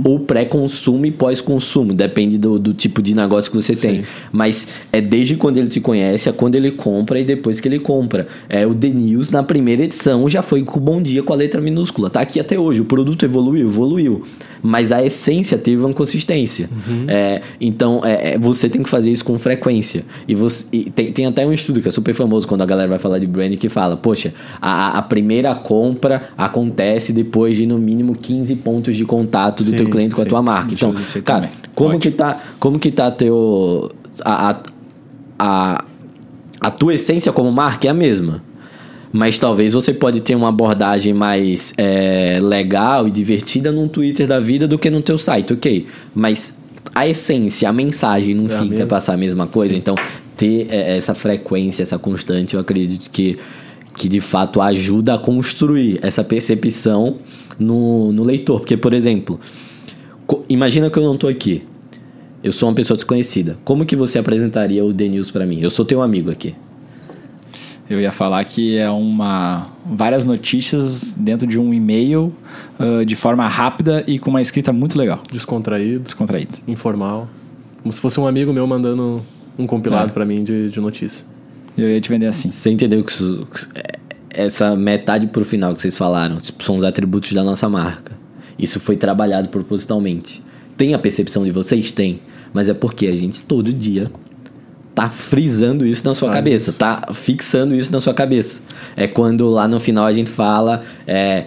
Ou 0.08 0.20
pré-consumo 0.20 1.06
e 1.08 1.12
pós-consumo. 1.12 1.92
Depende 1.92 2.38
do, 2.38 2.60
do 2.60 2.76
tipo 2.76 3.02
de 3.02 3.16
negócio 3.16 3.50
que 3.50 3.58
você 3.58 3.76
tem. 3.76 4.04
Mas 4.32 4.68
é 4.92 5.02
desde 5.02 5.36
quando 5.36 5.58
ele 5.58 5.68
te 5.68 5.82
conhece, 5.82 6.30
a 6.30 6.34
quando 6.34 6.54
ele 6.54 6.70
compra 6.70 7.20
e 7.20 7.24
depois 7.24 7.60
que 7.60 7.68
ele 7.68 7.80
compra. 7.80 8.28
É, 8.48 8.68
o 8.68 8.76
The 8.76 8.90
News, 8.90 9.32
na 9.32 9.42
primeira 9.42 9.84
edição, 9.84 10.30
já 10.30 10.44
foi 10.44 10.62
com 10.64 10.80
bom 10.80 11.02
dia 11.02 11.24
com 11.24 11.34
a 11.34 11.36
letra 11.36 11.60
minúscula. 11.60 12.08
Tá 12.10 12.22
aqui 12.22 12.40
até 12.40 12.58
hoje. 12.60 12.82
O 12.82 12.86
produto 12.86 13.26
evoluiu, 13.26 13.68
evoluiu. 13.68 14.22
Mas 14.66 14.92
a 14.92 15.04
essência 15.04 15.58
teve 15.58 15.82
uma 15.82 15.94
consistência. 15.94 16.70
É, 17.08 17.42
então, 17.62 18.02
é, 18.04 18.34
é, 18.34 18.38
você 18.38 18.68
tem 18.68 18.82
que 18.82 18.90
fazer 18.90 19.12
isso 19.12 19.24
com 19.24 19.38
frequência. 19.38 20.04
E, 20.28 20.34
você, 20.34 20.66
e 20.72 20.90
tem, 20.90 21.12
tem 21.12 21.26
até 21.28 21.46
um 21.46 21.54
estudo 21.54 21.82
que 21.82 21.88
é 21.88 21.92
super 21.92 22.14
famoso 22.14 22.48
quando 22.48 22.62
a 22.62 22.66
galera 22.66 22.88
vai 22.88 22.98
falar 22.98 23.20
de 23.20 23.28
branding 23.28 23.58
que 23.58 23.70
fala: 23.70 23.96
Poxa, 23.96 24.34
a, 24.62 24.98
a 24.98 25.02
primeira 25.02 25.54
compra 25.54 26.30
acontece 26.38 27.14
depois 27.14 27.58
de 27.58 27.66
no 27.66 27.78
mínimo 27.78 28.16
15 28.16 28.56
pontos 28.58 28.96
de 28.96 29.06
contato 29.06 29.64
do 29.64 29.70
Sim, 29.70 29.78
teu 29.78 29.90
cliente 29.90 30.16
com 30.16 30.22
a 30.22 30.24
sim. 30.24 30.30
tua 30.30 30.42
marca. 30.42 30.74
Então, 30.74 30.94
cara, 31.24 31.48
também. 31.48 31.50
como 31.76 31.90
Ótimo. 31.90 32.02
que 32.02 32.12
tá, 32.12 32.42
como 32.60 32.80
que 32.80 32.92
tá 32.92 33.12
teu 33.12 33.92
a, 34.24 34.52
a, 34.52 34.60
a, 35.38 35.86
a 36.60 36.72
tua 36.72 36.96
essência 36.96 37.32
como 37.32 37.52
marca 37.52 37.88
é 37.88 37.92
a 37.92 37.94
mesma. 37.94 38.42
Mas 39.16 39.38
talvez 39.38 39.72
você 39.72 39.94
pode 39.94 40.20
ter 40.20 40.36
uma 40.36 40.50
abordagem 40.50 41.14
mais 41.14 41.74
é, 41.78 42.38
legal 42.42 43.08
e 43.08 43.12
divertida 43.12 43.72
num 43.72 43.88
Twitter 43.88 44.28
da 44.28 44.42
vida 44.42 44.68
do 44.68 44.78
que 44.78 44.90
no 44.90 45.02
teu 45.02 45.18
site, 45.18 45.54
ok. 45.54 45.88
Mas 46.14 46.54
a 46.94 47.08
essência, 47.08 47.70
a 47.70 47.72
mensagem, 47.72 48.36
no 48.36 48.52
É 48.52 48.54
a 48.54 48.60
fim, 48.60 48.66
quer 48.66 48.72
mesma. 48.72 48.88
passar 48.88 49.14
a 49.14 49.18
mesma 49.18 49.48
coisa. 49.48 49.74
Então, 49.74 49.96
ter 50.36 50.68
é, 50.70 50.98
essa 50.98 51.14
frequência, 51.14 51.82
essa 51.82 51.98
constante, 51.98 52.56
eu 52.56 52.60
acredito 52.60 53.10
que, 53.10 53.40
que 53.96 54.10
de 54.10 54.20
fato 54.20 54.60
ajuda 54.60 55.14
a 55.14 55.18
construir 55.18 55.98
essa 56.02 56.22
percepção 56.22 57.16
no, 57.58 58.12
no 58.12 58.22
leitor. 58.22 58.60
Porque, 58.60 58.76
por 58.76 58.94
exemplo, 58.94 59.40
imagina 60.50 60.90
que 60.90 61.00
eu 61.00 61.04
não 61.04 61.16
tô 61.16 61.30
aqui. 61.30 61.64
Eu 62.44 62.52
sou 62.52 62.68
uma 62.68 62.76
pessoa 62.76 62.98
desconhecida. 62.98 63.58
Como 63.64 63.86
que 63.86 63.96
você 63.96 64.20
apresentaria 64.20 64.84
o 64.84 64.94
The 64.94 65.08
News 65.08 65.32
pra 65.32 65.46
mim? 65.46 65.62
Eu 65.62 65.70
sou 65.70 65.86
teu 65.86 66.02
amigo 66.02 66.30
aqui. 66.30 66.54
Eu 67.90 68.02
ia 68.02 68.12
falar 68.12 68.44
que 68.46 68.78
é 68.78 68.90
uma 68.90 69.68
várias 69.86 70.26
notícias 70.26 71.12
dentro 71.16 71.46
de 71.46 71.60
um 71.60 71.74
e-mail 71.74 72.34
ah, 72.80 73.04
de 73.06 73.16
forma 73.16 73.48
rápida 73.48 74.04
e 74.08 74.18
com 74.18 74.30
uma 74.32 74.42
escrita 74.42 74.74
muito 74.74 74.98
legal, 74.98 75.22
Descontraído, 75.32 76.00
descontraída. 76.04 76.58
informal. 76.68 77.28
Como 77.84 77.94
se 77.94 78.02
fosse 78.02 78.20
um 78.20 78.26
amigo 78.26 78.52
meu 78.52 78.66
mandando 78.66 79.22
um 79.58 79.68
compilado 79.68 80.10
É. 80.10 80.14
pra 80.14 80.26
mim 80.26 80.44
de, 80.44 80.70
de 80.70 80.80
notícia. 80.80 81.26
Eu 81.78 81.90
ia 81.92 82.02
te 82.02 82.10
vender 82.10 82.26
assim. 82.26 82.50
Você 82.50 82.72
entendeu 82.72 83.04
que 83.04 83.14
que 83.14 83.96
essa 84.32 84.76
metade 84.76 85.28
pro 85.28 85.46
final 85.46 85.74
que 85.76 85.82
vocês 85.82 85.96
falaram 85.98 86.38
tipo, 86.38 86.64
são 86.64 86.78
os 86.78 86.84
atributos 86.84 87.32
da 87.34 87.44
nossa 87.44 87.70
marca. 87.70 88.14
Isso 88.58 88.80
foi 88.80 88.98
trabalhado 88.98 89.50
propositalmente. 89.50 90.42
Tem 90.76 90.94
a 90.94 91.00
percepção 91.00 91.44
de 91.46 91.52
vocês? 91.52 91.92
Tem. 91.92 92.20
Mas 92.54 92.68
é 92.68 92.74
porque 92.74 93.08
a 93.08 93.16
gente 93.16 93.42
todo 93.42 93.72
dia 93.72 94.10
tá 94.96 95.10
frisando 95.10 95.86
isso 95.86 96.06
na 96.06 96.16
sua 96.16 96.30
Faz 96.30 96.44
cabeça, 96.44 96.74
tá 96.74 97.10
fixando 97.14 97.76
isso 97.76 97.92
na 97.92 98.00
sua 98.00 98.14
cabeça. 98.14 98.62
É 98.96 99.06
quando 99.06 99.50
lá 99.50 99.68
no 99.68 99.80
final 99.80 100.06
a 100.06 100.14
gente 100.14 100.30
fala, 100.32 100.82
é, 101.06 101.44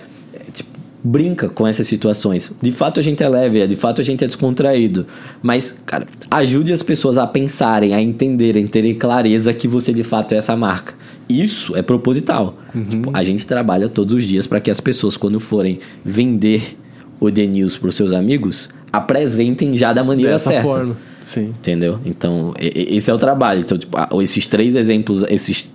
tipo, 0.52 0.78
brinca 1.02 1.48
com 1.48 1.66
essas 1.66 1.86
situações. 1.86 2.52
De 2.60 2.70
fato 2.70 3.00
a 3.00 3.02
gente 3.02 3.22
é 3.22 3.28
leve, 3.28 3.66
de 3.66 3.74
fato 3.74 4.02
a 4.02 4.04
gente 4.04 4.22
é 4.22 4.26
descontraído. 4.26 5.06
Mas, 5.42 5.74
cara, 5.86 6.06
ajude 6.30 6.74
as 6.74 6.82
pessoas 6.82 7.16
a 7.16 7.26
pensarem, 7.26 7.94
a 7.94 8.02
entenderem, 8.02 8.66
terem 8.66 8.94
clareza 8.94 9.54
que 9.54 9.66
você 9.66 9.94
de 9.94 10.04
fato 10.04 10.34
é 10.34 10.36
essa 10.36 10.54
marca. 10.54 10.94
Isso 11.26 11.74
é 11.74 11.80
proposital. 11.80 12.54
Tipo, 12.88 13.10
a 13.14 13.22
gente 13.22 13.46
trabalha 13.46 13.88
todos 13.88 14.14
os 14.14 14.24
dias 14.24 14.46
para 14.46 14.60
que 14.60 14.70
as 14.70 14.80
pessoas, 14.80 15.16
quando 15.16 15.40
forem 15.40 15.78
vender 16.04 16.76
o 17.18 17.30
The 17.30 17.46
News 17.46 17.78
para 17.78 17.88
os 17.88 17.94
seus 17.94 18.12
amigos, 18.12 18.68
apresentem 18.92 19.76
já 19.76 19.92
da 19.92 20.04
maneira 20.04 20.32
Dessa 20.32 20.50
certa. 20.50 20.70
forma. 20.70 20.96
Sim. 21.28 21.48
Entendeu? 21.58 21.98
Então, 22.06 22.54
esse 22.58 23.10
é 23.10 23.14
o 23.14 23.18
trabalho. 23.18 23.60
Então, 23.60 23.76
tipo, 23.76 23.98
esses 24.22 24.46
três 24.46 24.74
exemplos, 24.74 25.22
esses, 25.28 25.70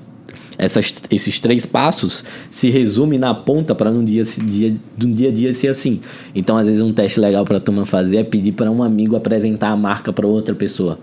essas, 0.57 0.91
esses 1.11 1.39
três 1.39 1.63
passos 1.63 2.23
se 2.49 2.71
resume 2.71 3.19
na 3.19 3.35
ponta 3.35 3.75
para 3.75 3.91
num 3.91 4.03
dia, 4.03 4.23
dia, 4.23 4.73
um 5.03 5.11
dia 5.11 5.29
a 5.29 5.31
dia 5.31 5.53
ser 5.53 5.67
assim. 5.67 6.01
Então, 6.33 6.57
às 6.57 6.65
vezes, 6.65 6.81
um 6.81 6.91
teste 6.91 7.19
legal 7.19 7.45
para 7.45 7.57
a 7.57 7.59
turma 7.59 7.85
fazer 7.85 8.17
é 8.17 8.23
pedir 8.23 8.53
para 8.53 8.71
um 8.71 8.81
amigo 8.81 9.15
apresentar 9.15 9.69
a 9.69 9.77
marca 9.77 10.11
para 10.11 10.25
outra 10.25 10.55
pessoa. 10.55 10.97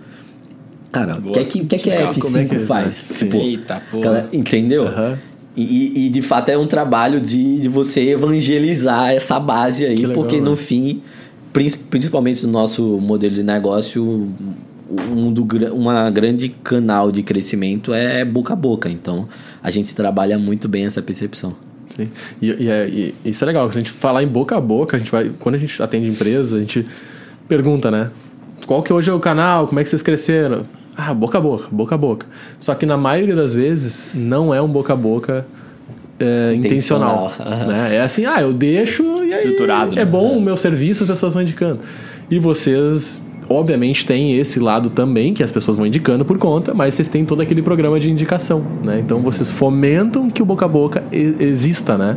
Cara, 0.90 1.18
o 1.24 1.30
que 1.30 1.38
é 1.38 1.44
que, 1.44 1.60
o 1.60 1.66
que, 1.66 1.76
é 1.76 1.78
que 1.78 1.90
a 1.92 1.94
Legal, 2.00 2.14
como 2.20 2.36
é 2.36 2.42
F5 2.44 2.48
que 2.48 2.54
é, 2.56 2.58
faz? 2.58 3.10
né? 3.12 3.16
Tipo, 3.18 3.36
Eita, 3.36 3.82
porra. 3.88 4.02
cara, 4.02 4.28
entendeu? 4.32 4.88
Aham. 4.88 5.16
E, 5.56 5.62
e- 5.62 6.06
e, 6.06 6.10
de 6.10 6.22
fato 6.22 6.48
é 6.48 6.58
um 6.58 6.66
trabalho 6.66 7.20
de, 7.20 7.60
de 7.60 7.68
você 7.68 8.00
evangelizar 8.10 9.10
essa 9.12 9.38
base 9.38 9.84
aí, 9.84 9.94
Que 9.94 10.06
legal, 10.06 10.14
porque 10.14 10.36
né? 10.38 10.42
no 10.42 10.56
fim, 10.56 11.00
principalmente 11.52 12.44
no 12.46 12.52
nosso 12.52 12.82
modelo 13.00 13.34
de 13.34 13.42
negócio, 13.42 14.28
um 15.10 15.32
do, 15.32 15.44
uma 15.74 16.10
grande 16.10 16.48
canal 16.48 17.12
de 17.12 17.22
crescimento 17.22 17.92
é 17.94 18.24
boca 18.24 18.52
a 18.52 18.56
boca. 18.56 18.88
Então 18.88 19.28
a 19.62 19.70
gente 19.70 19.94
trabalha 19.94 20.38
muito 20.38 20.68
bem 20.68 20.84
essa 20.84 21.02
percepção. 21.02 21.54
Sim. 21.96 22.08
E, 22.40 22.64
e 22.64 22.68
é- 22.70 22.88
e 22.88 23.14
isso 23.24 23.42
é 23.44 23.46
legal, 23.46 23.70
se 23.70 23.76
a 23.78 23.80
gente 23.80 23.90
falar 23.90 24.22
em 24.22 24.28
boca 24.28 24.56
a 24.56 24.60
boca, 24.60 24.96
a 24.96 24.98
gente 24.98 25.10
vai, 25.10 25.30
quando 25.38 25.56
a 25.56 25.58
gente 25.58 25.80
atende 25.82 26.08
empresa, 26.08 26.56
a 26.56 26.60
gente 26.60 26.86
pergunta, 27.48 27.90
né? 27.90 28.10
Qual 28.66 28.82
que 28.82 28.92
hoje 28.92 29.10
é 29.10 29.12
o 29.12 29.18
canal? 29.20 29.66
Como 29.66 29.80
é 29.80 29.82
que 29.82 29.90
vocês 29.90 30.02
cresceram? 30.02 30.66
Ah, 30.96 31.12
boca 31.14 31.38
a 31.38 31.40
boca, 31.40 31.66
boca 31.70 31.94
a 31.94 31.98
boca. 31.98 32.26
Só 32.58 32.74
que 32.74 32.86
na 32.86 32.96
maioria 32.96 33.34
das 33.34 33.52
vezes 33.52 34.10
não 34.14 34.54
é 34.54 34.60
um 34.60 34.68
boca 34.68 34.92
a 34.92 34.96
boca 34.96 35.46
é, 36.20 36.54
intencional. 36.54 37.26
Intencional, 37.26 37.32
aham. 37.40 37.66
né? 37.66 37.96
É 37.96 38.00
assim, 38.02 38.26
ah, 38.26 38.40
eu 38.40 38.52
deixo 38.52 39.02
e 39.18 39.22
aí 39.22 39.30
Estruturado, 39.30 39.92
é 39.94 39.96
né? 39.96 40.04
bom 40.04 40.36
o 40.36 40.40
meu 40.40 40.56
serviço, 40.56 41.02
as 41.02 41.08
pessoas 41.08 41.32
vão 41.34 41.42
indicando. 41.42 41.80
E 42.30 42.38
vocês, 42.38 43.24
obviamente, 43.52 44.06
têm 44.06 44.38
esse 44.38 44.60
lado 44.60 44.88
também, 44.90 45.34
que 45.34 45.42
as 45.42 45.50
pessoas 45.50 45.76
vão 45.76 45.84
indicando 45.84 46.24
por 46.24 46.38
conta, 46.38 46.72
mas 46.72 46.94
vocês 46.94 47.08
têm 47.08 47.24
todo 47.24 47.40
aquele 47.40 47.60
programa 47.60 47.98
de 47.98 48.08
indicação, 48.08 48.64
né? 48.84 49.00
Então 49.00 49.20
vocês 49.22 49.50
fomentam 49.50 50.30
que 50.30 50.40
o 50.40 50.44
boca 50.46 50.64
a 50.64 50.68
boca 50.68 51.02
exista, 51.10 51.98
né? 51.98 52.16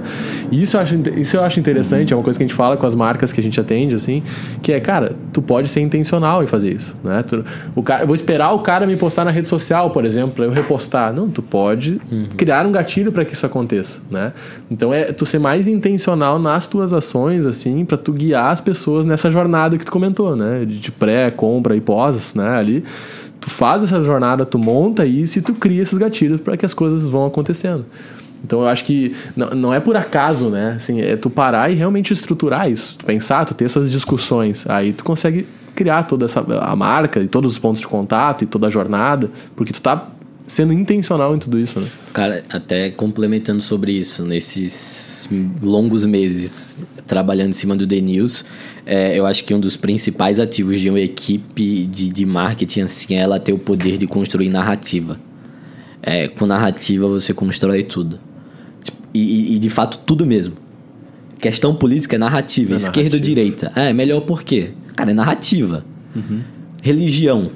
E 0.51 0.61
isso 0.61 0.77
eu 0.77 0.81
acho, 0.81 0.95
isso 1.17 1.35
eu 1.35 1.43
acho 1.43 1.59
interessante, 1.59 2.13
é 2.13 2.15
uma 2.15 2.21
coisa 2.23 2.37
que 2.37 2.43
a 2.43 2.47
gente 2.47 2.55
fala 2.55 2.77
com 2.77 2.85
as 2.85 2.93
marcas 2.93 3.33
que 3.33 3.39
a 3.39 3.43
gente 3.43 3.59
atende, 3.59 3.95
assim, 3.95 4.21
que 4.61 4.71
é, 4.71 4.79
cara, 4.79 5.15
tu 5.33 5.41
pode 5.41 5.69
ser 5.69 5.81
intencional 5.81 6.43
em 6.43 6.47
fazer 6.47 6.71
isso, 6.71 6.95
né? 7.03 7.23
Tu- 7.23 7.43
o 7.75 7.81
cara, 7.81 8.03
eu 8.03 8.07
vou 8.07 8.15
esperar 8.15 8.51
o 8.53 8.59
cara 8.59 8.85
me 8.85 8.95
postar 8.95 9.25
na 9.25 9.31
rede 9.31 9.47
social, 9.47 9.89
por 9.89 10.05
exemplo, 10.05 10.33
pra 10.35 10.45
eu 10.45 10.51
repostar. 10.51 11.11
Não, 11.11 11.27
tu 11.29 11.41
pode 11.41 11.99
criar 12.37 12.67
um 12.67 12.71
gatilho 12.71 13.11
para 13.11 13.25
que 13.25 13.33
isso 13.33 13.45
aconteça, 13.45 14.01
né? 14.11 14.33
Então 14.69 14.93
é 14.93 15.05
tu 15.05 15.25
ser 15.25 15.39
mais 15.39 15.67
intencional 15.67 16.37
nas 16.37 16.67
tuas 16.67 16.93
ações, 16.93 17.47
assim, 17.47 17.83
para 17.85 17.97
tu 17.97 18.13
guiar 18.13 18.51
as 18.51 18.61
pessoas 18.61 19.03
nessa 19.03 19.31
jornada 19.31 19.77
que 19.79 19.83
tu 19.85 19.91
comentou, 19.91 20.35
né? 20.35 20.63
De, 20.65 20.77
de 20.79 20.91
pré, 20.91 21.22
compra 21.31 21.75
e 21.75 21.81
pós, 21.81 22.33
né? 22.35 22.49
Ali, 22.57 22.83
tu 23.39 23.49
faz 23.49 23.83
essa 23.83 24.03
jornada, 24.03 24.45
tu 24.45 24.57
monta 24.57 25.05
isso 25.05 25.39
e 25.39 25.41
tu 25.41 25.53
cria 25.53 25.81
esses 25.81 25.97
gatilhos 25.97 26.39
para 26.41 26.55
que 26.55 26.65
as 26.65 26.73
coisas 26.73 27.07
vão 27.07 27.25
acontecendo. 27.25 27.85
Então 28.43 28.61
eu 28.61 28.67
acho 28.67 28.83
que 28.83 29.15
não, 29.35 29.47
não 29.49 29.73
é 29.73 29.79
por 29.79 29.95
acaso, 29.95 30.49
né? 30.49 30.73
Assim, 30.77 31.01
é 31.01 31.15
tu 31.15 31.29
parar 31.29 31.71
e 31.71 31.75
realmente 31.75 32.11
estruturar 32.11 32.69
isso, 32.69 32.97
tu 32.97 33.05
pensar, 33.05 33.45
tu 33.45 33.53
ter 33.53 33.65
essas 33.65 33.89
discussões, 33.91 34.67
aí 34.69 34.91
tu 34.91 35.03
consegue 35.03 35.47
criar 35.73 36.03
toda 36.03 36.25
essa 36.25 36.45
a 36.61 36.75
marca 36.75 37.19
e 37.19 37.27
todos 37.27 37.53
os 37.53 37.59
pontos 37.59 37.81
de 37.81 37.87
contato 37.87 38.43
e 38.43 38.47
toda 38.47 38.67
a 38.67 38.69
jornada, 38.69 39.29
porque 39.55 39.73
tu 39.73 39.81
tá 39.81 40.07
sendo 40.45 40.73
intencional 40.73 41.35
em 41.35 41.39
tudo 41.39 41.59
isso, 41.59 41.79
né? 41.79 41.87
Cara, 42.13 42.43
até 42.49 42.89
complementando 42.91 43.61
sobre 43.61 43.91
isso, 43.93 44.23
nesses 44.25 45.27
longos 45.61 46.05
meses 46.05 46.79
trabalhando 47.07 47.49
em 47.49 47.53
cima 47.53 47.75
do 47.75 47.87
The 47.87 47.99
News, 48.01 48.45
é, 48.85 49.17
eu 49.17 49.25
acho 49.25 49.43
que 49.45 49.53
um 49.53 49.59
dos 49.59 49.75
principais 49.77 50.39
ativos 50.39 50.79
de 50.79 50.89
uma 50.89 50.99
equipe 50.99 51.85
de, 51.85 52.09
de 52.09 52.25
marketing 52.25 52.81
assim, 52.81 53.15
é 53.15 53.19
ela 53.19 53.39
ter 53.39 53.53
o 53.53 53.57
poder 53.57 53.97
de 53.97 54.05
construir 54.07 54.49
narrativa. 54.49 55.17
É, 56.01 56.27
com 56.27 56.45
narrativa 56.45 57.07
você 57.07 57.33
constrói 57.33 57.83
tudo. 57.83 58.19
Tipo, 58.83 58.97
E, 59.13 59.19
e- 59.19 59.55
e, 59.55 59.59
de 59.59 59.69
fato 59.69 59.99
tudo 60.05 60.25
mesmo. 60.25 60.55
Questão 61.39 61.73
política 61.75 62.15
é 62.15 62.19
narrativa, 62.19 62.73
É 62.73 62.75
esquerda 62.75 63.15
ou 63.15 63.21
direita. 63.21 63.71
É 63.75 63.91
melhor 63.93 64.21
por 64.21 64.43
quê? 64.43 64.71
Cara, 64.95 65.11
é 65.11 65.13
narrativa. 65.13 65.85
Religião 66.81 67.51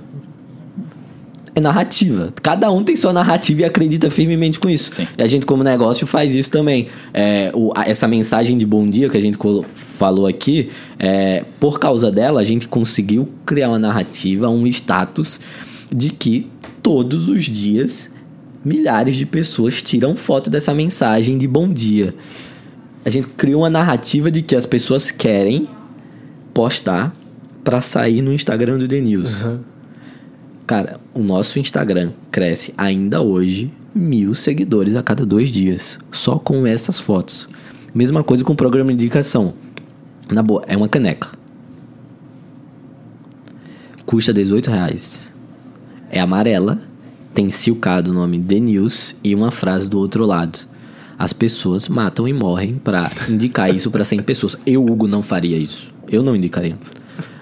é 1.57 1.61
narrativa. 1.61 2.29
Cada 2.43 2.71
um 2.71 2.83
tem 2.83 2.95
sua 2.95 3.11
narrativa 3.11 3.61
e 3.61 3.65
acredita 3.65 4.09
firmemente 4.11 4.59
com 4.59 4.69
isso. 4.69 4.93
Sim. 4.93 5.07
E 5.17 5.21
a 5.23 5.27
gente, 5.27 5.45
como 5.45 5.63
negócio, 5.63 6.05
faz 6.05 6.35
isso 6.35 6.51
também. 6.51 6.87
É, 7.13 7.51
o- 7.53 7.71
essa 7.85 8.07
mensagem 8.07 8.57
de 8.57 8.65
bom 8.65 8.87
dia 8.87 9.09
que 9.09 9.17
a 9.17 9.21
gente 9.21 9.37
falou 9.73 10.27
aqui, 10.27 10.69
é, 10.99 11.43
por 11.59 11.79
causa 11.79 12.11
dela, 12.11 12.39
a 12.39 12.43
gente 12.43 12.67
conseguiu 12.67 13.27
criar 13.45 13.69
uma 13.69 13.79
narrativa, 13.79 14.47
um 14.47 14.67
status 14.67 15.39
de 15.93 16.11
que 16.11 16.47
todos 16.83 17.27
os 17.27 17.45
dias 17.45 18.11
milhares 18.63 19.15
de 19.15 19.25
pessoas 19.25 19.81
tiram 19.81 20.15
foto 20.15 20.49
dessa 20.49 20.73
mensagem 20.75 21.37
de 21.37 21.47
bom 21.47 21.67
dia. 21.71 22.13
A 23.03 23.09
gente 23.09 23.27
criou 23.29 23.61
uma 23.61 23.69
narrativa 23.69 24.29
de 24.29 24.41
que 24.41 24.55
as 24.55 24.65
pessoas 24.65 25.09
querem 25.09 25.67
postar 26.53 27.15
para 27.63 27.81
sair 27.81 28.21
no 28.21 28.31
Instagram 28.33 28.77
do 28.77 28.87
The 28.87 28.99
News. 29.01 29.31
Cara, 30.67 30.99
o 31.13 31.23
nosso 31.23 31.59
Instagram 31.59 32.11
cresce 32.29 32.73
ainda 32.77 33.21
hoje 33.21 33.71
mil 33.95 34.35
seguidores 34.35 34.97
a 34.97 35.01
cada 35.01 35.25
dois 35.25 35.47
dias, 35.47 35.97
só 36.11 36.37
com 36.37 36.67
essas 36.67 36.99
fotos. 36.99 37.47
Mesma 37.95 38.21
coisa 38.21 38.43
com 38.43 38.51
o 38.51 38.55
programa 38.55 38.89
de 38.89 38.95
indicação. 38.95 39.53
Na 40.29 40.43
boa, 40.43 40.65
é 40.67 40.75
uma 40.75 40.89
caneca. 40.89 41.29
Custa 44.05 44.33
18 44.33 44.69
reais. 44.69 45.33
É 46.09 46.19
amarela, 46.19 46.81
tem 47.33 47.49
silcado 47.49 48.11
o 48.11 48.13
nome 48.13 48.37
The 48.37 48.59
News 48.59 49.15
e 49.23 49.33
uma 49.33 49.51
frase 49.51 49.87
do 49.87 49.97
outro 49.97 50.25
lado. 50.25 50.59
As 51.17 51.31
pessoas 51.31 51.87
matam 51.87 52.27
e 52.27 52.33
morrem 52.33 52.75
pra 52.75 53.09
indicar 53.29 53.73
isso 53.73 53.89
pra 53.89 54.03
100 54.03 54.21
pessoas. 54.21 54.57
Eu, 54.65 54.83
Hugo, 54.85 55.07
não 55.07 55.23
faria 55.23 55.57
isso. 55.57 55.93
Eu 56.09 56.21
não 56.21 56.35
indicaria. 56.35 56.77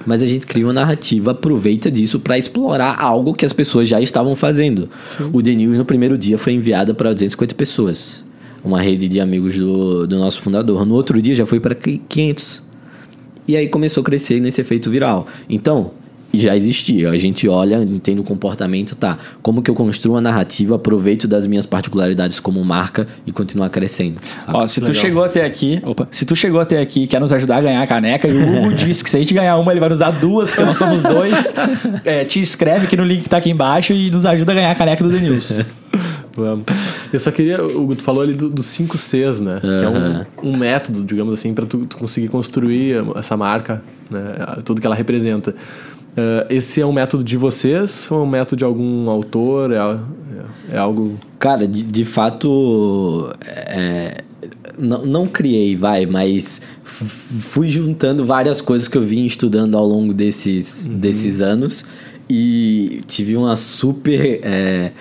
Mas 0.05 0.21
a 0.21 0.25
gente 0.25 0.45
cria 0.45 0.65
uma 0.65 0.73
narrativa, 0.73 1.31
aproveita 1.31 1.89
disso 1.89 2.19
pra 2.19 2.37
explorar 2.37 2.99
algo 2.99 3.33
que 3.33 3.45
as 3.45 3.53
pessoas 3.53 3.89
já 3.89 3.99
estavam 3.99 4.35
fazendo. 4.35 4.89
O 5.33 5.41
The 5.41 5.53
News 5.53 5.77
no 5.77 5.85
primeiro 5.85 6.17
dia 6.17 6.37
foi 6.37 6.53
enviada 6.53 6.93
para 6.93 7.11
250 7.11 7.55
pessoas. 7.55 8.23
Uma 8.63 8.81
rede 8.81 9.07
de 9.07 9.19
amigos 9.19 9.57
do, 9.57 10.07
do 10.07 10.17
nosso 10.17 10.41
fundador. 10.41 10.85
No 10.85 10.95
outro 10.95 11.21
dia 11.21 11.35
já 11.35 11.45
foi 11.45 11.59
para 11.59 11.75
500. 11.75 12.63
E 13.47 13.55
aí 13.55 13.67
começou 13.67 14.01
a 14.01 14.03
crescer 14.03 14.39
nesse 14.39 14.61
efeito 14.61 14.89
viral. 14.89 15.27
Então, 15.47 15.91
já 16.39 16.55
existia. 16.55 17.09
A 17.09 17.17
gente 17.17 17.47
olha, 17.47 17.77
entende 17.83 18.19
o 18.19 18.23
comportamento, 18.23 18.95
tá? 18.95 19.17
Como 19.41 19.61
que 19.61 19.69
eu 19.69 19.75
construo 19.75 20.17
a 20.17 20.21
narrativa, 20.21 20.75
aproveito 20.75 21.27
das 21.27 21.45
minhas 21.47 21.65
particularidades 21.65 22.39
como 22.39 22.63
marca 22.63 23.07
e 23.25 23.31
continuar 23.31 23.69
crescendo. 23.69 24.17
sabe? 24.45 24.57
Ó, 24.57 24.67
se 24.67 24.79
tu 24.81 24.87
Legal. 24.87 25.01
chegou 25.01 25.23
até 25.23 25.45
aqui, 25.45 25.79
opa, 25.83 26.07
se 26.11 26.25
tu 26.25 26.35
chegou 26.35 26.59
até 26.59 26.79
aqui 26.79 27.03
e 27.03 27.07
quer 27.07 27.19
nos 27.21 27.31
ajudar 27.33 27.57
a 27.57 27.61
ganhar 27.61 27.81
a 27.81 27.87
caneca, 27.87 28.27
e 28.27 28.33
o 28.33 28.57
Hugo 28.57 28.73
disse 28.75 29.03
que 29.03 29.09
se 29.09 29.17
a 29.17 29.19
gente 29.19 29.33
ganhar 29.33 29.57
uma, 29.57 29.71
ele 29.71 29.79
vai 29.79 29.89
nos 29.89 29.99
dar 29.99 30.11
duas, 30.11 30.49
porque 30.49 30.63
nós 30.63 30.77
somos 30.77 31.01
dois. 31.03 31.53
É, 32.03 32.23
te 32.23 32.39
inscreve 32.39 32.85
aqui 32.85 32.95
no 32.97 33.03
link 33.03 33.23
que 33.23 33.29
tá 33.29 33.37
aqui 33.37 33.49
embaixo 33.49 33.93
e 33.93 34.11
nos 34.11 34.25
ajuda 34.25 34.51
a 34.51 34.55
ganhar 34.55 34.71
a 34.71 34.75
caneca 34.75 35.03
do 35.03 35.09
The 35.09 35.19
News. 35.19 35.59
Vamos. 36.35 36.65
Eu 37.13 37.19
só 37.19 37.31
queria, 37.31 37.63
o 37.63 37.95
tu 37.95 38.03
falou 38.03 38.21
ali 38.21 38.33
do- 38.33 38.49
dos 38.49 38.65
5 38.67 38.97
Cs, 38.97 39.39
né? 39.39 39.57
Que 39.61 39.67
é 39.67 39.89
um, 39.89 40.49
um 40.51 40.57
método, 40.57 41.03
digamos 41.03 41.33
assim, 41.33 41.53
para 41.53 41.65
tu, 41.65 41.85
tu 41.85 41.95
conseguir 41.97 42.27
construir 42.27 42.95
essa 43.15 43.37
marca, 43.37 43.81
né? 44.11 44.21
Tudo 44.65 44.81
que 44.81 44.85
ela 44.87 44.95
representa. 44.95 45.55
Eh, 46.17 46.47
esse 46.49 46.79
é 46.81 46.85
um 46.85 46.93
método 46.93 47.23
de 47.23 47.35
vocês 47.37 48.07
ou 48.09 48.19
é 48.19 48.21
um 48.23 48.27
método 48.27 48.57
de 48.57 48.63
algum 48.63 49.09
autor? 49.09 49.71
É, 49.71 49.75
é- 49.77 50.75
é 50.75 50.77
algo. 50.77 51.19
Cara, 51.37 51.67
de, 51.67 51.83
de 51.83 52.05
fato, 52.05 53.31
é, 53.45 54.23
não, 54.79 55.05
não 55.05 55.27
criei, 55.27 55.75
vai, 55.75 56.05
mas 56.05 56.61
fui 56.83 57.69
juntando 57.69 58.25
várias 58.25 58.61
coisas 58.61 58.87
que 58.87 58.97
eu 58.97 59.01
vim 59.01 59.25
estudando 59.25 59.77
ao 59.77 59.85
longo 59.85 60.13
desses, 60.13 60.87
desses 60.89 61.41
anos 61.41 61.85
e 62.29 63.01
tive 63.07 63.35
uma 63.37 63.55
super. 63.55 64.39
é, 64.43 64.91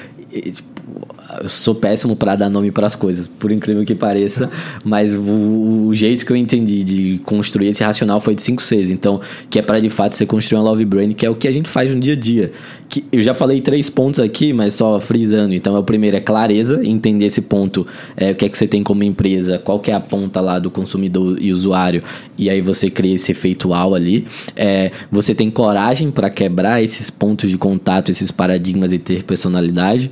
tipo, 0.53 1.14
eu 1.43 1.49
sou 1.49 1.75
péssimo 1.75 2.17
para 2.17 2.35
dar 2.37 2.51
nome 2.51 2.71
para 2.71 2.87
as 2.87 2.97
coisas, 2.97 3.27
por 3.27 3.51
incrível 3.53 3.85
que 3.85 3.95
pareça, 3.95 4.51
mas 4.85 5.15
o, 5.15 5.87
o, 5.89 5.95
jeito 5.95 6.25
que 6.25 6.33
eu 6.33 6.37
entendi 6.37 6.83
de 6.85 7.19
construir 7.25 7.69
esse 7.69 7.83
racional 7.83 8.21
foi 8.21 8.35
de 8.35 8.43
5 8.43 8.63
6 8.63 8.91
então 8.91 9.21
que 9.49 9.59
é 9.59 9.63
para 9.63 9.81
de 9.81 9.89
fato 9.89 10.15
você 10.15 10.27
construir 10.27 10.59
uma 10.59 10.65
love 10.65 10.85
brain, 10.85 11.13
que 11.13 11.25
é 11.25 11.31
o 11.31 11.35
que 11.35 11.49
a 11.49 11.53
gente 11.53 11.69
faz 11.69 11.95
no 11.95 12.01
dia 12.01 12.15
a 12.15 12.17
dia. 12.17 12.53
Que 12.89 13.05
eu 13.11 13.23
já 13.23 13.35
falei 13.35 13.61
três 13.61 13.89
pontos 13.91 14.21
aqui, 14.21 14.53
mas 14.53 14.75
só 14.75 15.01
frisando. 15.01 15.55
Então, 15.55 15.77
o 15.79 15.83
primeiro 15.83 16.17
é 16.17 16.21
clareza, 16.21 16.81
entender 16.85 17.27
esse 17.27 17.41
ponto, 17.41 17.87
é, 18.17 18.33
o 18.33 18.35
que 18.35 18.45
é 18.45 18.49
que 18.49 18.57
você 18.57 18.67
tem 18.67 18.83
como 18.83 19.03
empresa, 19.03 19.59
qual 19.59 19.81
que 19.81 19.91
é 19.91 19.95
a 19.95 20.01
ponta 20.01 20.41
lá 20.41 20.59
do 20.59 20.71
consumidor 20.71 21.41
e 21.41 21.53
usuário, 21.53 22.03
e 22.37 22.51
aí 22.51 22.61
você 22.61 22.91
cria 22.91 23.15
esse 23.15 23.33
efeitual 23.33 23.95
ali. 23.95 24.27
É, 24.55 24.91
você 25.11 25.35
tem 25.35 25.51
coragem 25.51 26.11
para 26.11 26.31
quebrar 26.31 26.83
esses 26.83 27.11
pontos 27.11 27.51
de 27.51 27.59
contato, 27.59 28.11
esses 28.11 28.31
paradigmas 28.31 28.93
e 28.93 28.99
ter 28.99 29.23
personalidade. 29.25 30.11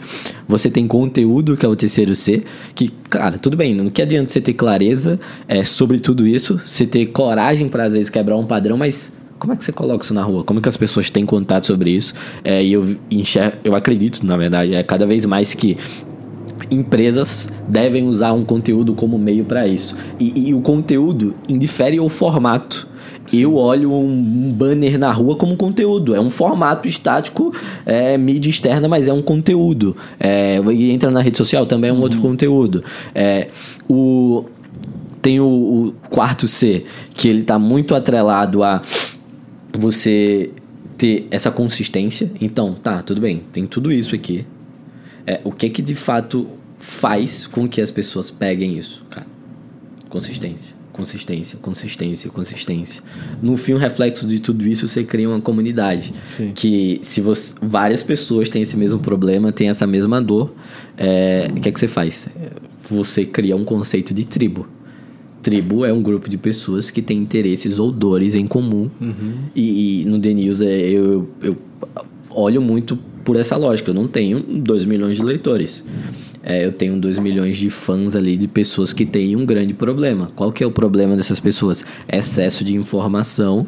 Você 0.48 0.70
tem 0.70 0.86
que 1.12 1.66
é 1.66 1.68
o 1.68 1.76
terceiro 1.76 2.14
C, 2.14 2.42
que, 2.74 2.88
cara, 3.08 3.38
tudo 3.38 3.56
bem, 3.56 3.74
não 3.74 3.90
que 3.90 4.02
adianta 4.02 4.32
você 4.32 4.40
ter 4.40 4.54
clareza 4.54 5.18
é, 5.46 5.62
sobre 5.64 6.00
tudo 6.00 6.26
isso, 6.26 6.60
você 6.64 6.86
ter 6.86 7.06
coragem 7.06 7.68
para 7.68 7.84
às 7.84 7.92
vezes 7.92 8.08
quebrar 8.08 8.36
um 8.36 8.46
padrão, 8.46 8.76
mas 8.76 9.12
como 9.38 9.52
é 9.52 9.56
que 9.56 9.64
você 9.64 9.72
coloca 9.72 10.04
isso 10.04 10.14
na 10.14 10.22
rua? 10.22 10.44
Como 10.44 10.60
é 10.60 10.62
que 10.62 10.68
as 10.68 10.76
pessoas 10.76 11.10
têm 11.10 11.26
contato 11.26 11.66
sobre 11.66 11.90
isso? 11.90 12.14
É, 12.44 12.62
e 12.62 12.72
eu 12.72 12.96
enxergo, 13.10 13.56
eu 13.64 13.74
acredito, 13.74 14.24
na 14.24 14.36
verdade, 14.36 14.72
é 14.72 14.82
cada 14.84 15.04
vez 15.04 15.26
mais 15.26 15.52
que 15.52 15.76
empresas 16.70 17.50
devem 17.68 18.06
usar 18.06 18.32
um 18.32 18.44
conteúdo 18.44 18.94
como 18.94 19.18
meio 19.18 19.44
para 19.44 19.66
isso. 19.66 19.96
E, 20.18 20.48
e, 20.48 20.54
o 20.54 20.60
conteúdo 20.60 21.34
indifere 21.48 21.98
o 21.98 22.08
formato. 22.08 22.88
Sim. 23.26 23.40
Eu 23.40 23.56
olho 23.56 23.92
um, 23.92 24.10
um, 24.10 24.52
banner 24.52 24.98
na 24.98 25.10
rua 25.12 25.36
como 25.36 25.56
conteúdo. 25.56 26.14
É 26.14 26.20
um 26.20 26.30
formato 26.30 26.88
estático, 26.88 27.54
é 27.86 28.16
mídia 28.18 28.50
externa, 28.50 28.88
mas 28.88 29.08
é 29.08 29.12
um 29.12 29.22
conteúdo. 29.22 29.96
É, 30.18 30.58
e 30.72 30.90
entra 30.90 31.10
na 31.10 31.20
rede 31.20 31.36
social 31.36 31.64
também 31.64 31.90
é 31.90 31.92
um 31.92 31.96
uhum. 31.96 32.02
outro 32.02 32.20
conteúdo. 32.20 32.82
É, 33.14 33.48
o, 33.88 34.44
tem 35.20 35.40
o, 35.40 35.46
o, 35.46 35.94
quarto 36.10 36.48
C, 36.48 36.84
que 37.14 37.28
ele 37.28 37.42
está 37.42 37.58
muito 37.58 37.94
atrelado 37.94 38.62
a 38.64 38.82
você 39.72 40.50
ter 40.98 41.28
essa 41.30 41.50
consistência. 41.50 42.30
Então, 42.40 42.74
tá, 42.74 43.02
tudo 43.02 43.20
bem, 43.20 43.42
tem 43.52 43.66
tudo 43.66 43.92
isso 43.92 44.14
aqui. 44.14 44.44
É, 45.24 45.40
o 45.44 45.52
que 45.52 45.70
que 45.70 45.80
de 45.80 45.94
fato 45.94 46.48
faz 46.78 47.46
com 47.46 47.68
que 47.68 47.80
as 47.80 47.92
pessoas 47.92 48.30
peguem 48.30 48.76
isso, 48.76 49.04
cara? 49.08 49.26
Consistência 50.08 50.81
consistência, 50.92 51.58
consistência, 51.60 52.30
consistência. 52.30 53.02
No 53.40 53.56
fim, 53.56 53.72
o 53.72 53.78
reflexo 53.78 54.26
de 54.26 54.40
tudo 54.40 54.66
isso, 54.66 54.86
você 54.86 55.02
cria 55.02 55.28
uma 55.28 55.40
comunidade. 55.40 56.12
Sim. 56.26 56.52
Que 56.54 56.98
se 57.02 57.20
você, 57.20 57.54
várias 57.60 58.02
pessoas 58.02 58.48
têm 58.48 58.62
esse 58.62 58.76
mesmo 58.76 58.98
problema, 58.98 59.50
têm 59.50 59.68
essa 59.68 59.86
mesma 59.86 60.20
dor, 60.20 60.54
é, 60.96 61.48
o 61.50 61.60
que 61.60 61.68
é 61.68 61.72
que 61.72 61.80
você 61.80 61.88
faz? 61.88 62.28
Você 62.88 63.24
cria 63.24 63.56
um 63.56 63.64
conceito 63.64 64.12
de 64.12 64.24
tribo. 64.24 64.66
Tribo 65.42 65.84
é 65.84 65.92
um 65.92 66.02
grupo 66.02 66.28
de 66.28 66.38
pessoas 66.38 66.90
que 66.90 67.02
têm 67.02 67.18
interesses 67.18 67.78
ou 67.78 67.90
dores 67.90 68.34
em 68.34 68.46
comum. 68.46 68.88
Uhum. 69.00 69.34
E, 69.56 70.02
e, 70.02 70.04
no 70.04 70.20
The 70.20 70.34
News 70.34 70.60
é, 70.60 70.90
eu, 70.90 71.28
eu 71.42 71.56
olho 72.30 72.62
muito 72.62 72.96
por 73.24 73.36
essa 73.36 73.56
lógica. 73.56 73.90
Eu 73.90 73.94
não 73.94 74.06
tenho 74.06 74.40
2 74.40 74.84
milhões 74.84 75.16
de 75.16 75.22
leitores. 75.22 75.84
É, 76.42 76.64
eu 76.64 76.72
tenho 76.72 76.98
2 76.98 77.18
milhões 77.18 77.56
de 77.56 77.70
fãs 77.70 78.16
ali 78.16 78.36
de 78.36 78.48
pessoas 78.48 78.92
que 78.92 79.06
têm 79.06 79.36
um 79.36 79.46
grande 79.46 79.72
problema. 79.72 80.30
Qual 80.34 80.50
que 80.50 80.64
é 80.64 80.66
o 80.66 80.70
problema 80.70 81.16
dessas 81.16 81.38
pessoas? 81.38 81.84
Excesso 82.08 82.64
de 82.64 82.74
informação 82.74 83.66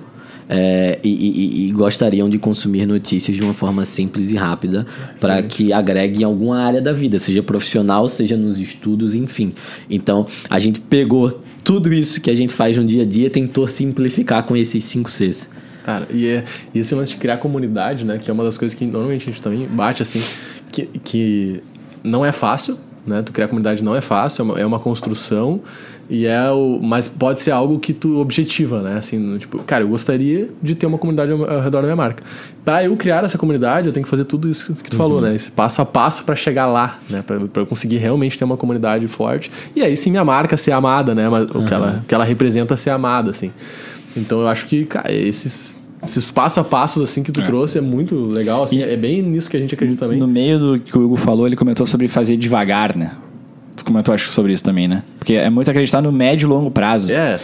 é, 0.48 0.98
e, 1.02 1.08
e, 1.08 1.68
e, 1.68 1.72
gostariam 1.72 2.28
de 2.28 2.38
consumir 2.38 2.86
notícias 2.86 3.36
de 3.36 3.42
uma 3.42 3.54
forma 3.54 3.84
simples 3.84 4.30
e 4.30 4.34
rápida 4.34 4.86
para 5.20 5.42
que 5.42 5.72
agregue 5.72 6.20
em 6.20 6.24
alguma 6.24 6.58
área 6.58 6.82
da 6.82 6.92
vida, 6.92 7.18
seja 7.18 7.42
profissional, 7.42 8.06
seja 8.08 8.36
nos 8.36 8.58
estudos, 8.58 9.14
enfim. 9.14 9.54
Então, 9.88 10.26
a 10.50 10.58
gente 10.58 10.80
pegou 10.80 11.40
tudo 11.62 11.92
isso 11.92 12.20
que 12.20 12.30
a 12.30 12.34
gente 12.34 12.52
faz 12.52 12.76
no 12.76 12.84
dia 12.84 13.04
a 13.04 13.06
dia 13.06 13.30
tentou 13.30 13.66
simplificar 13.66 14.42
com 14.42 14.54
esses 14.56 14.84
5 14.84 15.10
Cs. 15.10 15.48
Cara, 15.84 16.06
e, 16.10 16.26
é, 16.26 16.44
e 16.74 16.78
esse 16.78 16.94
lance 16.94 17.12
de 17.12 17.18
criar 17.18 17.38
comunidade, 17.38 18.04
né? 18.04 18.18
Que 18.18 18.30
é 18.30 18.32
uma 18.32 18.44
das 18.44 18.56
coisas 18.58 18.76
que 18.76 18.84
normalmente 18.86 19.22
a 19.22 19.32
gente 19.32 19.42
também 19.42 19.66
bate, 19.66 20.02
assim, 20.02 20.22
que, 20.70 20.86
que 21.02 21.62
não 22.04 22.24
é 22.24 22.30
fácil, 22.30 22.78
né? 23.06 23.22
Tu 23.22 23.32
criar 23.32 23.48
comunidade 23.48 23.82
não 23.82 23.96
é 23.96 24.00
fácil, 24.00 24.42
é 24.42 24.44
uma, 24.44 24.60
é 24.60 24.66
uma 24.66 24.78
construção 24.78 25.60
e 26.08 26.26
é 26.26 26.50
o, 26.50 26.78
mas 26.82 27.08
pode 27.08 27.40
ser 27.40 27.50
algo 27.50 27.78
que 27.78 27.92
tu 27.92 28.18
objetiva, 28.18 28.82
né? 28.82 28.98
Assim, 28.98 29.38
tipo, 29.38 29.58
cara, 29.62 29.84
eu 29.84 29.88
gostaria 29.88 30.50
de 30.62 30.74
ter 30.74 30.86
uma 30.86 30.98
comunidade 30.98 31.32
ao, 31.32 31.50
ao 31.50 31.60
redor 31.60 31.80
da 31.80 31.86
minha 31.86 31.96
marca. 31.96 32.22
Para 32.64 32.84
eu 32.84 32.94
criar 32.96 33.24
essa 33.24 33.38
comunidade, 33.38 33.86
eu 33.86 33.92
tenho 33.92 34.04
que 34.04 34.10
fazer 34.10 34.24
tudo 34.24 34.48
isso 34.48 34.74
que 34.74 34.90
tu 34.90 34.94
uhum. 34.94 34.98
falou, 34.98 35.20
né? 35.20 35.34
Esse 35.34 35.50
passo 35.50 35.80
a 35.80 35.86
passo 35.86 36.24
para 36.24 36.36
chegar 36.36 36.66
lá, 36.66 36.98
né? 37.08 37.22
Para 37.22 37.62
eu 37.62 37.66
conseguir 37.66 37.96
realmente 37.96 38.38
ter 38.38 38.44
uma 38.44 38.56
comunidade 38.56 39.08
forte 39.08 39.50
e 39.74 39.82
aí 39.82 39.96
sim 39.96 40.10
minha 40.10 40.24
marca 40.24 40.56
ser 40.56 40.72
amada, 40.72 41.14
né? 41.14 41.28
Mas, 41.28 41.48
uhum. 41.50 41.62
o 41.62 41.66
que 41.66 41.74
ela, 41.74 42.00
o 42.02 42.06
que 42.06 42.14
ela 42.14 42.24
representa 42.24 42.76
ser 42.76 42.90
amada, 42.90 43.30
assim. 43.30 43.50
Então 44.16 44.40
eu 44.40 44.48
acho 44.48 44.66
que, 44.66 44.84
cara, 44.84 45.12
esses 45.12 45.76
esses 46.04 46.24
passo 46.24 46.60
a 46.60 46.64
passos 46.64 47.02
assim 47.02 47.22
que 47.22 47.32
tu 47.32 47.40
é. 47.40 47.44
trouxe 47.44 47.78
é 47.78 47.80
muito 47.80 48.14
legal, 48.26 48.62
assim, 48.62 48.78
e 48.78 48.82
é 48.82 48.96
bem 48.96 49.22
nisso 49.22 49.48
que 49.48 49.56
a 49.56 49.60
gente 49.60 49.74
acredita 49.74 50.04
também. 50.04 50.18
No 50.18 50.28
meio 50.28 50.58
do 50.58 50.80
que 50.80 50.96
o 50.96 51.04
Hugo 51.04 51.16
falou, 51.16 51.46
ele 51.46 51.56
comentou 51.56 51.86
sobre 51.86 52.08
fazer 52.08 52.36
devagar, 52.36 52.96
né? 52.96 53.12
Tu 53.76 53.84
comentou 53.84 54.14
acho 54.14 54.30
sobre 54.30 54.52
isso 54.52 54.62
também, 54.62 54.86
né? 54.86 55.02
Porque 55.18 55.34
é 55.34 55.50
muito 55.50 55.70
acreditar 55.70 56.00
no 56.00 56.12
médio 56.12 56.46
e 56.46 56.48
longo 56.48 56.70
prazo. 56.70 57.10
É. 57.10 57.40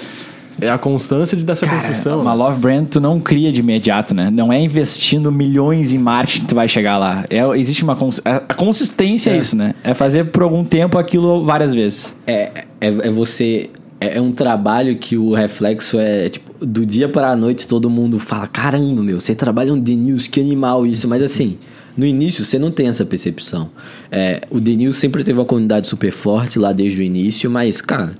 É 0.60 0.68
a 0.68 0.78
constância 0.78 1.36
dessa 1.38 1.66
Cara, 1.66 1.78
construção. 1.78 2.20
Uma 2.20 2.32
né? 2.32 2.36
love 2.36 2.60
brand 2.60 2.86
tu 2.86 3.00
não 3.00 3.18
cria 3.18 3.50
de 3.50 3.60
imediato, 3.60 4.14
né? 4.14 4.30
Não 4.30 4.52
é 4.52 4.60
investindo 4.60 5.32
milhões 5.32 5.92
em 5.94 5.98
marketing 5.98 6.42
que 6.42 6.46
tu 6.48 6.54
vai 6.54 6.68
chegar 6.68 6.98
lá. 6.98 7.24
É, 7.30 7.40
existe 7.58 7.82
uma 7.82 7.96
cons 7.96 8.20
a 8.24 8.54
consistência 8.54 9.30
é. 9.30 9.34
é 9.34 9.38
isso, 9.38 9.56
né? 9.56 9.74
É 9.82 9.94
fazer 9.94 10.26
por 10.26 10.42
algum 10.42 10.62
tempo 10.62 10.98
aquilo 10.98 11.44
várias 11.44 11.72
vezes. 11.72 12.14
É, 12.26 12.50
é, 12.80 12.88
é 12.88 13.10
você 13.10 13.70
é, 14.00 14.16
é 14.16 14.20
um 14.20 14.32
trabalho 14.32 14.96
que 14.96 15.16
o 15.16 15.34
reflexo 15.34 15.98
é, 15.98 16.30
tipo, 16.30 16.64
do 16.64 16.86
dia 16.86 17.08
para 17.08 17.30
a 17.30 17.36
noite 17.36 17.68
todo 17.68 17.90
mundo 17.90 18.18
fala: 18.18 18.46
caramba, 18.46 19.02
meu, 19.02 19.20
você 19.20 19.34
trabalha 19.34 19.74
no 19.74 19.82
The 19.82 19.92
News, 19.92 20.26
que 20.26 20.40
animal 20.40 20.86
isso. 20.86 21.06
Mas 21.06 21.22
assim, 21.22 21.58
no 21.96 22.06
início 22.06 22.44
você 22.44 22.58
não 22.58 22.70
tem 22.70 22.88
essa 22.88 23.04
percepção. 23.04 23.70
É, 24.10 24.40
o 24.50 24.60
The 24.60 24.72
News 24.72 24.96
sempre 24.96 25.22
teve 25.22 25.38
uma 25.38 25.44
comunidade 25.44 25.86
super 25.86 26.10
forte 26.10 26.58
lá 26.58 26.72
desde 26.72 26.98
o 27.00 27.02
início, 27.02 27.50
mas, 27.50 27.82
cara, 27.82 28.14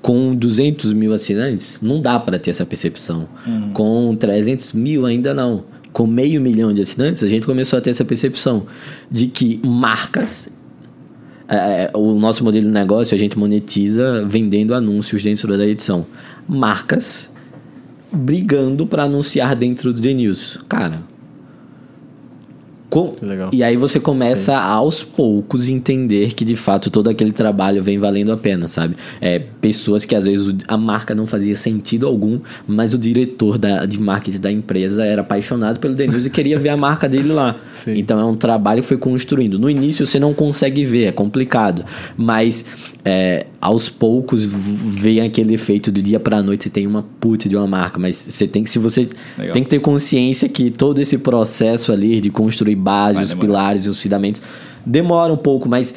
com 0.00 0.34
200 0.34 0.92
mil 0.92 1.12
assinantes, 1.12 1.80
não 1.82 2.00
dá 2.00 2.18
para 2.20 2.38
ter 2.38 2.50
essa 2.50 2.64
percepção. 2.64 3.28
Uhum. 3.46 3.72
Com 3.72 4.16
300 4.16 4.72
mil, 4.72 5.04
ainda 5.04 5.34
não. 5.34 5.64
Com 5.92 6.06
meio 6.06 6.40
milhão 6.40 6.72
de 6.72 6.82
assinantes, 6.82 7.24
a 7.24 7.26
gente 7.26 7.44
começou 7.44 7.78
a 7.78 7.82
ter 7.82 7.90
essa 7.90 8.04
percepção 8.04 8.66
de 9.10 9.26
que 9.26 9.60
marcas 9.64 10.48
é, 11.48 11.84
é, 11.84 11.90
o 11.96 12.14
nosso 12.14 12.44
modelo 12.44 12.66
de 12.66 12.72
negócio 12.72 13.14
a 13.14 13.18
gente 13.18 13.38
monetiza 13.38 14.24
vendendo 14.26 14.74
anúncios 14.74 15.22
dentro 15.22 15.56
da 15.56 15.66
edição. 15.66 16.06
Marcas 16.46 17.30
brigando 18.12 18.86
para 18.86 19.04
anunciar 19.04 19.56
dentro 19.56 19.92
do 19.92 20.00
The 20.00 20.12
News. 20.12 20.58
Cara, 20.68 21.02
com... 22.90 23.14
E 23.52 23.62
aí 23.62 23.76
você 23.76 24.00
começa 24.00 24.52
Sim. 24.52 24.58
aos 24.58 25.04
poucos 25.04 25.68
entender 25.68 26.32
que 26.34 26.44
de 26.44 26.56
fato 26.56 26.90
todo 26.90 27.08
aquele 27.08 27.32
trabalho 27.32 27.82
vem 27.82 27.98
valendo 27.98 28.32
a 28.32 28.36
pena, 28.36 28.66
sabe? 28.66 28.96
É, 29.20 29.38
pessoas 29.38 30.04
que 30.04 30.14
às 30.14 30.24
vezes 30.24 30.54
a 30.66 30.76
marca 30.76 31.14
não 31.14 31.26
fazia 31.26 31.54
sentido 31.54 32.06
algum, 32.06 32.40
mas 32.66 32.94
o 32.94 32.98
diretor 32.98 33.58
da, 33.58 33.84
de 33.84 34.00
marketing 34.00 34.40
da 34.40 34.50
empresa 34.50 35.04
era 35.04 35.20
apaixonado 35.20 35.78
pelo 35.78 35.94
News 35.94 36.24
e 36.24 36.30
queria 36.30 36.58
ver 36.58 36.70
a 36.70 36.76
marca 36.76 37.08
dele 37.08 37.32
lá. 37.32 37.56
Sim. 37.72 37.98
Então 37.98 38.18
é 38.18 38.24
um 38.24 38.36
trabalho 38.36 38.80
que 38.80 38.88
foi 38.88 38.96
construindo. 38.98 39.58
No 39.58 39.68
início 39.68 40.06
você 40.06 40.18
não 40.18 40.32
consegue 40.32 40.84
ver, 40.84 41.06
é 41.06 41.12
complicado, 41.12 41.84
mas 42.16 42.64
é, 43.04 43.46
aos 43.60 43.88
poucos 43.88 44.44
vem 44.44 45.20
aquele 45.20 45.54
efeito 45.54 45.90
do 45.90 46.00
dia 46.00 46.20
para 46.20 46.42
noite 46.42 46.64
você 46.64 46.70
tem 46.70 46.86
uma 46.86 47.04
puta 47.20 47.48
de 47.48 47.56
uma 47.56 47.66
marca, 47.66 47.98
mas 47.98 48.16
você 48.16 48.46
tem 48.46 48.62
que 48.62 48.70
se 48.70 48.78
você 48.78 49.08
Legal. 49.36 49.52
tem 49.52 49.64
que 49.64 49.70
ter 49.70 49.80
consciência 49.80 50.48
que 50.48 50.70
todo 50.70 51.00
esse 51.00 51.18
processo 51.18 51.92
ali 51.92 52.20
de 52.20 52.30
construir 52.30 52.76
base, 52.78 53.22
os 53.22 53.34
pilares 53.34 53.84
e 53.84 53.88
os 53.88 54.00
fundamentos 54.00 54.42
demora 54.84 55.32
um 55.32 55.36
pouco, 55.36 55.68
mas 55.68 55.94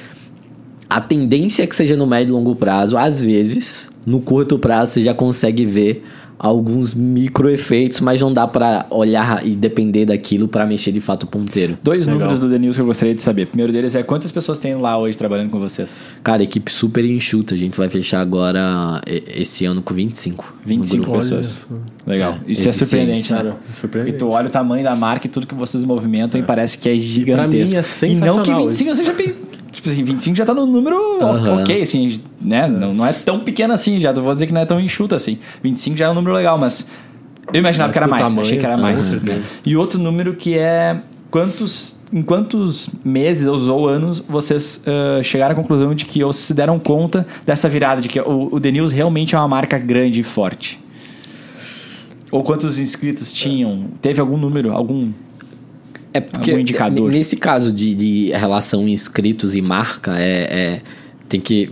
a 0.89 0.99
tendência 0.99 1.63
é 1.63 1.67
que 1.67 1.75
seja 1.75 1.95
no 1.95 2.05
médio 2.05 2.31
e 2.31 2.33
longo 2.33 2.55
prazo, 2.55 2.97
às 2.97 3.21
vezes, 3.21 3.89
no 4.05 4.19
curto 4.19 4.59
prazo 4.59 4.93
você 4.93 5.03
já 5.03 5.13
consegue 5.13 5.65
ver 5.65 6.03
alguns 6.41 6.95
microefeitos, 6.95 8.01
mas 8.01 8.19
não 8.19 8.33
dá 8.33 8.47
para 8.47 8.87
olhar 8.89 9.45
e 9.45 9.55
depender 9.55 10.05
daquilo 10.05 10.47
para 10.47 10.65
mexer 10.65 10.91
de 10.91 10.99
fato 10.99 11.23
o 11.23 11.27
ponteiro. 11.27 11.77
Dois 11.83 12.07
Legal. 12.07 12.15
números 12.15 12.39
do 12.39 12.49
The 12.49 12.57
News 12.57 12.75
que 12.75 12.81
eu 12.81 12.85
gostaria 12.87 13.13
de 13.13 13.21
saber. 13.21 13.43
O 13.43 13.47
primeiro 13.47 13.71
deles 13.71 13.93
é 13.93 14.01
quantas 14.01 14.31
pessoas 14.31 14.57
tem 14.57 14.73
lá 14.73 14.97
hoje 14.97 15.15
trabalhando 15.15 15.51
com 15.51 15.59
vocês? 15.59 16.07
Cara, 16.23 16.41
equipe 16.41 16.71
super 16.71 17.05
enxuta. 17.05 17.53
A 17.53 17.57
gente 17.57 17.77
vai 17.77 17.89
fechar 17.89 18.21
agora 18.21 18.99
esse 19.07 19.65
ano 19.65 19.83
com 19.83 19.93
25. 19.93 20.55
25 20.65 21.11
pessoas. 21.11 21.67
Legal. 22.07 22.39
É, 22.47 22.51
Isso 22.51 22.67
é 22.67 22.71
surpreendente, 22.71 23.31
né? 23.31 23.55
Surpreendente. 23.75 24.13
Porque 24.13 24.25
tu 24.25 24.31
olha 24.31 24.47
o 24.47 24.51
tamanho 24.51 24.83
da 24.83 24.95
marca 24.95 25.27
e 25.27 25.29
tudo 25.29 25.45
que 25.45 25.53
vocês 25.53 25.83
movimentam 25.83 26.41
é. 26.41 26.43
e 26.43 26.47
parece 26.47 26.75
que 26.75 26.89
é 26.89 26.95
gigantesco. 26.95 27.55
E 27.55 27.59
pra 27.59 27.67
mim 27.69 27.75
é 27.75 27.83
sensacional. 27.83 28.33
E 28.33 28.49
não 28.49 28.57
que 28.57 28.63
25 28.65 28.95
seja 28.95 29.13
Tipo 29.71 29.89
assim, 29.89 30.03
25 30.03 30.35
já 30.35 30.45
tá 30.45 30.53
no 30.53 30.65
número 30.65 30.97
uhum. 30.97 31.61
ok, 31.61 31.81
assim, 31.81 32.19
né? 32.41 32.67
Não, 32.67 32.93
não 32.93 33.05
é 33.05 33.13
tão 33.13 33.39
pequeno 33.39 33.73
assim, 33.73 34.01
já 34.01 34.11
vou 34.11 34.33
dizer 34.33 34.47
que 34.47 34.53
não 34.53 34.61
é 34.61 34.65
tão 34.65 34.79
enxuto 34.79 35.15
assim. 35.15 35.39
25 35.63 35.97
já 35.97 36.07
é 36.07 36.09
um 36.09 36.13
número 36.13 36.35
legal, 36.35 36.57
mas 36.57 36.87
eu 37.53 37.59
imaginava 37.59 37.87
mas 37.87 37.93
que 37.93 37.99
era 37.99 38.07
mais, 38.07 38.23
tamanho, 38.23 38.41
achei 38.41 38.57
que 38.57 38.65
era 38.65 38.77
mais. 38.77 39.13
Uhum. 39.13 39.41
E 39.65 39.77
outro 39.77 39.97
número 39.97 40.35
que 40.35 40.57
é 40.57 40.99
quantos 41.29 42.01
em 42.13 42.21
quantos 42.21 42.89
meses 43.05 43.47
ou 43.47 43.87
anos 43.87 44.19
vocês 44.19 44.83
uh, 44.85 45.23
chegaram 45.23 45.53
à 45.53 45.55
conclusão 45.55 45.95
de 45.95 46.03
que 46.03 46.21
ou 46.21 46.33
se 46.33 46.53
deram 46.53 46.77
conta 46.77 47.25
dessa 47.45 47.69
virada, 47.69 48.01
de 48.01 48.09
que 48.09 48.19
o, 48.19 48.49
o 48.51 48.59
The 48.59 48.71
News 48.71 48.91
realmente 48.91 49.33
é 49.33 49.37
uma 49.37 49.47
marca 49.47 49.79
grande 49.79 50.19
e 50.19 50.23
forte? 50.23 50.77
Ou 52.29 52.43
quantos 52.43 52.77
inscritos 52.77 53.31
tinham? 53.31 53.85
Teve 54.01 54.19
algum 54.19 54.37
número, 54.37 54.73
algum 54.73 55.11
é 56.13 56.19
porque 56.19 56.51
algum 56.51 56.61
indicador? 56.61 57.11
nesse 57.11 57.37
caso 57.37 57.71
de, 57.71 57.95
de 57.95 58.31
relação 58.31 58.87
inscritos 58.87 59.55
e 59.55 59.61
marca, 59.61 60.19
é, 60.19 60.41
é 60.51 60.81
tem 61.27 61.39
que 61.39 61.71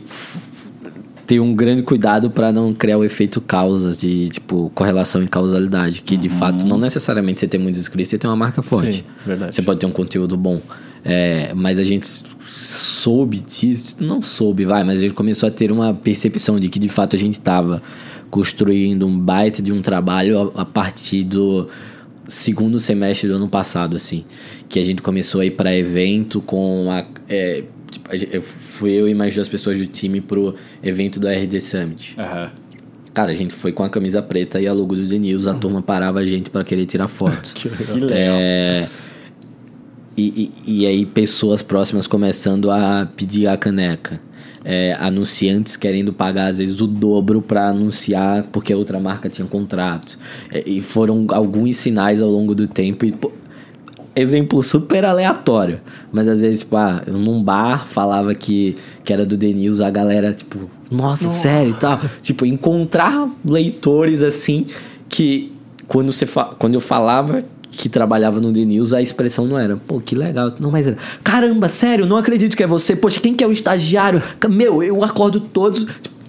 ter 1.30 1.40
um 1.40 1.54
grande 1.54 1.84
cuidado 1.84 2.32
para 2.32 2.52
não 2.52 2.74
criar 2.74 2.98
o 2.98 3.04
efeito 3.04 3.40
causas 3.40 4.00
de 4.00 4.30
tipo 4.30 4.72
correlação 4.74 5.22
e 5.22 5.28
causalidade, 5.28 6.02
que 6.02 6.18
de 6.18 6.28
uhum. 6.28 6.34
fato 6.34 6.66
não 6.66 6.78
necessariamente 6.78 7.42
você 7.42 7.48
ter 7.48 7.60
muitos 7.60 7.80
inscritos, 7.80 8.10
você 8.10 8.18
tem 8.18 8.28
uma 8.28 8.36
marca 8.36 8.64
forte. 8.64 8.94
Sim, 8.94 9.04
verdade. 9.26 9.56
Você 9.56 9.62
pode 9.62 9.80
ter 9.80 9.86
um 9.86 9.92
conteúdo 9.92 10.36
bom. 10.36 10.60
É, 11.06 11.54
mas 11.54 11.78
a 11.78 11.84
gente 11.84 12.08
soube 12.62 13.40
disso, 13.40 13.98
não 14.00 14.22
soube, 14.22 14.66
vai, 14.66 14.84
mas 14.84 14.98
a 15.00 15.02
gente 15.04 15.14
começou 15.14 15.48
a 15.48 15.52
ter 15.52 15.72
uma 15.72 15.94
percepção 15.94 16.60
de 16.60 16.68
que 16.68 16.80
de 16.80 16.90
fato 16.90 17.16
a 17.16 17.20
gente 17.20 17.36
estava 17.36 17.82
construindo 18.30 19.06
um 19.06 19.18
baita 19.18 19.62
de 19.62 19.72
um 19.72 19.82
trabalho 19.82 20.52
a, 20.56 20.62
a 20.62 20.66
partir 20.66 21.24
do 21.24 21.68
segundo 22.30 22.80
semestre 22.80 23.28
do 23.28 23.36
ano 23.36 23.50
passado, 23.50 23.96
assim, 23.96 24.24
que 24.70 24.80
a 24.80 24.84
gente 24.84 25.02
começou 25.02 25.42
a 25.42 25.46
ir 25.46 25.52
para 25.52 25.76
evento 25.76 26.40
com 26.42 26.90
a 26.90 27.06
é, 27.28 27.64
Tipo, 27.90 28.42
fui 28.42 28.92
eu 28.92 29.08
e 29.08 29.14
mais 29.14 29.34
duas 29.34 29.50
pessoas 29.50 29.78
do 29.78 29.86
time 29.86 30.22
pro 30.22 30.56
evento 30.84 31.20
do 31.20 31.28
RD 31.28 31.60
Summit. 31.60 32.16
Uhum. 32.18 32.50
Cara, 33.14 33.32
a 33.32 33.34
gente 33.34 33.54
foi 33.54 33.72
com 33.72 33.84
a 33.84 33.90
camisa 33.90 34.22
preta 34.22 34.62
e 34.62 34.68
a 34.68 34.74
logo 34.74 34.96
do 34.96 35.08
The 35.08 35.18
News, 35.18 35.48
a 35.48 35.54
uhum. 35.54 35.60
turma 35.60 35.82
parava 35.82 36.20
a 36.20 36.26
gente 36.26 36.50
para 36.50 36.64
querer 36.64 36.86
tirar 36.86 37.08
foto. 37.08 37.52
que 37.56 37.68
legal. 37.68 38.10
É, 38.12 38.88
e, 40.16 40.52
e, 40.66 40.82
e, 40.82 40.88
aí 40.88 41.06
pessoas 41.06 41.62
próximas 41.62 42.06
começando 42.06 42.70
a 42.70 43.08
pedir 43.16 43.48
a 43.48 43.58
caneca. 43.58 44.22
É, 44.64 44.96
anunciantes 45.00 45.78
querendo 45.78 46.12
pagar 46.12 46.48
às 46.48 46.58
vezes 46.58 46.82
o 46.82 46.88
dobro 46.88 47.42
para 47.42 47.70
anunciar 47.70 48.44
porque 48.52 48.74
a 48.74 48.78
outra 48.78 49.00
marca 49.00 49.30
tinha 49.30 49.48
contrato. 49.48 50.20
É, 50.52 50.64
e 50.66 50.82
foram 50.82 51.26
alguns 51.30 51.78
sinais 51.78 52.22
ao 52.22 52.30
longo 52.30 52.54
do 52.54 52.68
tempo. 52.68 53.06
E, 53.06 53.12
pô, 53.12 53.32
exemplo 54.16 54.62
super 54.64 55.06
aleatório. 55.06 55.80
Mas 56.12 56.28
às 56.28 56.42
vezes, 56.42 56.60
tipo, 56.60 56.76
ah, 56.76 57.04
eu 57.06 57.14
num 57.14 57.42
bar 57.42 57.88
falava 57.88 58.34
que, 58.36 58.76
que 59.04 59.14
era 59.14 59.26
do 59.26 59.38
The 59.38 59.48
News, 59.48 59.82
a 59.82 59.90
galera, 59.90 60.34
tipo, 60.34 60.70
nossa, 60.92 61.26
nossa. 61.26 61.40
sério 61.40 61.72
e 61.72 61.76
tal. 61.76 62.00
tipo, 62.22 62.46
encontrar 62.46 63.30
leitores 63.46 64.24
assim 64.24 64.66
que 65.08 65.52
quando, 65.88 66.12
você 66.12 66.26
quando 66.58 66.74
eu 66.76 66.82
falava 66.82 67.44
que 67.72 67.88
trabalhava 67.88 68.40
no 68.40 68.52
The 68.52 68.66
News, 68.66 68.94
a 68.94 69.02
expressão 69.02 69.46
não 69.46 69.58
era, 69.58 69.78
pô, 69.78 70.00
que 70.00 70.16
legal. 70.16 70.52
Não, 70.60 70.72
mas 70.72 70.88
era, 70.88 70.98
caramba, 71.24 71.68
sério, 71.68 72.06
não 72.06 72.18
acredito 72.18 72.58
que 72.58 72.64
é 72.64 72.68
você. 72.68 72.96
Poxa, 72.96 73.20
quem 73.20 73.34
que 73.34 73.44
é 73.44 73.48
o 73.48 73.52
estagiário? 73.52 74.22
Meu, 74.50 74.84
eu 74.84 75.04
acordo 75.04 75.40
todos. 75.40 75.86
Tipo, 75.86 76.20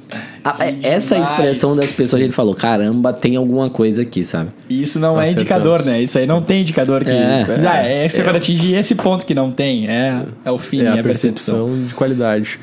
a, 0.45 0.65
é, 0.65 0.79
essa 0.83 1.19
expressão 1.19 1.77
das 1.77 1.93
pessoas, 1.93 2.15
a 2.15 2.25
gente 2.25 2.35
falou, 2.35 2.55
caramba, 2.55 3.13
tem 3.13 3.37
alguma 3.37 3.71
coisa 3.71 4.03
aqui, 4.03 4.25
sabe? 4.25 4.51
E 4.69 4.83
isso 4.83 4.99
não 4.99 5.21
é 5.21 5.31
indicador, 5.31 5.85
né? 5.85 6.03
Isso 6.03 6.19
aí 6.19 6.27
não 6.27 6.43
tem 6.43 6.63
indicador 6.63 7.05
que. 7.05 7.11
É, 7.11 7.47
ah, 7.67 7.87
é, 7.87 8.03
é, 8.03 8.07
é 8.07 8.23
quando 8.23 8.37
atingir 8.37 8.75
esse 8.75 8.95
ponto 8.95 9.25
que 9.25 9.35
não 9.35 9.51
tem. 9.51 9.89
É, 9.89 10.23
é 10.45 10.51
o 10.51 10.59
fim, 10.59 10.83
é, 10.83 10.89
a, 10.89 10.97
é 10.97 11.01
a 11.01 11.03
percepção. 11.03 11.67
percepção. 11.67 11.87
de 11.87 11.95
qualidade. 11.95 12.59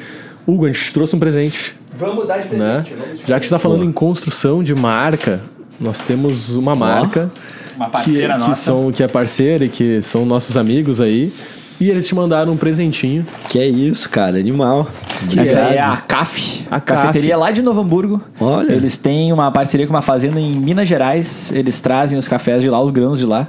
Hugo, 0.45 0.65
a 0.65 0.71
gente 0.71 0.93
trouxe 0.93 1.15
um 1.15 1.19
presente. 1.19 1.75
Vamos 1.97 2.27
dar 2.27 2.39
de 2.39 2.55
né? 2.55 2.83
presente. 2.83 2.95
Né? 2.95 3.25
Já 3.27 3.39
que 3.39 3.45
está 3.45 3.59
falando 3.59 3.83
em 3.83 3.91
construção 3.91 4.61
de 4.61 4.75
marca, 4.75 5.41
nós 5.79 5.99
temos 5.99 6.55
uma 6.55 6.75
marca. 6.75 7.31
Uma 7.77 7.89
parceira 7.89 8.33
que, 8.33 8.39
nossa. 8.39 8.51
Que, 8.51 8.57
são, 8.57 8.91
que 8.91 9.03
é 9.03 9.07
parceira 9.07 9.65
e 9.65 9.69
que 9.69 10.01
são 10.01 10.25
nossos 10.25 10.57
amigos 10.57 10.99
aí. 10.99 11.31
E 11.79 11.91
eles 11.91 12.07
te 12.07 12.15
mandaram 12.15 12.51
um 12.53 12.57
presentinho. 12.57 13.25
Que 13.49 13.59
é 13.59 13.67
isso, 13.67 14.09
cara, 14.09 14.39
animal. 14.39 14.87
Que 15.29 15.39
Essa 15.39 15.59
é 15.59 15.79
a 15.79 15.95
CAF, 15.95 16.65
a 16.71 16.79
cafeteria 16.79 17.31
CAF. 17.31 17.39
lá 17.39 17.51
de 17.51 17.61
Novo 17.61 17.81
Hamburgo. 17.81 18.19
Olha. 18.39 18.73
Eles 18.73 18.97
têm 18.97 19.31
uma 19.31 19.51
parceria 19.51 19.85
com 19.85 19.93
uma 19.93 20.01
fazenda 20.01 20.39
em 20.39 20.55
Minas 20.55 20.87
Gerais. 20.87 21.51
Eles 21.51 21.79
trazem 21.79 22.17
os 22.17 22.27
cafés 22.27 22.63
de 22.63 22.69
lá, 22.69 22.81
os 22.81 22.89
grãos 22.89 23.19
de 23.19 23.27
lá. 23.27 23.47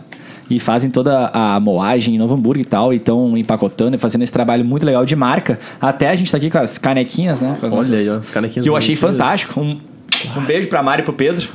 E 0.50 0.60
fazem 0.60 0.90
toda 0.90 1.30
a 1.32 1.58
moagem 1.58 2.14
em 2.14 2.18
Novo 2.18 2.34
Hamburgo 2.34 2.60
e 2.60 2.66
tal. 2.66 2.92
E 2.92 2.96
estão 2.96 3.36
empacotando 3.36 3.96
e 3.96 3.98
fazendo 3.98 4.22
esse 4.22 4.32
trabalho 4.32 4.62
muito 4.62 4.84
legal 4.84 5.06
de 5.06 5.16
marca. 5.16 5.58
Até 5.80 6.10
a 6.10 6.16
gente 6.16 6.30
tá 6.30 6.36
aqui 6.36 6.50
com 6.50 6.58
as 6.58 6.76
canequinhas, 6.76 7.40
né? 7.40 7.56
Olha 7.62 7.74
nossas, 7.74 7.98
aí, 7.98 8.10
ó, 8.10 8.18
as 8.18 8.30
canequinhas. 8.30 8.62
Que 8.62 8.68
eu 8.68 8.76
achei 8.76 8.94
fantástico. 8.94 9.58
Um, 9.58 9.80
um 10.36 10.44
beijo 10.44 10.68
pra 10.68 10.82
Mari 10.82 11.00
e 11.00 11.04
pro 11.04 11.14
Pedro. 11.14 11.48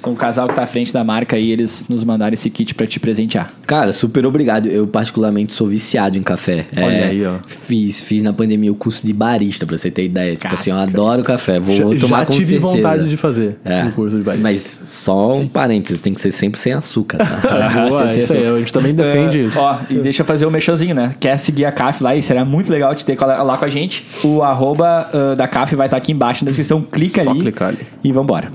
São 0.00 0.12
um 0.12 0.16
casal 0.16 0.48
que 0.48 0.54
tá 0.54 0.62
à 0.62 0.66
frente 0.66 0.92
da 0.92 1.04
marca 1.04 1.38
e 1.38 1.50
eles 1.50 1.86
nos 1.88 2.04
mandaram 2.04 2.32
esse 2.32 2.48
kit 2.48 2.74
para 2.74 2.86
te 2.86 2.98
presentear. 2.98 3.50
Cara, 3.66 3.92
super 3.92 4.24
obrigado. 4.24 4.66
Eu 4.66 4.86
particularmente 4.86 5.52
sou 5.52 5.66
viciado 5.66 6.16
em 6.16 6.22
café. 6.22 6.66
Olha 6.76 6.84
é, 6.84 7.04
aí, 7.08 7.26
ó. 7.26 7.36
Fiz, 7.46 8.02
fiz 8.02 8.22
na 8.22 8.32
pandemia 8.32 8.72
o 8.72 8.74
curso 8.74 9.06
de 9.06 9.12
barista, 9.12 9.66
pra 9.66 9.76
você 9.76 9.90
ter 9.90 10.04
ideia. 10.04 10.36
Tipo 10.36 10.54
assim, 10.54 10.70
eu 10.70 10.76
adoro 10.76 11.22
café. 11.22 11.60
Vou, 11.60 11.76
já, 11.76 12.00
tomar 12.00 12.20
já 12.20 12.26
com 12.26 12.32
tive 12.32 12.46
certeza. 12.46 12.76
vontade 12.76 13.08
de 13.08 13.16
fazer 13.16 13.58
é. 13.64 13.84
o 13.84 13.92
curso 13.92 14.16
de 14.16 14.22
barista. 14.22 14.42
Mas 14.42 14.62
só 14.62 15.34
um 15.34 15.46
parênteses, 15.46 16.00
tem 16.00 16.14
que 16.14 16.20
ser 16.20 16.32
sempre 16.32 16.58
sem 16.58 16.72
açúcar, 16.72 17.18
tá? 17.18 17.86
Boa, 17.88 18.10
isso 18.10 18.32
aí, 18.32 18.46
a 18.46 18.58
gente 18.58 18.72
também 18.72 18.94
defende 18.94 19.38
uh, 19.38 19.48
isso. 19.48 19.58
Ó, 19.58 19.78
e 19.90 19.98
deixa 19.98 20.22
eu 20.22 20.26
fazer 20.26 20.46
o 20.46 20.50
mexãozinho, 20.50 20.94
né? 20.94 21.14
Quer 21.20 21.36
seguir 21.36 21.66
a 21.66 21.72
CAF 21.72 22.02
lá 22.02 22.16
e 22.16 22.22
será 22.22 22.44
muito 22.44 22.72
legal 22.72 22.94
te 22.94 23.04
ter 23.04 23.18
lá 23.20 23.56
com 23.58 23.64
a 23.64 23.68
gente. 23.68 24.06
O 24.24 24.42
arroba 24.42 25.10
uh, 25.12 25.36
da 25.36 25.46
CAF 25.46 25.76
vai 25.76 25.86
estar 25.86 25.96
tá 25.96 25.98
aqui 25.98 26.12
embaixo 26.12 26.44
na 26.44 26.50
descrição. 26.50 26.80
Clica 26.82 27.22
Só 27.22 27.30
ali. 27.30 27.40
clicar 27.40 27.68
ali. 27.68 27.86
E 28.02 28.12
vambora. 28.12 28.50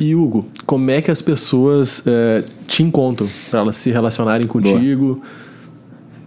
E 0.00 0.14
Hugo, 0.14 0.46
como 0.64 0.90
é 0.90 1.02
que 1.02 1.10
as 1.10 1.20
pessoas 1.20 2.02
é, 2.06 2.42
te 2.66 2.82
encontram 2.82 3.28
para 3.50 3.60
elas 3.60 3.76
se 3.76 3.90
relacionarem 3.90 4.46
contigo? 4.46 5.16
Boa. 5.16 5.26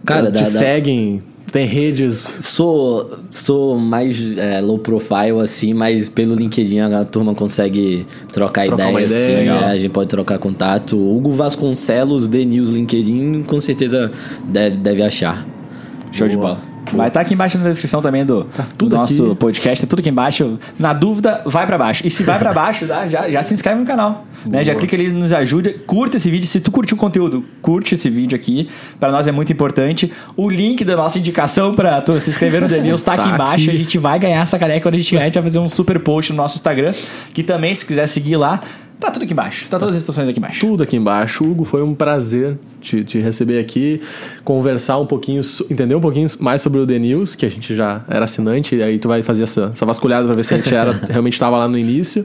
Cara, 0.06 0.30
te 0.30 0.46
seguem? 0.46 1.22
Tem 1.50 1.66
redes? 1.66 2.22
Sou, 2.40 3.18
sou 3.30 3.78
mais 3.78 4.36
é, 4.38 4.60
low 4.60 4.78
profile, 4.78 5.40
assim, 5.42 5.74
mas 5.74 6.08
pelo 6.08 6.34
LinkedIn 6.34 6.80
a 6.80 7.04
turma 7.04 7.34
consegue 7.34 8.06
trocar, 8.32 8.66
trocar 8.66 8.90
ideia, 8.92 9.06
ideia 9.06 9.54
assim, 9.54 9.64
a 9.64 9.78
gente 9.78 9.90
pode 9.90 10.08
trocar 10.08 10.38
contato. 10.38 10.96
Hugo 10.96 11.30
Vasconcelos, 11.30 12.28
The 12.28 12.44
News 12.44 12.70
LinkedIn, 12.70 13.42
com 13.42 13.60
certeza 13.60 14.10
deve, 14.48 14.76
deve 14.76 15.02
achar. 15.02 15.46
Show 16.12 16.28
Boa. 16.28 16.30
de 16.30 16.36
bola. 16.36 16.73
Vai 16.92 17.08
estar 17.08 17.20
tá 17.20 17.20
aqui 17.20 17.34
embaixo 17.34 17.58
na 17.58 17.68
descrição 17.68 18.00
também 18.00 18.24
do, 18.24 18.44
tá 18.44 18.66
do 18.76 18.88
nosso 18.88 19.26
aqui. 19.26 19.34
podcast, 19.36 19.84
tá 19.84 19.90
tudo 19.90 20.00
aqui 20.00 20.10
embaixo. 20.10 20.58
Na 20.78 20.92
dúvida, 20.92 21.42
vai 21.44 21.66
para 21.66 21.78
baixo. 21.78 22.06
E 22.06 22.10
se 22.10 22.22
vai 22.22 22.38
para 22.38 22.52
baixo, 22.54 22.86
já, 22.86 23.06
já 23.30 23.42
se 23.42 23.54
inscreve 23.54 23.80
no 23.80 23.86
canal. 23.86 24.26
Né? 24.46 24.62
Já 24.62 24.74
clica 24.74 24.94
ali, 24.94 25.10
nos 25.10 25.32
ajuda. 25.32 25.74
Curta 25.86 26.16
esse 26.16 26.30
vídeo. 26.30 26.46
Se 26.46 26.60
tu 26.60 26.70
curtiu 26.70 26.96
o 26.96 27.00
conteúdo, 27.00 27.44
curte 27.62 27.94
esse 27.94 28.08
vídeo 28.10 28.36
aqui. 28.36 28.68
Para 29.00 29.10
nós 29.10 29.26
é 29.26 29.32
muito 29.32 29.52
importante. 29.52 30.12
O 30.36 30.48
link 30.48 30.84
da 30.84 30.96
nossa 30.96 31.18
indicação 31.18 31.74
para 31.74 32.00
tu 32.00 32.18
se 32.20 32.30
inscrever 32.30 32.60
no 32.60 32.68
The 32.68 32.80
News 32.80 33.02
tá, 33.02 33.14
aqui 33.14 33.24
tá 33.24 33.34
embaixo. 33.34 33.68
Aqui. 33.68 33.70
A 33.70 33.78
gente 33.78 33.98
vai 33.98 34.18
ganhar 34.18 34.42
essa 34.42 34.58
caneca 34.58 34.82
quando 34.82 34.94
a 34.94 34.98
gente 34.98 35.10
ganhar. 35.12 35.24
A 35.24 35.26
gente 35.26 35.34
vai 35.34 35.42
fazer 35.42 35.58
um 35.58 35.68
super 35.68 35.98
post 35.98 36.32
no 36.32 36.36
nosso 36.36 36.56
Instagram. 36.56 36.94
Que 37.32 37.42
também, 37.42 37.74
se 37.74 37.84
quiser 37.84 38.06
seguir 38.06 38.36
lá, 38.36 38.60
Tá 39.04 39.10
tudo 39.10 39.24
aqui 39.24 39.34
embaixo. 39.34 39.68
Tá 39.68 39.78
todas 39.78 39.94
as 39.94 40.00
instruções 40.00 40.26
aqui 40.26 40.38
embaixo. 40.38 40.66
Tudo 40.66 40.82
aqui 40.82 40.96
embaixo. 40.96 41.44
Hugo, 41.44 41.64
foi 41.64 41.82
um 41.82 41.94
prazer 41.94 42.56
te, 42.80 43.04
te 43.04 43.18
receber 43.18 43.58
aqui, 43.58 44.00
conversar 44.42 44.98
um 44.98 45.04
pouquinho, 45.04 45.42
entender 45.70 45.94
um 45.94 46.00
pouquinho 46.00 46.26
mais 46.40 46.62
sobre 46.62 46.80
o 46.80 46.86
The 46.86 46.98
News, 46.98 47.34
que 47.34 47.44
a 47.44 47.50
gente 47.50 47.74
já 47.74 48.02
era 48.08 48.24
assinante, 48.24 48.76
e 48.76 48.82
aí 48.82 48.98
tu 48.98 49.06
vai 49.06 49.22
fazer 49.22 49.42
essa, 49.42 49.70
essa 49.74 49.84
vasculhada 49.84 50.24
para 50.24 50.34
ver 50.34 50.42
se 50.42 50.54
a 50.54 50.56
gente 50.56 50.74
era, 50.74 50.92
realmente 51.06 51.34
estava 51.34 51.58
lá 51.58 51.68
no 51.68 51.76
início. 51.76 52.24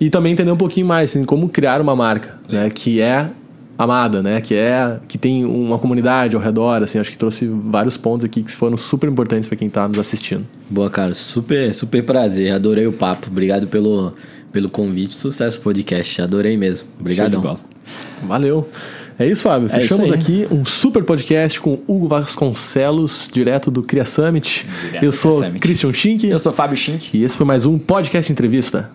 E 0.00 0.10
também 0.10 0.32
entender 0.32 0.50
um 0.50 0.56
pouquinho 0.56 0.88
mais 0.88 1.10
assim, 1.10 1.24
como 1.24 1.48
criar 1.48 1.80
uma 1.80 1.94
marca, 1.94 2.36
né, 2.48 2.68
que 2.68 3.00
é 3.00 3.30
amada, 3.78 4.20
né? 4.20 4.40
Que 4.40 4.56
é 4.56 4.98
que 5.06 5.16
tem 5.16 5.44
uma 5.44 5.78
comunidade 5.78 6.34
ao 6.34 6.42
redor, 6.42 6.82
assim, 6.82 6.98
acho 6.98 7.12
que 7.12 7.16
trouxe 7.16 7.46
vários 7.46 7.96
pontos 7.96 8.24
aqui 8.24 8.42
que 8.42 8.50
foram 8.50 8.76
super 8.76 9.08
importantes 9.08 9.48
para 9.48 9.56
quem 9.56 9.68
está 9.68 9.86
nos 9.86 10.00
assistindo. 10.00 10.44
Boa, 10.68 10.90
cara, 10.90 11.14
super, 11.14 11.72
super 11.72 12.02
prazer, 12.02 12.52
adorei 12.52 12.88
o 12.88 12.92
papo. 12.92 13.28
Obrigado 13.30 13.68
pelo 13.68 14.14
pelo 14.52 14.68
convite. 14.68 15.14
Sucesso 15.14 15.60
podcast. 15.60 16.22
Adorei 16.22 16.56
mesmo. 16.56 16.88
Obrigadão. 16.98 17.58
Valeu. 18.22 18.68
É 19.18 19.26
isso, 19.26 19.42
Fábio. 19.42 19.66
É 19.72 19.80
Fechamos 19.80 20.04
isso 20.04 20.14
aqui 20.14 20.46
um 20.50 20.64
super 20.64 21.02
podcast 21.02 21.60
com 21.60 21.80
Hugo 21.88 22.06
Vasconcelos, 22.06 23.28
direto 23.32 23.70
do 23.70 23.82
Cria 23.82 24.04
Summit. 24.04 24.64
Direto 24.84 25.04
Eu 25.04 25.10
sou 25.10 25.42
Summit. 25.42 25.58
Christian 25.58 25.92
Schink. 25.92 26.26
Eu 26.28 26.38
sou 26.38 26.52
Fábio 26.52 26.76
Schink. 26.76 27.16
E 27.16 27.24
esse 27.24 27.36
foi 27.36 27.44
mais 27.44 27.66
um 27.66 27.78
podcast 27.78 28.30
entrevista. 28.30 28.90